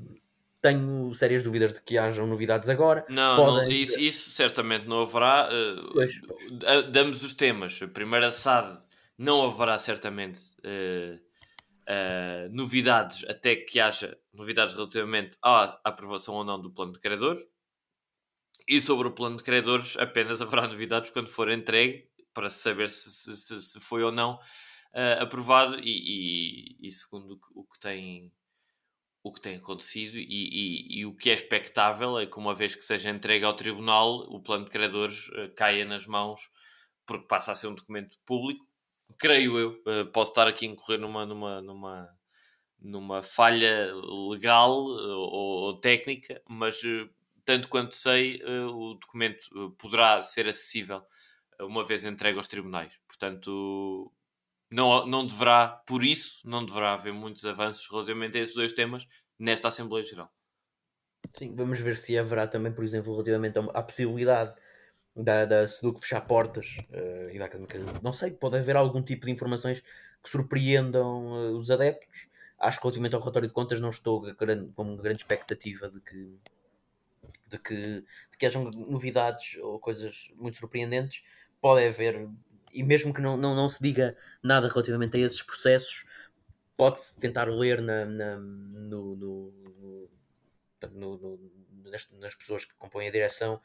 tenho 0.60 1.14
sérias 1.14 1.42
dúvidas 1.42 1.72
de 1.72 1.80
que 1.80 1.96
hajam 1.96 2.26
novidades 2.26 2.68
agora. 2.68 3.04
Não, 3.08 3.36
Podem... 3.36 3.64
não 3.64 3.70
isso, 3.70 4.00
isso, 4.00 4.30
certamente 4.30 4.86
não 4.86 5.02
haverá. 5.02 5.48
Uh, 5.48 5.92
pois, 5.92 6.20
pois. 6.20 6.90
Damos 6.90 7.22
os 7.22 7.34
temas. 7.34 7.80
A 7.82 7.88
primeira 7.88 8.30
SAD 8.30 8.84
não 9.16 9.46
haverá 9.46 9.78
certamente 9.78 10.40
uh, 10.60 11.16
uh, 11.88 12.48
novidades 12.50 13.24
até 13.28 13.56
que 13.56 13.78
haja 13.80 14.18
novidades 14.32 14.74
relativamente 14.74 15.36
à 15.42 15.80
aprovação 15.84 16.34
ou 16.34 16.44
não 16.44 16.60
do 16.60 16.72
plano 16.72 16.92
de 16.92 17.00
credores. 17.00 17.44
E 18.66 18.80
sobre 18.80 19.08
o 19.08 19.12
plano 19.12 19.36
de 19.36 19.42
credores 19.42 19.96
apenas 19.98 20.40
haverá 20.40 20.66
novidades 20.66 21.10
quando 21.10 21.28
for 21.28 21.50
entregue 21.50 22.08
para 22.32 22.48
saber 22.48 22.88
se, 22.90 23.36
se, 23.36 23.60
se 23.60 23.80
foi 23.80 24.02
ou 24.02 24.10
não 24.10 24.38
aprovado 25.20 25.78
e, 25.80 26.78
e, 26.80 26.88
e 26.88 26.92
segundo 26.92 27.38
o 27.54 27.64
que 27.64 27.80
tem 27.80 28.32
o 29.24 29.32
que 29.32 29.40
tem 29.40 29.56
acontecido 29.56 30.18
e, 30.18 30.26
e, 30.28 31.00
e, 31.00 31.06
o 31.06 31.16
que 31.16 31.30
é 31.30 31.34
expectável 31.34 32.18
é 32.18 32.26
que 32.26 32.36
uma 32.36 32.54
vez 32.54 32.74
que 32.74 32.84
seja 32.84 33.08
entregue 33.08 33.44
ao 33.46 33.56
tribunal 33.56 34.18
o 34.28 34.40
plano 34.40 34.66
de 34.66 34.70
credores 34.70 35.28
uh, 35.30 35.52
caia 35.56 35.84
nas 35.86 36.06
mãos 36.06 36.50
porque 37.06 37.26
passa 37.26 37.52
a 37.52 37.54
ser 37.54 37.68
um 37.68 37.74
documento 37.74 38.18
público 38.26 38.64
creio 39.18 39.58
eu 39.58 39.82
uh, 39.86 40.06
posso 40.12 40.30
estar 40.30 40.46
aqui 40.48 40.66
a 40.66 40.70
incorrer 40.70 40.98
numa 40.98 41.26
numa 41.26 41.62
numa 41.62 42.18
numa 42.80 43.22
falha 43.22 43.92
legal 44.30 44.72
uh, 44.72 45.18
ou, 45.18 45.62
ou, 45.64 45.80
técnica 45.80 46.42
mas 46.48 46.80
tanto 47.44 47.68
quanto 47.68 47.94
sei 47.94 48.42
o 48.44 48.94
documento 48.94 49.46
poderá 49.78 50.20
ser 50.22 50.48
acessível 50.48 51.02
uma 51.60 51.84
vez 51.84 52.04
entregue 52.04 52.38
aos 52.38 52.48
tribunais 52.48 52.92
portanto 53.06 54.12
não, 54.74 55.06
não 55.06 55.24
deverá, 55.24 55.68
por 55.86 56.02
isso, 56.02 56.48
não 56.48 56.66
deverá 56.66 56.94
haver 56.94 57.12
muitos 57.12 57.44
avanços 57.46 57.88
relativamente 57.88 58.36
a 58.36 58.40
esses 58.40 58.56
dois 58.56 58.72
temas 58.72 59.06
nesta 59.38 59.68
Assembleia 59.68 60.04
Geral. 60.04 60.28
Sim, 61.32 61.54
vamos 61.54 61.78
ver 61.78 61.96
se 61.96 62.18
haverá 62.18 62.48
também, 62.48 62.72
por 62.72 62.84
exemplo, 62.84 63.12
relativamente 63.12 63.56
à 63.56 63.82
possibilidade 63.82 64.52
da, 65.16 65.44
da 65.44 65.68
SEDUC 65.68 66.00
fechar 66.00 66.20
portas 66.22 66.78
uh, 66.90 67.30
e 67.30 67.38
da 67.38 67.44
Académica. 67.44 67.78
Não 68.02 68.12
sei, 68.12 68.30
pode 68.30 68.56
haver 68.56 68.76
algum 68.76 69.02
tipo 69.02 69.26
de 69.26 69.32
informações 69.32 69.82
que 70.22 70.28
surpreendam 70.28 71.26
uh, 71.26 71.58
os 71.58 71.70
adeptos. 71.70 72.26
Acho 72.58 72.78
que 72.78 72.84
relativamente 72.84 73.14
ao 73.14 73.20
relatório 73.20 73.48
de 73.48 73.54
contas 73.54 73.80
não 73.80 73.90
estou 73.90 74.20
grande, 74.34 74.72
com 74.74 74.96
grande 74.96 75.18
expectativa 75.18 75.88
de 75.88 76.00
que, 76.00 76.38
de 77.48 77.58
que, 77.58 77.76
de 78.30 78.38
que 78.38 78.46
hajam 78.46 78.70
novidades 78.70 79.56
ou 79.60 79.78
coisas 79.78 80.32
muito 80.36 80.58
surpreendentes. 80.58 81.22
Pode 81.60 81.86
haver 81.86 82.28
e 82.72 82.82
mesmo 82.82 83.14
que 83.14 83.20
não, 83.20 83.36
não, 83.36 83.54
não 83.54 83.68
se 83.68 83.80
diga 83.80 84.16
nada 84.42 84.66
relativamente 84.68 85.16
a 85.16 85.20
esses 85.20 85.40
processos, 85.42 86.04
pode-se 86.76 87.14
tentar 87.14 87.48
ler 87.48 87.80
na, 87.80 88.04
na 88.04 88.36
no, 88.36 89.14
no, 89.14 90.08
no, 90.92 91.40
nas 92.18 92.34
pessoas 92.34 92.64
que 92.64 92.74
compõem 92.74 93.08
a 93.08 93.12
direção 93.12 93.60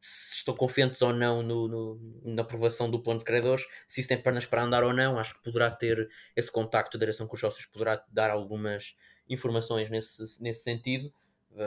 se 0.00 0.36
estão 0.36 0.54
confiantes 0.54 1.00
ou 1.02 1.12
não 1.12 1.42
no, 1.42 1.68
no, 1.68 2.22
na 2.24 2.42
aprovação 2.42 2.90
do 2.90 3.02
plano 3.02 3.18
de 3.18 3.24
credores, 3.24 3.66
se 3.88 4.00
isso 4.00 4.08
tem 4.08 4.20
pernas 4.20 4.46
para 4.46 4.62
andar 4.62 4.84
ou 4.84 4.92
não, 4.92 5.18
acho 5.18 5.34
que 5.34 5.42
poderá 5.42 5.70
ter 5.70 6.08
esse 6.34 6.50
contacto 6.50 6.96
da 6.96 7.00
direção 7.00 7.26
com 7.26 7.34
os 7.34 7.40
sócios, 7.40 7.66
poderá 7.66 8.02
dar 8.10 8.30
algumas 8.30 8.96
informações 9.28 9.90
nesse, 9.90 10.42
nesse 10.42 10.62
sentido. 10.62 11.12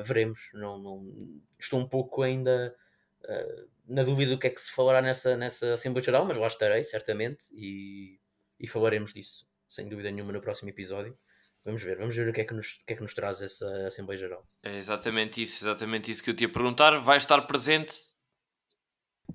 Veremos, 0.04 0.50
não, 0.54 0.78
não, 0.78 1.42
estou 1.58 1.80
um 1.80 1.88
pouco 1.88 2.22
ainda 2.22 2.76
uh, 3.24 3.70
na 3.88 4.04
dúvida 4.04 4.32
do 4.32 4.40
que 4.40 4.48
é 4.48 4.50
que 4.52 4.62
se 4.62 4.72
falará 4.72 5.02
nessa, 5.02 5.36
nessa 5.36 5.74
Assembleia 5.74 6.06
Geral, 6.06 6.26
mas 6.26 6.38
lá 6.38 6.48
estarei, 6.48 6.84
certamente, 6.84 7.46
e, 7.52 8.20
e 8.60 8.68
falaremos 8.68 9.14
disso, 9.14 9.48
sem 9.68 9.90
dúvida 9.90 10.12
nenhuma, 10.12 10.32
no 10.32 10.42
próximo 10.42 10.70
episódio. 10.70 11.18
Vamos 11.66 11.84
ver, 11.84 11.98
vamos 11.98 12.16
ver 12.16 12.28
o 12.30 12.34
que 12.34 12.42
é 12.42 12.46
que 12.46 12.54
nos, 12.54 12.82
que 12.86 12.94
é 12.94 12.96
que 12.96 13.02
nos 13.02 13.14
traz 13.14 13.42
essa 13.42 13.68
Assembleia 13.88 14.20
Geral. 14.20 14.48
É 14.64 14.78
exatamente 14.78 15.42
isso, 15.42 15.64
exatamente 15.64 16.10
isso 16.10 16.24
que 16.24 16.30
eu 16.30 16.36
te 16.36 16.44
ia 16.44 16.52
perguntar. 16.52 16.98
Vai 17.00 17.18
estar 17.18 17.42
presente? 17.42 17.94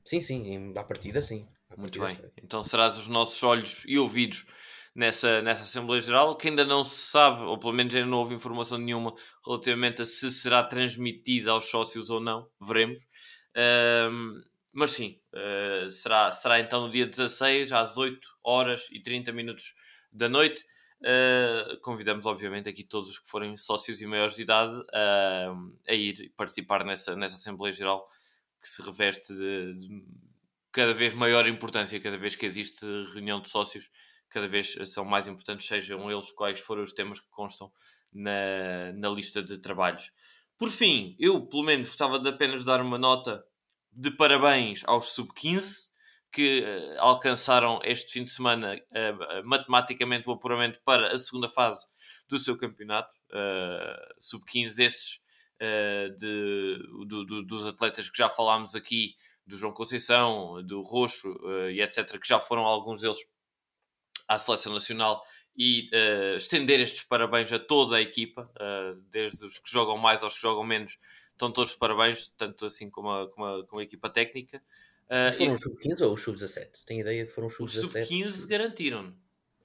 Sim, 0.04 0.20
sim, 0.20 0.72
à 0.76 0.84
partida 0.84 1.20
sim. 1.20 1.46
À 1.70 1.76
Muito 1.76 1.98
partida, 1.98 2.22
bem. 2.22 2.32
Então 2.42 2.62
serás 2.62 2.96
os 2.96 3.08
nossos 3.08 3.42
olhos 3.42 3.82
e 3.86 3.98
ouvidos 3.98 4.46
nessa, 4.94 5.42
nessa 5.42 5.62
Assembleia 5.62 6.00
Geral, 6.00 6.36
que 6.36 6.48
ainda 6.48 6.64
não 6.64 6.84
se 6.84 6.96
sabe, 6.96 7.42
ou 7.42 7.58
pelo 7.58 7.72
menos 7.72 7.94
ainda 7.94 8.06
não 8.06 8.18
houve 8.18 8.34
informação 8.34 8.78
nenhuma 8.78 9.14
relativamente 9.44 10.02
a 10.02 10.04
se 10.04 10.30
será 10.30 10.62
transmitida 10.62 11.50
aos 11.50 11.66
sócios 11.68 12.10
ou 12.10 12.20
não, 12.20 12.48
veremos. 12.60 13.06
Ahm, 13.56 14.42
mas 14.72 14.90
sim, 14.90 15.20
eh, 15.32 15.86
será, 15.88 16.30
será 16.32 16.58
então 16.58 16.82
no 16.82 16.90
dia 16.90 17.06
16, 17.06 17.70
às 17.72 17.96
8 17.96 18.28
horas 18.42 18.88
e 18.90 19.00
30 19.00 19.32
minutos 19.32 19.74
da 20.12 20.28
noite. 20.28 20.64
Uh, 21.00 21.78
convidamos, 21.82 22.24
obviamente, 22.24 22.66
aqui 22.66 22.82
todos 22.82 23.10
os 23.10 23.18
que 23.18 23.28
forem 23.28 23.56
sócios 23.58 24.00
e 24.00 24.06
maiores 24.06 24.36
de 24.36 24.42
idade 24.42 24.72
uh, 24.72 25.76
a 25.86 25.92
ir 25.92 26.32
participar 26.34 26.82
nessa, 26.82 27.14
nessa 27.14 27.36
Assembleia 27.36 27.74
Geral 27.74 28.08
que 28.64 28.68
se 28.70 28.80
reveste 28.80 29.34
de, 29.34 29.74
de 29.74 30.04
cada 30.72 30.94
vez 30.94 31.14
maior 31.14 31.46
importância, 31.46 32.00
cada 32.00 32.16
vez 32.16 32.34
que 32.34 32.46
existe 32.46 32.86
reunião 33.12 33.38
de 33.38 33.50
sócios, 33.50 33.90
cada 34.30 34.48
vez 34.48 34.74
são 34.86 35.04
mais 35.04 35.28
importantes, 35.28 35.68
sejam 35.68 36.10
eles 36.10 36.32
quais 36.32 36.58
forem 36.58 36.82
os 36.82 36.94
temas 36.94 37.20
que 37.20 37.28
constam 37.30 37.70
na, 38.10 38.90
na 38.94 39.10
lista 39.10 39.42
de 39.42 39.58
trabalhos. 39.58 40.12
Por 40.56 40.70
fim, 40.70 41.14
eu 41.20 41.46
pelo 41.46 41.62
menos 41.62 41.88
gostava 41.88 42.18
de 42.18 42.30
apenas 42.30 42.64
dar 42.64 42.80
uma 42.80 42.96
nota 42.96 43.44
de 43.92 44.10
parabéns 44.10 44.82
aos 44.86 45.12
sub-15 45.12 45.92
que 46.32 46.62
uh, 46.62 47.00
alcançaram 47.00 47.80
este 47.84 48.12
fim 48.12 48.22
de 48.22 48.30
semana 48.30 48.74
uh, 48.74 49.46
matematicamente 49.46 50.28
o 50.28 50.32
apuramento 50.32 50.80
para 50.84 51.12
a 51.12 51.18
segunda 51.18 51.48
fase 51.48 51.86
do 52.28 52.38
seu 52.38 52.56
campeonato. 52.56 53.16
Uh, 53.30 54.14
Sub-15, 54.18 54.84
esses 54.84 55.20
de, 56.16 56.78
do, 57.06 57.24
do, 57.24 57.42
dos 57.42 57.66
atletas 57.66 58.10
que 58.10 58.18
já 58.18 58.28
falámos 58.28 58.74
aqui, 58.74 59.16
do 59.46 59.56
João 59.56 59.72
Conceição, 59.72 60.62
do 60.62 60.80
Roxo 60.80 61.28
e 61.70 61.80
etc., 61.80 62.18
que 62.18 62.26
já 62.26 62.40
foram 62.40 62.62
alguns 62.62 63.00
deles 63.00 63.18
à 64.26 64.38
seleção 64.38 64.72
nacional 64.72 65.22
e 65.56 65.88
estender 66.36 66.80
estes 66.80 67.02
parabéns 67.02 67.52
a 67.52 67.58
toda 67.58 67.96
a 67.96 68.00
equipa, 68.00 68.50
desde 69.10 69.44
os 69.44 69.58
que 69.58 69.70
jogam 69.70 69.98
mais 69.98 70.22
aos 70.22 70.34
que 70.34 70.42
jogam 70.42 70.64
menos, 70.64 70.98
estão 71.34 71.50
todos 71.52 71.72
de 71.72 71.78
parabéns, 71.78 72.28
tanto 72.36 72.64
assim 72.66 72.90
como 72.90 73.10
a, 73.10 73.30
como 73.30 73.46
a, 73.46 73.66
como 73.66 73.80
a 73.80 73.84
equipa 73.84 74.08
técnica. 74.08 74.62
Uh, 75.04 75.36
foram 75.36 75.52
os 75.52 75.60
sub-15 75.60 76.00
ou 76.06 76.14
os 76.14 76.22
sub-17? 76.22 76.84
Tenho 76.86 77.00
ideia 77.00 77.26
que 77.26 77.32
foram 77.32 77.48
os 77.48 77.60
Os 77.60 77.72
sub-17. 77.72 78.04
sub-15 78.04 78.48
garantiram. 78.48 79.16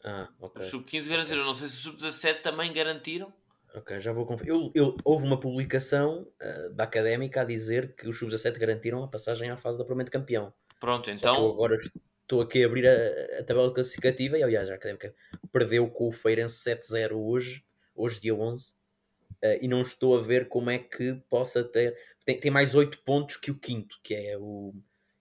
Ah, 0.03 0.29
ok. 0.39 0.61
Os 0.61 0.69
sub-15 0.69 1.07
garantiram. 1.07 1.45
Não 1.45 1.53
sei 1.53 1.69
se 1.69 1.75
os 1.75 1.81
sub-17 1.81 2.41
também 2.41 2.73
garantiram. 2.73 3.33
Ok, 3.75 3.99
já 3.99 4.11
vou 4.11 4.25
conferir. 4.25 4.51
Eu, 4.53 4.71
eu- 4.73 4.97
houve 5.03 5.25
uma 5.25 5.39
publicação 5.39 6.27
ah, 6.41 6.69
da 6.71 6.83
académica 6.85 7.41
a 7.41 7.45
dizer 7.45 7.95
que 7.95 8.07
os 8.07 8.17
sub-17 8.17 8.57
garantiram 8.57 9.03
a 9.03 9.07
passagem 9.07 9.49
à 9.51 9.57
fase 9.57 9.77
de 9.77 9.83
apuramento 9.83 10.11
campeão. 10.11 10.53
Pronto, 10.79 11.03
que 11.05 11.11
eu 11.11 11.15
então. 11.15 11.51
agora 11.51 11.75
estou 11.75 12.41
aqui 12.41 12.63
a 12.63 12.65
abrir 12.67 12.87
a, 12.87 13.39
a 13.39 13.43
tabela 13.43 13.73
classificativa 13.73 14.37
e, 14.37 14.43
aliás, 14.43 14.69
a 14.71 14.75
académica 14.75 15.13
perdeu 15.51 15.87
com 15.89 16.07
o 16.07 16.11
Feirense 16.11 16.57
7-0 16.63 17.13
hoje, 17.15 17.63
hoje 17.95 18.19
dia 18.21 18.33
11, 18.33 18.73
ah, 19.43 19.55
e 19.61 19.67
não 19.67 19.81
estou 19.81 20.17
a 20.17 20.21
ver 20.21 20.47
como 20.47 20.69
é 20.69 20.79
que 20.79 21.13
possa 21.29 21.63
ter. 21.63 21.95
Tem, 22.25 22.39
tem 22.39 22.51
mais 22.51 22.73
8 22.75 22.99
pontos 23.03 23.37
que 23.37 23.51
o 23.51 23.59
quinto, 23.59 23.99
que 24.03 24.15
é 24.15 24.37
o. 24.37 24.73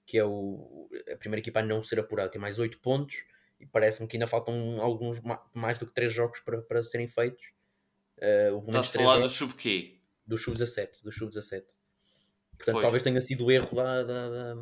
Que 0.06 0.16
é 0.16 0.24
o, 0.24 0.88
a 1.12 1.16
primeira 1.16 1.40
equipa 1.40 1.60
a 1.60 1.62
não 1.62 1.82
ser 1.82 2.00
apurada, 2.00 2.30
tem 2.30 2.40
mais 2.40 2.58
8 2.58 2.78
pontos 2.80 3.14
e 3.60 3.66
parece-me 3.66 4.08
que 4.08 4.16
ainda 4.16 4.26
faltam 4.26 4.80
alguns 4.80 5.20
ma- 5.20 5.44
mais 5.52 5.76
do 5.78 5.86
que 5.86 5.92
3 5.92 6.10
jogos 6.10 6.40
para, 6.40 6.62
para 6.62 6.82
serem 6.82 7.06
feitos. 7.06 7.44
Menos 8.20 8.86
Estás 8.86 8.96
a 8.96 8.98
falar 8.98 9.20
do 9.20 9.28
sub-quê? 9.28 9.94
do 10.26 10.36
sub-17, 10.36 11.02
do 11.04 11.10
sub-17. 11.12 11.64
Portanto, 12.56 12.72
Pois. 12.74 12.82
talvez 12.82 13.02
tenha 13.02 13.20
sido 13.20 13.44
o 13.46 13.50
erro 13.50 13.74
da, 13.76 14.02
da, 14.02 14.28
da, 14.28 14.54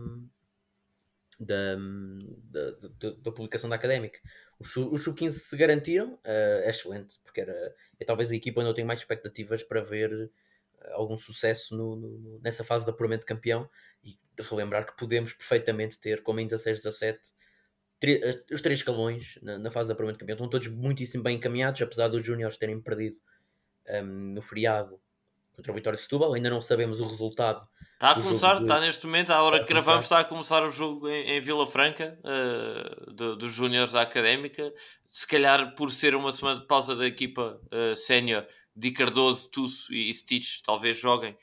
da, 1.38 1.76
da, 3.00 3.11
da- 3.22 3.32
publicação 3.32 3.68
da 3.68 3.76
académica. 3.76 4.18
Os 4.59 4.72
sub- 4.72 4.92
os 4.94 5.02
sub-15 5.04 5.30
se 5.32 5.57
garantiram, 5.57 6.18
eh, 6.24 6.62
é 6.66 6.70
excelente, 6.70 7.16
porque 7.24 7.40
era, 7.40 7.74
é 7.98 8.04
talvez 8.04 8.30
a 8.30 8.36
equipa 8.36 8.61
onde 8.61 8.70
eu 8.70 8.74
tenho 8.74 8.86
mais 8.86 9.00
expectativas 9.00 9.62
para 9.62 9.80
ver 9.82 10.30
eh, 10.82 10.90
algum 10.92 11.16
sucesso 11.16 11.76
no- 11.76 11.96
no- 11.96 12.40
nessa 12.40 12.62
fase 12.64 12.84
de 12.84 12.90
apuramento 12.90 13.20
de 13.20 13.26
campeão 13.26 13.68
e 14.04 14.12
de 14.34 14.42
relembrar 14.48 14.86
que 14.86 14.96
podemos 14.96 15.32
perfeitamente 15.32 15.98
ter, 15.98 16.22
como 16.22 16.40
em 16.40 16.46
16, 16.46 16.78
17, 16.78 17.20
tre- 17.98 18.22
as- 18.24 18.42
os 18.50 18.61
três 18.62 18.78
escalões 18.78 19.38
na, 19.42 19.59
na 19.59 19.70
fase 19.70 19.88
de 19.88 19.92
apuramento 19.92 20.16
de 20.18 20.20
campeão. 20.20 20.36
Estão 20.36 20.48
todos 20.48 20.68
muitíssimo 20.68 21.22
bem 21.22 21.36
encaminhados, 21.36 21.80
apesar 21.82 22.09
dos 22.09 22.24
júniores 22.24 22.57
terem 22.57 22.80
perdido 22.80 23.18
ehm, 23.89 24.34
no 24.34 24.43
feriado 24.43 24.99
contra 25.55 25.72
o 25.72 25.74
Vitória 25.74 25.97
de 25.97 26.03
Setúbal. 26.03 26.34
Ainda 26.34 26.51
não 26.51 26.61
sabemos 26.61 27.01
o 27.01 27.07
resultado 27.07 27.66
Está 27.95 28.11
a 28.11 28.14
começar, 28.22 28.57
de- 28.57 28.62
está 28.62 28.78
neste 28.78 29.07
momento, 29.07 29.30
à 29.32 29.43
hora 29.43 29.57
a 29.57 29.61
que 29.61 29.68
gravamos, 29.72 30.03
está 30.05 30.20
a 30.20 30.24
começar 30.24 30.62
o 30.62 30.70
jogo 30.70 31.09
em, 31.09 31.30
em 31.30 31.41
Vila 31.41 31.66
Franca, 31.66 32.18
eh, 32.22 33.12
do- 33.12 33.37
dos 33.37 33.53
Júniores 33.53 33.93
da 33.93 34.03
Académica. 34.03 34.70
Se 35.07 35.26
calhar 35.26 35.74
por 35.74 35.91
ser 35.91 36.14
uma 36.14 36.30
semana 36.30 36.61
de 36.61 36.66
pausa 36.66 36.95
da 36.95 37.07
equipa 37.07 37.59
eh, 37.70 37.95
sénior, 37.95 38.47
Di 38.76 38.91
Cardoso, 38.91 39.51
Tusso 39.51 39.95
e 39.95 40.12
Stitch 40.12 40.61
talvez 40.62 40.99
joguem 40.99 41.34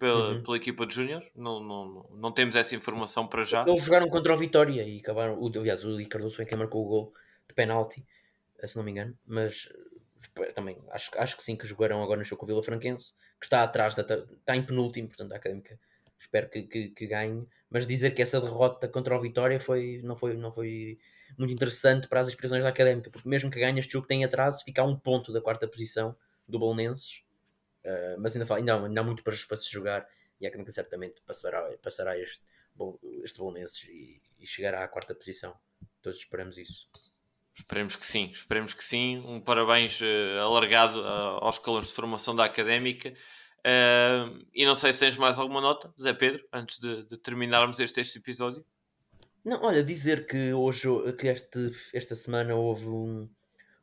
pela, 0.00 0.30
Uhum. 0.30 0.42
pela 0.42 0.56
equipa 0.56 0.84
de 0.84 0.94
Júniores. 0.96 1.30
Não, 1.36 1.60
não, 1.62 2.10
não, 2.12 2.32
temos 2.32 2.56
essa 2.56 2.74
informação 2.74 3.24
para 3.28 3.44
já. 3.44 3.64
Eles 3.68 3.84
jogaram 3.84 4.08
contra 4.08 4.34
o 4.34 4.36
Vitória 4.36 4.82
e 4.82 4.98
acabaram. 4.98 5.38
O, 5.40 5.46
aliás, 5.46 5.84
o 5.84 5.96
Di 5.96 6.06
Cardoso 6.06 6.34
foi 6.34 6.44
quem 6.44 6.58
marcou 6.58 6.84
o 6.84 6.88
gol 6.88 7.14
de 7.46 7.54
penalti, 7.54 8.04
se 8.64 8.76
não 8.76 8.82
me 8.82 8.90
engano. 8.90 9.16
Mas 9.24 9.68
também 10.54 10.76
acho, 10.90 11.10
acho 11.16 11.36
que 11.36 11.42
sim, 11.42 11.56
que 11.56 11.66
jogarão 11.66 12.02
agora 12.02 12.18
no 12.18 12.24
jogo 12.24 12.40
com 12.40 12.46
o 12.46 12.48
Vila 12.48 12.62
Franquense, 12.62 13.12
que 13.38 13.46
está 13.46 13.62
atrás, 13.62 13.94
da, 13.94 14.02
está 14.02 14.56
em 14.56 14.62
penúltimo, 14.64 15.08
portanto, 15.08 15.32
a 15.32 15.36
académica 15.36 15.78
espero 16.18 16.48
que, 16.50 16.62
que, 16.64 16.88
que 16.90 17.06
ganhe. 17.06 17.46
Mas 17.70 17.86
dizer 17.86 18.10
que 18.12 18.20
essa 18.22 18.40
derrota 18.40 18.88
contra 18.88 19.16
o 19.16 19.20
Vitória 19.20 19.58
foi, 19.60 20.00
não, 20.04 20.16
foi, 20.16 20.34
não 20.36 20.52
foi 20.52 20.98
muito 21.38 21.52
interessante 21.52 22.08
para 22.08 22.20
as 22.20 22.28
aspirações 22.28 22.62
da 22.62 22.68
académica, 22.68 23.10
porque 23.10 23.28
mesmo 23.28 23.50
que 23.50 23.60
ganhe 23.60 23.78
este 23.78 23.92
jogo 23.92 24.06
tem 24.06 24.24
atraso, 24.24 24.64
fica 24.64 24.82
a 24.82 24.84
um 24.84 24.98
ponto 24.98 25.32
da 25.32 25.40
quarta 25.40 25.66
posição 25.68 26.14
do 26.48 26.58
Bolonenses. 26.58 27.22
Eh, 27.84 28.16
mas 28.18 28.34
ainda, 28.36 28.46
fala- 28.46 28.60
ainda, 28.60 28.86
ainda 28.86 29.00
há 29.00 29.04
muito 29.04 29.22
para, 29.22 29.34
para 29.48 29.56
se 29.56 29.70
jogar 29.70 30.06
e 30.40 30.46
a 30.46 30.48
académica 30.48 30.72
certamente 30.72 31.20
passará, 31.22 31.62
passará 31.82 32.18
este, 32.18 32.42
este 33.24 33.38
Bolonenses 33.38 33.84
e, 33.88 34.20
e 34.38 34.46
chegará 34.46 34.84
à 34.84 34.88
quarta 34.88 35.14
posição. 35.14 35.54
Todos 36.02 36.18
esperamos 36.20 36.56
isso. 36.58 36.88
Esperemos 37.54 37.96
que 37.96 38.06
sim, 38.06 38.30
esperemos 38.32 38.74
que 38.74 38.84
sim. 38.84 39.22
Um 39.26 39.40
parabéns 39.40 40.00
eh, 40.02 40.38
alargado 40.38 41.00
ah, 41.02 41.38
aos 41.42 41.58
calores 41.58 41.88
de 41.88 41.94
formação 41.94 42.34
da 42.34 42.44
Académica. 42.44 43.12
Eh, 43.64 44.24
e 44.54 44.64
não 44.64 44.74
sei 44.74 44.92
se 44.92 45.00
tens 45.00 45.16
mais 45.16 45.38
alguma 45.38 45.60
nota, 45.60 45.92
Zé 46.00 46.12
Pedro, 46.12 46.46
antes 46.52 46.78
de, 46.78 47.04
de 47.04 47.16
terminarmos 47.18 47.78
este, 47.80 48.00
este 48.00 48.18
episódio. 48.18 48.64
Não, 49.44 49.62
olha, 49.62 49.82
dizer 49.82 50.26
que 50.26 50.52
hoje, 50.52 50.88
que 51.18 51.28
este, 51.28 51.70
esta 51.94 52.14
semana 52.14 52.54
houve 52.54 52.86
um, 52.86 53.28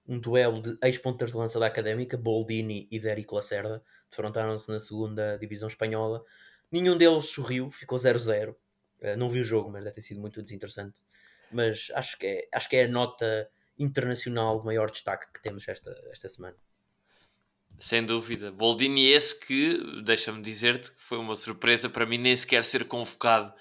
um 0.08 0.20
duelo 0.20 0.62
de 0.62 0.78
ex-pontas 0.84 1.32
de 1.32 1.38
lança 1.38 1.60
da 1.60 1.66
Académica, 1.66 2.16
Boldini 2.16 2.88
e 2.92 3.00
Dérico 3.00 3.36
Lacerda, 3.36 3.84
defrontaram-se 4.10 4.70
na 4.70 4.80
segunda 4.80 5.38
divisão 5.38 5.68
espanhola. 5.68 6.24
Nenhum 6.72 6.98
deles 6.98 7.26
sorriu, 7.26 7.72
ficou 7.72 7.98
0-0. 7.98 8.56
Eh, 9.02 9.16
não 9.16 9.30
vi 9.30 9.40
o 9.40 9.44
jogo, 9.44 9.70
mas 9.70 9.84
deve 9.84 9.96
ter 9.96 10.02
sido 10.02 10.22
muito 10.22 10.42
desinteressante. 10.42 11.02
Mas 11.52 11.92
acho 11.94 12.18
que 12.18 12.28
é, 12.28 12.48
acho 12.54 12.70
que 12.70 12.76
é 12.76 12.86
a 12.86 12.88
nota 12.88 13.50
internacional 13.80 14.60
de 14.60 14.66
maior 14.66 14.92
destaque 14.92 15.26
que 15.34 15.42
temos 15.42 15.68
esta, 15.68 15.96
esta 16.12 16.30
semana. 16.30 16.56
Sem 17.80 18.06
dúvida. 18.06 18.52
Boldini 18.52 19.08
esse 19.08 19.40
que, 19.40 20.02
deixa-me 20.04 20.42
dizer-te, 20.42 20.92
que 20.92 21.02
foi 21.02 21.18
uma 21.18 21.36
surpresa 21.36 21.90
para 21.90 22.06
mim 22.06 22.18
nem 22.18 22.36
sequer 22.36 22.64
ser 22.64 22.86
convocado 22.86 23.54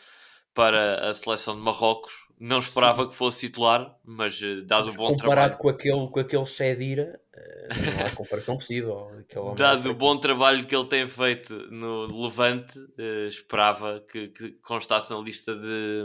para 0.55 1.11
a 1.11 1.15
seleção 1.15 1.55
de 1.55 1.61
Marrocos. 1.61 2.27
Não 2.39 2.59
esperava 2.59 3.09
que 3.09 3.15
fosse 3.15 3.47
titular, 3.47 3.95
mas 4.05 4.41
eh, 4.43 4.61
dado 4.63 4.91
o 4.91 4.95
bom 4.95 5.09
Comparado 5.09 5.57
trabalho, 5.57 5.57
com 5.57 5.69
aquele, 5.71 6.09
com 6.11 6.21
aquele 6.21 6.45
Shedira, 6.45 7.19
eh, 7.35 7.69
não 7.99 8.07
há 8.07 8.11
comparação 8.17 8.57
possível. 8.57 8.93
Homem 8.95 9.25
é 9.31 9.55
dado 9.55 9.91
o 9.91 9.95
bom 9.95 10.19
trabalho 10.19 10.67
que 10.67 10.77
ele 10.77 10.87
tem 10.87 11.09
feito 11.09 11.55
no 11.71 12.25
Levante, 12.25 12.79
eh, 12.99 13.27
esperava 13.27 14.01
que, 14.01 14.29
que 14.29 14.51
constasse 14.61 15.11
na 15.11 15.19
lista 15.19 15.55
de, 15.55 16.05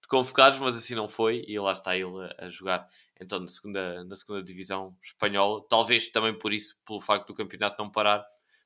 de 0.00 0.08
convocados, 0.08 0.58
mas 0.58 0.74
assim 0.74 0.94
não 0.94 1.08
foi, 1.08 1.44
e 1.46 1.58
lá 1.58 1.72
está 1.72 1.94
ele 1.94 2.24
a, 2.38 2.46
a 2.46 2.48
jogar 2.48 2.88
então 3.20 3.40
na 3.40 3.48
segunda, 3.48 4.04
na 4.04 4.16
segunda 4.16 4.42
divisão 4.42 4.96
espanhola. 5.02 5.64
Talvez 5.68 6.08
também 6.10 6.38
por 6.38 6.52
isso, 6.52 6.76
pelo 6.84 7.00
facto 7.00 7.28
do 7.28 7.34
campeonato 7.34 7.82
não 7.82 7.90
parar, 7.90 8.24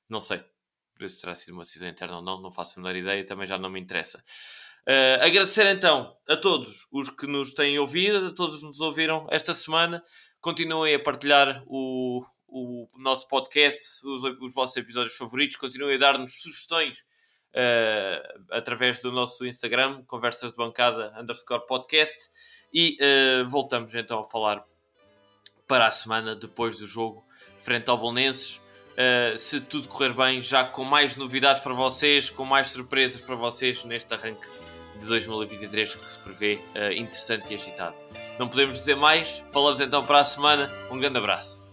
não 0.09 0.21
sei. 0.21 0.43
Se 1.07 1.21
terá 1.23 1.35
sido 1.35 1.55
uma 1.55 1.63
decisão 1.63 1.89
interna 1.89 2.17
ou 2.17 2.23
não, 2.23 2.43
não 2.43 2.53
faço 2.53 2.79
a 2.79 2.83
menor 2.83 2.95
ideia, 2.95 3.25
também 3.25 3.47
já 3.47 3.57
não 3.57 3.71
me 3.71 3.81
interessa. 3.81 4.23
Uh, 4.87 5.23
agradecer 5.23 5.67
então 5.67 6.17
a 6.29 6.37
todos 6.37 6.87
os 6.91 7.09
que 7.11 7.27
nos 7.27 7.55
têm 7.55 7.79
ouvido, 7.79 8.29
a 8.29 8.35
todos 8.35 8.55
os 8.55 8.61
que 8.61 8.67
nos 8.67 8.81
ouviram 8.81 9.27
esta 9.31 9.55
semana. 9.55 10.03
Continuem 10.41 10.95
a 10.95 11.03
partilhar 11.03 11.63
o, 11.67 12.23
o 12.49 12.89
nosso 12.99 13.29
podcast, 13.29 13.81
os, 14.05 14.25
os 14.25 14.55
vossos 14.55 14.77
episódios 14.77 15.17
favoritos. 15.17 15.57
Continuem 15.57 15.97
a 15.97 15.99
dar-nos 15.99 16.41
sugestões 16.41 16.99
uh, 17.55 18.45
através 18.51 19.01
do 19.01 19.13
nosso 19.13 19.47
Instagram, 19.47 20.03
conversas 20.05 20.51
de 20.51 20.57
bancada 20.57 21.15
underscore 21.19 21.67
podcast. 21.67 22.31
E 22.73 22.99
uh, 23.01 23.49
voltamos 23.49 23.95
então 23.95 24.21
a 24.21 24.25
falar 24.25 24.65
para 25.67 25.87
a 25.87 25.91
semana 25.91 26.35
depois 26.35 26.79
do 26.79 26.87
jogo 26.87 27.25
frente 27.63 27.89
ao 27.91 27.99
Bolonenses. 27.99 28.61
Uh, 28.93 29.37
se 29.37 29.61
tudo 29.61 29.89
correr 29.89 30.13
bem, 30.13 30.41
já 30.41 30.65
com 30.65 30.85
mais 30.85 31.17
novidades 31.17 31.63
para 31.63 31.73
vocês, 31.73 32.29
com 32.29 32.45
mais 32.45 32.71
surpresas 32.71 33.21
para 33.21 33.35
vocês 33.35 33.85
neste 33.85 34.13
arranque 34.13 34.49
de 34.99 35.07
2023 35.07 35.95
que 35.95 36.11
se 36.11 36.19
prevê 36.19 36.61
uh, 36.75 36.93
interessante 36.93 37.53
e 37.53 37.57
agitado. 37.57 37.97
Não 38.39 38.49
podemos 38.49 38.79
dizer 38.79 38.97
mais, 38.97 39.43
falamos 39.51 39.81
então 39.81 40.05
para 40.05 40.21
a 40.21 40.25
semana. 40.25 40.71
Um 40.91 40.99
grande 40.99 41.19
abraço. 41.19 41.70